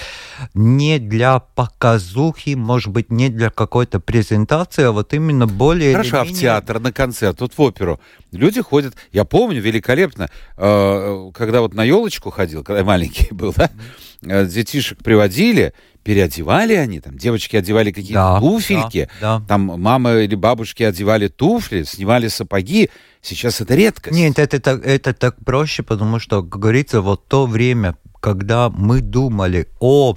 не 0.53 0.99
для 0.99 1.39
показухи, 1.39 2.55
может 2.55 2.89
быть, 2.89 3.11
не 3.11 3.29
для 3.29 3.49
какой-то 3.49 3.99
презентации, 3.99 4.83
а 4.83 4.91
вот 4.91 5.13
именно 5.13 5.47
более... 5.47 5.93
Хорошо, 5.93 6.21
а 6.21 6.23
в 6.23 6.31
театр, 6.31 6.79
на 6.79 6.91
концерт, 6.91 7.41
вот 7.41 7.53
в 7.57 7.61
оперу. 7.61 7.99
Люди 8.31 8.61
ходят, 8.61 8.95
я 9.11 9.25
помню 9.25 9.61
великолепно, 9.61 10.29
э, 10.57 11.31
когда 11.33 11.61
вот 11.61 11.73
на 11.73 11.83
елочку 11.83 12.31
ходил, 12.31 12.63
когда 12.63 12.79
я 12.79 12.85
маленький 12.85 13.27
был, 13.31 13.53
да, 13.55 13.69
детишек 14.21 14.99
приводили, 14.99 15.73
переодевали 16.03 16.73
они, 16.73 16.99
там 16.99 17.17
девочки 17.17 17.55
одевали 17.55 17.91
какие-то 17.91 18.13
да, 18.13 18.39
туфельки, 18.39 19.09
да, 19.19 19.39
да. 19.39 19.45
там 19.47 19.61
мама 19.61 20.15
или 20.15 20.35
бабушки 20.35 20.83
одевали 20.83 21.27
туфли, 21.27 21.83
снимали 21.83 22.27
сапоги. 22.27 22.89
Сейчас 23.21 23.61
это 23.61 23.75
редкость. 23.75 24.15
Нет, 24.15 24.39
это, 24.39 24.57
это, 24.57 24.71
это 24.71 25.13
так 25.13 25.35
проще, 25.45 25.83
потому 25.83 26.19
что, 26.19 26.41
как 26.41 26.59
говорится, 26.59 27.01
вот 27.01 27.27
то 27.27 27.45
время, 27.45 27.95
когда 28.19 28.69
мы 28.69 29.01
думали 29.01 29.67
о 29.79 30.15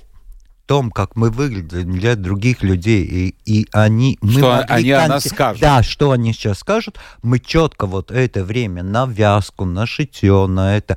том, 0.66 0.90
как 0.90 1.16
мы 1.16 1.30
выглядим 1.30 1.92
для 1.92 2.16
других 2.16 2.62
людей, 2.62 3.05
и, 3.05 3.34
и 3.44 3.66
они... 3.72 4.18
Что 4.22 4.40
мы 4.40 4.59
они 4.61 4.90
кон... 4.90 5.00
о 5.00 5.09
нас 5.09 5.24
скажут. 5.24 5.61
Да, 5.61 5.82
что 5.82 6.12
они 6.12 6.32
сейчас 6.32 6.61
скажут, 6.61 6.98
мы 7.22 7.38
четко 7.38 7.86
вот 7.86 8.11
это 8.11 8.42
время 8.44 8.82
на 8.82 9.05
вязку, 9.07 9.66
на 9.66 9.86
шитье, 9.86 10.46
на 10.46 10.76
это... 10.76 10.96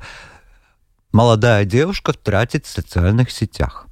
Молодая 1.18 1.64
девушка 1.64 2.12
тратит 2.12 2.64
в 2.64 2.68
социальных 2.68 3.32
сетях. 3.32 3.88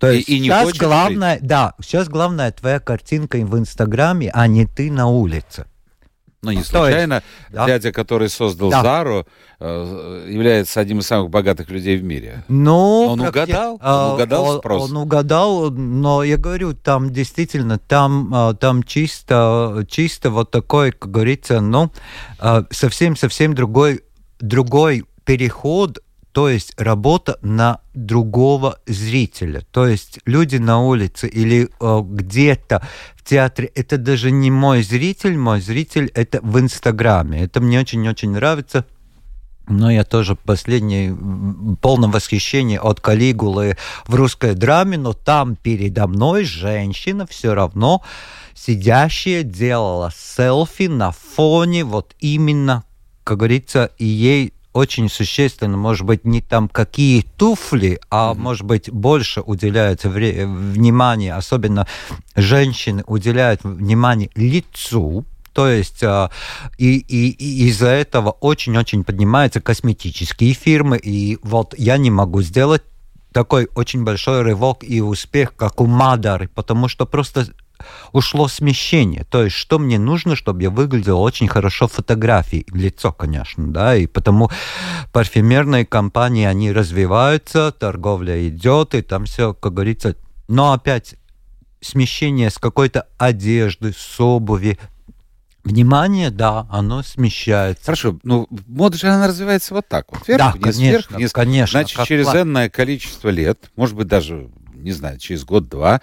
То 0.00 0.10
есть 0.10 0.28
и, 0.28 0.38
и 0.38 0.42
сейчас 0.42 0.72
главное, 0.72 1.34
жить. 1.38 1.46
да, 1.46 1.74
сейчас 1.80 2.08
главное 2.08 2.50
твоя 2.50 2.80
картинка 2.80 3.36
в 3.38 3.56
Инстаграме, 3.56 4.28
а 4.34 4.48
не 4.48 4.66
ты 4.66 4.90
на 4.90 5.06
улице. 5.06 5.66
Но 6.42 6.50
не 6.50 6.64
случайно 6.64 7.14
есть, 7.14 7.24
да. 7.50 7.66
дядя, 7.66 7.92
который 7.92 8.28
создал 8.28 8.70
да. 8.70 8.82
Зару, 8.82 9.28
э, 9.60 10.26
является 10.28 10.80
одним 10.80 10.98
из 10.98 11.06
самых 11.06 11.30
богатых 11.30 11.70
людей 11.70 11.96
в 11.96 12.02
мире. 12.02 12.42
Ну, 12.48 13.06
он 13.06 13.20
угадал, 13.20 13.74
он 13.74 13.80
а, 13.80 14.14
угадал 14.14 14.44
он, 14.46 14.58
спрос. 14.58 14.90
Он 14.90 14.96
угадал, 14.96 15.70
но 15.70 16.24
я 16.24 16.38
говорю, 16.38 16.74
там 16.74 17.12
действительно, 17.12 17.78
там, 17.78 18.34
а, 18.34 18.54
там 18.54 18.82
чисто, 18.82 19.86
чисто 19.88 20.30
вот 20.30 20.50
такой, 20.50 20.90
как 20.90 21.08
говорится, 21.12 21.60
ну, 21.60 21.92
совсем-совсем 22.72 23.54
другой, 23.54 24.02
другой 24.40 25.04
переход 25.24 26.00
то 26.32 26.48
есть 26.48 26.74
работа 26.76 27.38
на 27.42 27.80
другого 27.94 28.78
зрителя. 28.86 29.62
То 29.70 29.86
есть 29.86 30.20
люди 30.24 30.56
на 30.56 30.80
улице 30.80 31.26
или 31.26 31.68
э, 31.80 32.00
где-то 32.04 32.86
в 33.16 33.24
театре, 33.24 33.70
это 33.74 33.98
даже 33.98 34.30
не 34.30 34.50
мой 34.50 34.82
зритель, 34.82 35.36
мой 35.36 35.60
зритель 35.60 36.10
это 36.14 36.40
в 36.42 36.58
Инстаграме. 36.58 37.42
Это 37.42 37.60
мне 37.60 37.80
очень-очень 37.80 38.30
нравится. 38.30 38.84
Но 39.68 39.90
я 39.90 40.04
тоже 40.04 40.34
последний 40.34 41.14
полном 41.80 42.10
восхищении 42.10 42.78
от 42.78 43.00
Калигулы 43.00 43.76
в 44.06 44.14
русской 44.14 44.54
драме, 44.54 44.96
но 44.96 45.12
там 45.12 45.56
передо 45.56 46.06
мной 46.06 46.44
женщина 46.44 47.26
все 47.26 47.52
равно 47.54 48.02
сидящая 48.54 49.42
делала 49.42 50.10
селфи 50.16 50.84
на 50.84 51.12
фоне 51.12 51.84
вот 51.84 52.14
именно, 52.18 52.84
как 53.24 53.38
говорится, 53.38 53.90
и 53.98 54.06
ей 54.06 54.54
очень 54.78 55.08
существенно, 55.08 55.76
может 55.76 56.06
быть, 56.06 56.24
не 56.24 56.40
там 56.40 56.68
какие 56.68 57.22
туфли, 57.36 58.00
а 58.10 58.32
mm-hmm. 58.32 58.38
может 58.38 58.62
быть 58.64 58.90
больше 58.90 59.40
уделяется 59.40 60.08
вре- 60.08 60.46
внимание, 60.46 61.34
особенно 61.34 61.86
женщины 62.36 63.02
уделяют 63.06 63.64
внимание 63.64 64.30
лицу, 64.34 65.24
то 65.52 65.68
есть 65.68 66.04
а, 66.04 66.30
и, 66.78 66.98
и, 66.98 67.30
и 67.30 67.68
из-за 67.68 67.88
этого 67.88 68.30
очень-очень 68.30 69.02
поднимаются 69.02 69.60
косметические 69.60 70.54
фирмы, 70.54 70.96
и 70.96 71.38
вот 71.42 71.74
я 71.76 71.98
не 71.98 72.10
могу 72.10 72.42
сделать 72.42 72.82
такой 73.32 73.68
очень 73.74 74.04
большой 74.04 74.42
рывок 74.42 74.84
и 74.84 75.00
успех, 75.00 75.54
как 75.56 75.80
у 75.80 75.86
Мадары, 75.86 76.48
потому 76.54 76.88
что 76.88 77.06
просто 77.06 77.48
ушло 78.12 78.48
смещение. 78.48 79.24
То 79.24 79.44
есть, 79.44 79.56
что 79.56 79.78
мне 79.78 79.98
нужно, 79.98 80.36
чтобы 80.36 80.62
я 80.62 80.70
выглядел 80.70 81.20
очень 81.20 81.48
хорошо 81.48 81.88
в 81.88 81.92
фотографии. 81.92 82.66
Лицо, 82.72 83.12
конечно, 83.12 83.68
да, 83.68 83.96
и 83.96 84.06
потому 84.06 84.50
парфюмерные 85.12 85.86
компании, 85.86 86.46
они 86.46 86.72
развиваются, 86.72 87.72
торговля 87.72 88.48
идет, 88.48 88.94
и 88.94 89.02
там 89.02 89.24
все, 89.24 89.54
как 89.54 89.74
говорится, 89.74 90.16
но 90.48 90.72
опять 90.72 91.16
смещение 91.80 92.50
с 92.50 92.58
какой-то 92.58 93.06
одежды, 93.18 93.92
с 93.96 94.20
обуви, 94.20 94.78
Внимание, 95.64 96.30
да, 96.30 96.66
оно 96.70 97.02
смещается. 97.02 97.84
Хорошо, 97.84 98.18
ну 98.22 98.48
мода 98.66 98.96
же 98.96 99.08
она 99.08 99.26
развивается 99.26 99.74
вот 99.74 99.86
так 99.86 100.06
вот. 100.10 100.26
Вверх, 100.26 100.38
да, 100.38 100.50
вниз, 100.52 100.62
конечно, 100.62 100.88
вверх, 100.88 101.10
вниз. 101.10 101.32
конечно. 101.32 101.80
Значит, 101.80 102.04
через 102.06 102.26
энное 102.28 102.70
количество 102.70 103.28
лет, 103.28 103.58
может 103.76 103.94
быть, 103.94 104.06
даже 104.06 104.48
не 104.82 104.92
знаю, 104.92 105.18
через 105.18 105.44
год-два, 105.44 106.00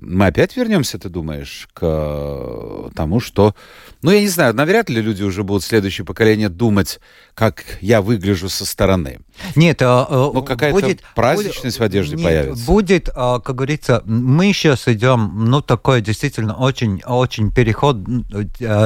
мы 0.00 0.26
опять 0.26 0.56
вернемся, 0.56 0.98
ты 0.98 1.08
думаешь, 1.08 1.68
к 1.72 2.90
тому, 2.94 3.20
что... 3.20 3.54
Ну, 4.02 4.10
я 4.10 4.20
не 4.20 4.28
знаю, 4.28 4.54
навряд 4.54 4.88
ли 4.88 5.00
люди 5.02 5.22
уже 5.22 5.42
будут 5.42 5.64
следующее 5.64 6.04
поколение 6.04 6.48
думать, 6.48 7.00
как 7.34 7.64
я 7.80 8.00
выгляжу 8.00 8.48
со 8.48 8.64
стороны. 8.64 9.20
Нет, 9.56 9.82
а, 9.82 10.06
а, 10.08 10.30
ну, 10.32 10.42
какая-то 10.42 10.80
будет, 10.80 11.02
праздничность 11.16 11.78
будет, 11.78 11.78
в 11.78 11.82
одежде 11.82 12.16
нет, 12.16 12.24
появится. 12.24 12.66
Будет, 12.66 13.08
а, 13.14 13.40
как 13.40 13.56
говорится, 13.56 14.02
мы 14.04 14.52
сейчас 14.52 14.86
идем, 14.86 15.46
ну, 15.46 15.60
такой 15.60 16.00
действительно 16.00 16.54
очень, 16.54 17.02
очень 17.04 17.50
переход 17.50 17.96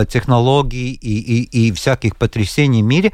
технологий 0.08 0.92
и, 0.92 1.18
и, 1.18 1.68
и 1.68 1.72
всяких 1.72 2.16
потрясений 2.16 2.82
в 2.82 2.86
мире, 2.86 3.12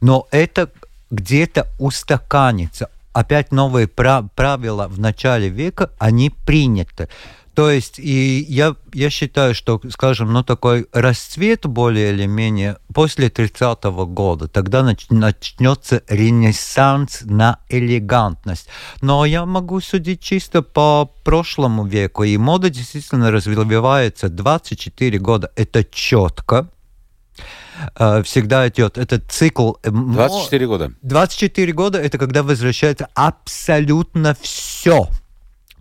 но 0.00 0.28
это 0.30 0.70
где-то 1.10 1.66
устаканится, 1.78 2.90
опять 3.12 3.52
новые 3.52 3.88
правила 3.88 4.88
в 4.88 4.98
начале 4.98 5.48
века, 5.48 5.90
они 5.98 6.30
приняты. 6.30 7.08
То 7.54 7.68
есть, 7.70 7.98
и 7.98 8.46
я, 8.48 8.76
я 8.94 9.10
считаю, 9.10 9.54
что, 9.54 9.80
скажем, 9.90 10.32
ну, 10.32 10.44
такой 10.44 10.86
расцвет 10.92 11.66
более 11.66 12.12
или 12.12 12.26
менее 12.26 12.78
после 12.94 13.28
30-го 13.28 14.06
года, 14.06 14.46
тогда 14.46 14.82
нач, 14.82 15.06
начнется 15.10 16.02
ренессанс 16.08 17.22
на 17.24 17.58
элегантность. 17.68 18.68
Но 19.02 19.24
я 19.24 19.44
могу 19.46 19.80
судить 19.80 20.22
чисто 20.22 20.62
по 20.62 21.10
прошлому 21.24 21.84
веку, 21.84 22.22
и 22.22 22.36
мода 22.36 22.70
действительно 22.70 23.30
развивается 23.32 24.28
24 24.28 25.18
года. 25.18 25.50
Это 25.56 25.82
четко, 25.84 26.70
всегда 28.24 28.68
идет 28.68 28.98
этот 28.98 29.30
цикл. 29.30 29.74
24 29.82 30.64
э, 30.64 30.68
года. 30.68 30.92
24 31.02 31.72
года 31.72 31.98
это 31.98 32.18
когда 32.18 32.42
возвращается 32.42 33.08
абсолютно 33.14 34.36
все. 34.40 35.08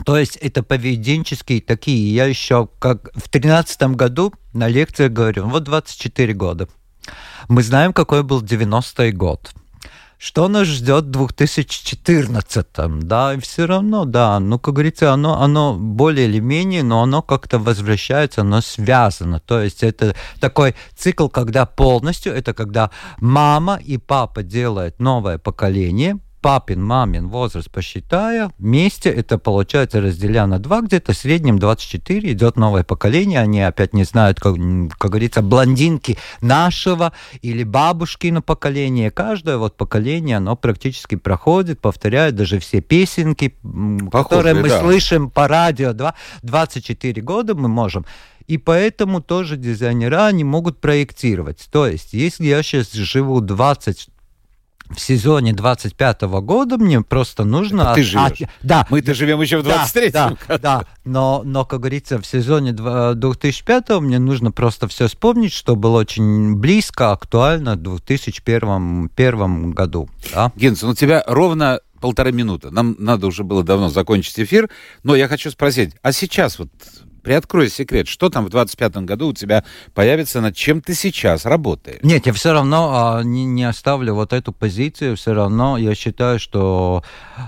То 0.05 0.17
есть 0.17 0.37
это 0.37 0.63
поведенческие 0.63 1.61
такие. 1.61 2.13
Я 2.13 2.25
еще 2.25 2.69
как 2.79 3.09
в 3.09 3.29
2013 3.29 3.81
году 3.95 4.33
на 4.53 4.67
лекциях 4.67 5.11
говорю, 5.11 5.47
вот 5.47 5.63
24 5.63 6.33
года. 6.33 6.67
Мы 7.47 7.63
знаем, 7.63 7.93
какой 7.93 8.23
был 8.23 8.41
90-й 8.41 9.11
год. 9.11 9.51
Что 10.21 10.49
нас 10.49 10.67
ждет 10.67 11.05
в 11.05 11.11
2014? 11.11 12.67
Да, 13.03 13.35
и 13.35 13.39
все 13.39 13.65
равно, 13.65 14.03
да, 14.03 14.37
ну, 14.41 14.59
как 14.59 14.73
говорится, 14.73 15.13
оно, 15.13 15.41
оно 15.41 15.77
более 15.79 16.27
или 16.27 16.39
менее, 16.39 16.83
но 16.83 17.01
оно 17.03 17.21
как-то 17.21 17.57
возвращается, 17.57 18.41
оно 18.41 18.59
связано. 18.59 19.39
То 19.39 19.61
есть 19.61 19.81
это 19.81 20.13
такой 20.41 20.75
цикл, 20.97 21.29
когда 21.29 21.65
полностью, 21.65 22.33
это 22.33 22.53
когда 22.53 22.91
мама 23.21 23.79
и 23.81 23.97
папа 23.97 24.43
делают 24.43 24.99
новое 24.99 25.37
поколение, 25.37 26.19
папин, 26.41 26.83
мамин 26.83 27.27
возраст 27.27 27.69
посчитая, 27.69 28.51
вместе 28.57 29.09
это 29.09 29.37
получается 29.37 30.01
разделя 30.01 30.47
на 30.47 30.59
два, 30.59 30.81
где-то 30.81 31.13
в 31.13 31.17
среднем 31.17 31.59
24, 31.59 32.31
идет 32.31 32.57
новое 32.57 32.83
поколение, 32.83 33.39
они 33.39 33.61
опять 33.61 33.93
не 33.93 34.03
знают, 34.03 34.39
как, 34.39 34.55
как 34.97 35.11
говорится, 35.11 35.41
блондинки 35.41 36.17
нашего 36.41 37.13
или 37.41 37.63
бабушкино 37.63 38.41
поколение. 38.41 39.11
Каждое 39.11 39.57
вот 39.57 39.77
поколение, 39.77 40.37
оно 40.37 40.55
практически 40.55 41.15
проходит, 41.15 41.79
повторяет 41.81 42.35
даже 42.35 42.59
все 42.59 42.81
песенки, 42.81 43.55
Похожие, 43.61 44.09
которые 44.11 44.55
мы 44.55 44.69
да. 44.69 44.79
слышим 44.79 45.29
по 45.29 45.47
радио. 45.47 45.93
24 46.43 47.21
года 47.21 47.55
мы 47.55 47.67
можем 47.67 48.05
и 48.49 48.57
поэтому 48.57 49.21
тоже 49.21 49.57
дизайнера 49.57 50.25
они 50.25 50.43
могут 50.43 50.81
проектировать. 50.81 51.67
То 51.71 51.85
есть, 51.85 52.13
если 52.13 52.47
я 52.47 52.63
сейчас 52.63 52.91
живу 52.91 53.41
20 53.41 54.09
в 54.89 54.99
сезоне 54.99 55.53
25 55.53 56.23
-го 56.23 56.41
года 56.41 56.77
мне 56.77 57.01
просто 57.01 57.43
нужно... 57.43 57.81
Это 57.81 57.93
ты 57.95 58.03
живешь. 58.03 58.41
От... 58.41 58.49
Да. 58.61 58.87
Мы-то 58.89 59.13
живем 59.13 59.41
еще 59.41 59.59
в 59.59 59.63
23 59.63 60.09
да, 60.11 60.33
да, 60.47 60.57
да, 60.57 60.85
но, 61.05 61.41
но, 61.45 61.65
как 61.65 61.81
говорится, 61.81 62.19
в 62.19 62.25
сезоне 62.25 62.73
2005 62.73 63.89
мне 64.01 64.19
нужно 64.19 64.51
просто 64.51 64.87
все 64.87 65.07
вспомнить, 65.07 65.53
что 65.53 65.75
было 65.75 65.99
очень 65.99 66.55
близко, 66.55 67.11
актуально 67.11 67.75
в 67.75 67.83
2001 67.83 69.09
первом 69.09 69.71
году. 69.71 70.09
Да? 70.33 70.51
Генс, 70.55 70.81
ну 70.81 70.89
у 70.89 70.95
тебя 70.95 71.23
ровно 71.27 71.79
полторы 72.01 72.31
минуты. 72.31 72.71
Нам 72.71 72.95
надо 72.97 73.27
уже 73.27 73.43
было 73.43 73.63
давно 73.63 73.89
закончить 73.89 74.39
эфир, 74.39 74.69
но 75.03 75.15
я 75.15 75.27
хочу 75.27 75.51
спросить, 75.51 75.93
а 76.01 76.11
сейчас 76.11 76.57
вот 76.57 76.69
Приоткрой 77.29 77.69
секрет, 77.69 78.07
что 78.07 78.31
там 78.31 78.47
в 78.47 78.49
25-м 78.49 79.05
году 79.05 79.27
у 79.27 79.33
тебя 79.33 79.63
появится, 79.93 80.41
над 80.41 80.55
чем 80.55 80.81
ты 80.81 80.95
сейчас 80.95 81.45
работаешь? 81.45 81.99
Нет, 82.01 82.25
я 82.25 82.33
все 82.33 82.53
равно 82.53 82.89
а, 82.91 83.23
не, 83.23 83.45
не 83.45 83.65
оставлю 83.65 84.15
вот 84.15 84.33
эту 84.33 84.51
позицию, 84.51 85.15
все 85.15 85.33
равно 85.35 85.77
я 85.77 85.93
считаю, 85.93 86.39
что 86.39 87.03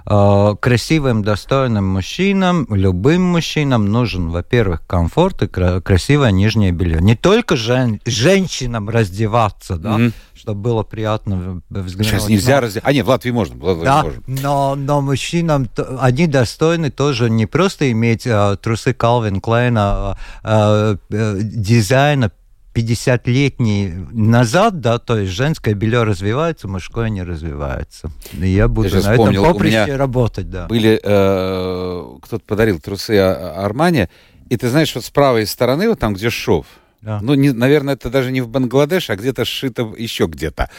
а, 0.05 0.53
красивым, 0.53 1.23
достойным 1.23 1.87
мужчинам, 1.87 2.67
любым 2.69 3.23
мужчинам 3.23 3.87
нужен, 3.87 4.29
во-первых, 4.29 4.85
комфорт 4.85 5.41
и 5.41 5.47
кра- 5.47 5.81
красивое 5.81 6.29
нижнее 6.29 6.71
белье. 6.71 7.01
Не 7.01 7.15
только 7.15 7.55
жен- 7.55 7.99
женщинам 8.05 8.87
раздеваться, 8.87 9.77
да, 9.77 9.97
mm-hmm 9.97 10.13
чтобы 10.41 10.59
было 10.59 10.81
приятно 10.81 11.61
взглянуть. 11.69 12.11
Сейчас 12.11 12.27
нельзя 12.27 12.55
но... 12.55 12.61
раздеваться. 12.61 12.89
А 12.89 12.93
нет, 12.93 13.05
в 13.05 13.09
Латвии 13.09 13.29
можно. 13.29 13.55
В 13.55 13.63
Латвии 13.63 13.83
да, 13.83 14.03
можно. 14.03 14.21
Но, 14.25 14.75
но 14.75 15.01
мужчинам, 15.01 15.69
они 15.99 16.25
достойны 16.25 16.89
тоже 16.89 17.29
не 17.29 17.45
просто 17.45 17.91
иметь 17.91 18.25
а, 18.25 18.55
трусы 18.55 18.91
Calvin 18.91 19.39
Klein, 19.39 19.75
а, 19.77 20.17
а, 20.43 20.97
а, 21.11 21.37
дизайна 21.41 22.31
50-летний 22.73 23.93
назад, 24.11 24.79
да, 24.79 24.97
то 24.97 25.17
есть 25.17 25.31
женское 25.31 25.75
белье 25.75 26.03
развивается, 26.03 26.67
мужское 26.67 27.09
не 27.09 27.21
развивается. 27.21 28.09
И 28.33 28.47
я 28.47 28.67
буду 28.67 28.87
я 28.87 28.95
на 28.95 29.11
вспомнил, 29.11 29.43
этом 29.43 29.53
поприще 29.53 29.95
работать, 29.95 30.49
да. 30.49 30.67
Были, 30.67 30.99
э, 31.03 32.17
кто-то 32.21 32.43
подарил 32.47 32.79
трусы 32.79 33.19
Армани, 33.19 34.07
и 34.49 34.57
ты 34.57 34.69
знаешь, 34.69 34.95
вот 34.95 35.03
с 35.03 35.09
правой 35.09 35.45
стороны, 35.45 35.89
вот 35.89 35.99
там, 35.99 36.13
где 36.13 36.29
шов, 36.29 36.65
да. 37.01 37.19
Ну, 37.21 37.33
не, 37.33 37.51
наверное, 37.51 37.95
это 37.95 38.09
даже 38.09 38.31
не 38.31 38.41
в 38.41 38.47
Бангладеш, 38.47 39.09
а 39.09 39.15
где-то 39.15 39.45
сшито 39.45 39.93
еще 39.97 40.25
где-то. 40.25 40.69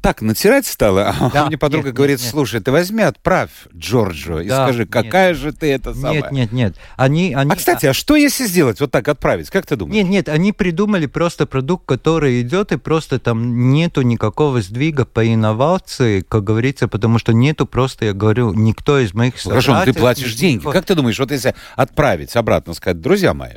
Так, 0.00 0.22
натирать 0.22 0.66
стало, 0.66 1.10
а 1.10 1.30
да, 1.30 1.46
мне 1.46 1.58
подруга 1.58 1.88
нет, 1.88 1.94
говорит, 1.94 2.20
нет, 2.20 2.30
слушай, 2.30 2.60
ты 2.60 2.72
возьми, 2.72 3.02
отправь 3.02 3.50
Джорджу 3.76 4.36
да, 4.36 4.42
и 4.42 4.48
скажи, 4.48 4.86
какая 4.86 5.30
нет, 5.30 5.36
же 5.36 5.52
ты 5.52 5.70
это 5.70 5.92
самая. 5.92 6.22
Нет, 6.22 6.32
нет, 6.32 6.52
нет. 6.52 6.76
Они, 6.96 7.34
они... 7.34 7.52
А, 7.52 7.54
кстати, 7.54 7.84
а 7.84 7.92
что 7.92 8.16
если 8.16 8.46
сделать, 8.46 8.80
вот 8.80 8.90
так 8.90 9.06
отправить, 9.08 9.50
как 9.50 9.66
ты 9.66 9.76
думаешь? 9.76 9.96
Нет, 9.96 10.08
нет, 10.08 10.28
они 10.30 10.52
придумали 10.52 11.04
просто 11.04 11.44
продукт, 11.44 11.84
который 11.84 12.40
идет, 12.40 12.72
и 12.72 12.78
просто 12.78 13.18
там 13.18 13.72
нету 13.72 14.00
никакого 14.00 14.62
сдвига 14.62 15.04
по 15.04 15.26
инновации, 15.26 16.22
как 16.26 16.44
говорится, 16.44 16.88
потому 16.88 17.18
что 17.18 17.34
нету 17.34 17.66
просто, 17.66 18.06
я 18.06 18.12
говорю, 18.14 18.54
никто 18.54 18.98
из 18.98 19.12
моих 19.12 19.34
ну, 19.44 19.50
Хорошо, 19.50 19.74
но 19.74 19.84
ты 19.84 19.92
платишь 19.92 20.34
деньги. 20.34 20.64
Как 20.64 20.86
ты 20.86 20.94
думаешь, 20.94 21.18
вот 21.18 21.30
если 21.30 21.54
отправить 21.76 22.34
обратно, 22.36 22.72
сказать, 22.72 23.02
друзья 23.02 23.34
мои, 23.34 23.56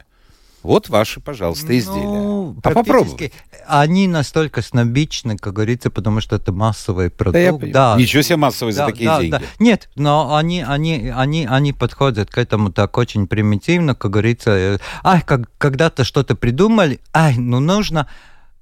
вот 0.64 0.90
ваши, 0.90 1.20
пожалуйста, 1.20 1.78
изделия. 1.78 2.04
Ну, 2.04 2.56
а 2.64 2.72
попробуй. 2.72 3.32
Они 3.68 4.08
настолько 4.08 4.62
снобичны, 4.62 5.38
как 5.38 5.54
говорится, 5.54 5.90
потому 5.90 6.22
что 6.22 6.36
это 6.36 6.52
массовый 6.52 7.10
продукт. 7.10 7.66
Да, 7.72 7.96
да. 7.96 8.02
Ничего 8.02 8.22
себе 8.22 8.38
массовый 8.38 8.74
да, 8.74 8.86
за 8.86 8.92
такие 8.92 9.10
да, 9.10 9.20
деньги. 9.20 9.32
Да. 9.32 9.42
Нет, 9.60 9.90
но 9.96 10.36
они, 10.36 10.62
они, 10.62 11.12
они, 11.14 11.46
они 11.46 11.74
подходят 11.74 12.30
к 12.30 12.38
этому 12.38 12.72
так 12.72 12.98
очень 12.98 13.28
примитивно, 13.28 13.96
как 13.96 14.12
говорится. 14.12 14.80
Ай, 15.04 15.22
как, 15.22 15.50
когда-то 15.58 16.04
что-то 16.04 16.36
придумали, 16.36 17.00
ай, 17.14 17.36
ну 17.38 17.60
нужно 17.60 18.08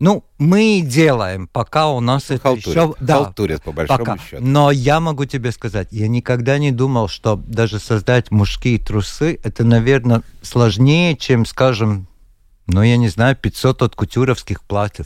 ну, 0.01 0.23
мы 0.39 0.81
делаем, 0.83 1.47
пока 1.47 1.89
у 1.89 1.99
нас 1.99 2.31
это 2.31 2.41
халтурят, 2.41 2.67
еще... 2.67 2.95
Да, 2.99 3.23
халтурят, 3.23 3.61
по 3.61 3.71
большому 3.71 3.99
пока. 3.99 4.17
счету. 4.17 4.43
Но 4.43 4.71
я 4.71 4.99
могу 4.99 5.25
тебе 5.25 5.51
сказать, 5.51 5.89
я 5.91 6.07
никогда 6.07 6.57
не 6.57 6.71
думал, 6.71 7.07
что 7.07 7.35
даже 7.35 7.77
создать 7.77 8.31
мужские 8.31 8.79
трусы, 8.79 9.39
это, 9.43 9.63
наверное, 9.63 10.23
сложнее, 10.41 11.15
чем, 11.15 11.45
скажем, 11.45 12.07
ну, 12.65 12.81
я 12.81 12.97
не 12.97 13.09
знаю, 13.09 13.35
500 13.35 13.83
от 13.83 13.95
кутюровских 13.95 14.63
платьев. 14.63 15.05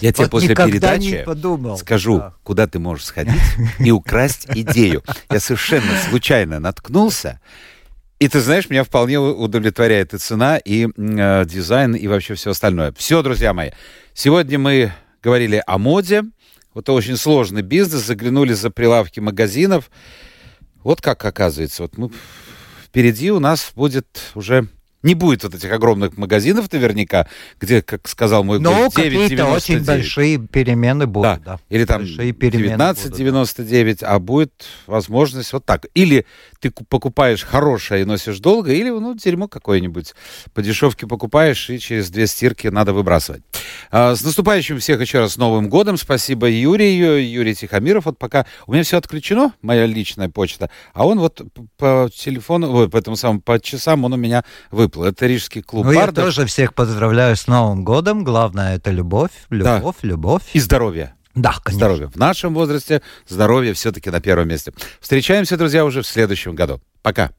Я 0.00 0.12
тебе 0.12 0.26
вот 0.26 0.30
после 0.30 0.54
передачи 0.54 1.24
подумал. 1.26 1.76
скажу, 1.76 2.18
да. 2.18 2.34
куда 2.44 2.68
ты 2.68 2.78
можешь 2.78 3.06
сходить 3.06 3.42
и 3.80 3.90
украсть 3.90 4.46
идею. 4.54 5.02
Я 5.28 5.40
совершенно 5.40 5.90
случайно 6.08 6.60
наткнулся, 6.60 7.40
и 8.18 8.28
ты 8.28 8.40
знаешь, 8.40 8.70
меня 8.70 8.82
вполне 8.82 9.18
удовлетворяет 9.18 10.14
и 10.14 10.18
цена, 10.18 10.56
и 10.56 10.86
э, 10.86 11.44
дизайн, 11.46 11.94
и 11.94 12.06
вообще 12.06 12.34
все 12.34 12.50
остальное. 12.50 12.92
Все, 12.96 13.22
друзья 13.22 13.52
мои. 13.52 13.70
Сегодня 14.14 14.58
мы 14.58 14.92
говорили 15.22 15.62
о 15.66 15.76
моде. 15.76 16.22
Вот 16.72 16.88
очень 16.88 17.16
сложный 17.16 17.62
бизнес. 17.62 18.06
Заглянули 18.06 18.54
за 18.54 18.70
прилавки 18.70 19.20
магазинов. 19.20 19.90
Вот 20.82 21.02
как 21.02 21.24
оказывается. 21.24 21.82
Вот 21.82 21.98
мы 21.98 22.10
впереди 22.82 23.30
у 23.30 23.38
нас 23.38 23.72
будет 23.74 24.06
уже 24.34 24.68
не 25.02 25.14
будет 25.14 25.44
вот 25.44 25.54
этих 25.54 25.72
огромных 25.72 26.16
магазинов 26.16 26.72
наверняка, 26.72 27.26
где, 27.60 27.82
как 27.82 28.08
сказал 28.08 28.44
мой 28.44 28.58
гость, 28.58 28.70
Но 28.70 28.90
какие-то 28.90 29.46
очень 29.46 29.84
большие 29.84 30.38
перемены 30.38 31.06
будут. 31.06 31.42
Да. 31.44 31.52
да. 31.52 31.60
Или 31.68 31.84
там 31.84 32.02
19,99, 32.02 34.04
а 34.04 34.18
будет 34.18 34.52
возможность 34.86 35.52
вот 35.52 35.64
так. 35.64 35.86
Или 35.94 36.26
ты 36.60 36.70
покупаешь 36.70 37.44
хорошее 37.44 38.02
и 38.02 38.04
носишь 38.04 38.38
долго, 38.38 38.72
или 38.72 38.90
ну, 38.90 39.14
дерьмо 39.14 39.48
какое-нибудь 39.48 40.14
по 40.54 40.62
дешевке 40.62 41.06
покупаешь 41.06 41.68
и 41.70 41.78
через 41.78 42.10
две 42.10 42.26
стирки 42.26 42.68
надо 42.68 42.92
выбрасывать. 42.92 43.42
А, 43.90 44.14
с 44.14 44.24
наступающим 44.24 44.78
всех 44.78 45.00
еще 45.00 45.20
раз 45.20 45.36
Новым 45.36 45.68
годом. 45.68 45.96
Спасибо 45.96 46.48
Юрию, 46.48 47.30
Юрий 47.30 47.54
Тихомиров. 47.54 48.06
Вот 48.06 48.18
пока 48.18 48.46
у 48.66 48.72
меня 48.72 48.82
все 48.82 48.98
отключено, 48.98 49.52
моя 49.62 49.86
личная 49.86 50.28
почта, 50.28 50.70
а 50.92 51.06
он 51.06 51.18
вот 51.18 51.42
по 51.76 52.08
телефону, 52.14 52.88
по 52.88 52.96
этому 52.96 53.16
самому, 53.16 53.40
по 53.40 53.60
часам 53.60 54.04
он 54.04 54.14
у 54.14 54.16
меня 54.16 54.44
выплыл. 54.86 55.04
Это 55.04 55.26
Рижский 55.26 55.62
клуб 55.62 55.86
Ну, 55.86 55.92
я 55.92 56.12
тоже 56.12 56.46
всех 56.46 56.74
поздравляю 56.74 57.36
с 57.36 57.46
Новым 57.46 57.84
годом. 57.84 58.24
Главное, 58.24 58.76
это 58.76 58.90
любовь, 58.90 59.32
любовь, 59.50 59.96
да. 60.02 60.08
любовь. 60.08 60.42
И 60.52 60.60
здоровье. 60.60 61.14
Да, 61.34 61.54
конечно. 61.62 61.86
Здоровье. 61.86 62.08
В 62.08 62.16
нашем 62.16 62.54
возрасте 62.54 63.02
здоровье 63.28 63.74
все-таки 63.74 64.10
на 64.10 64.20
первом 64.20 64.48
месте. 64.48 64.72
Встречаемся, 65.00 65.56
друзья, 65.56 65.84
уже 65.84 66.02
в 66.02 66.06
следующем 66.06 66.54
году. 66.54 66.80
Пока. 67.02 67.32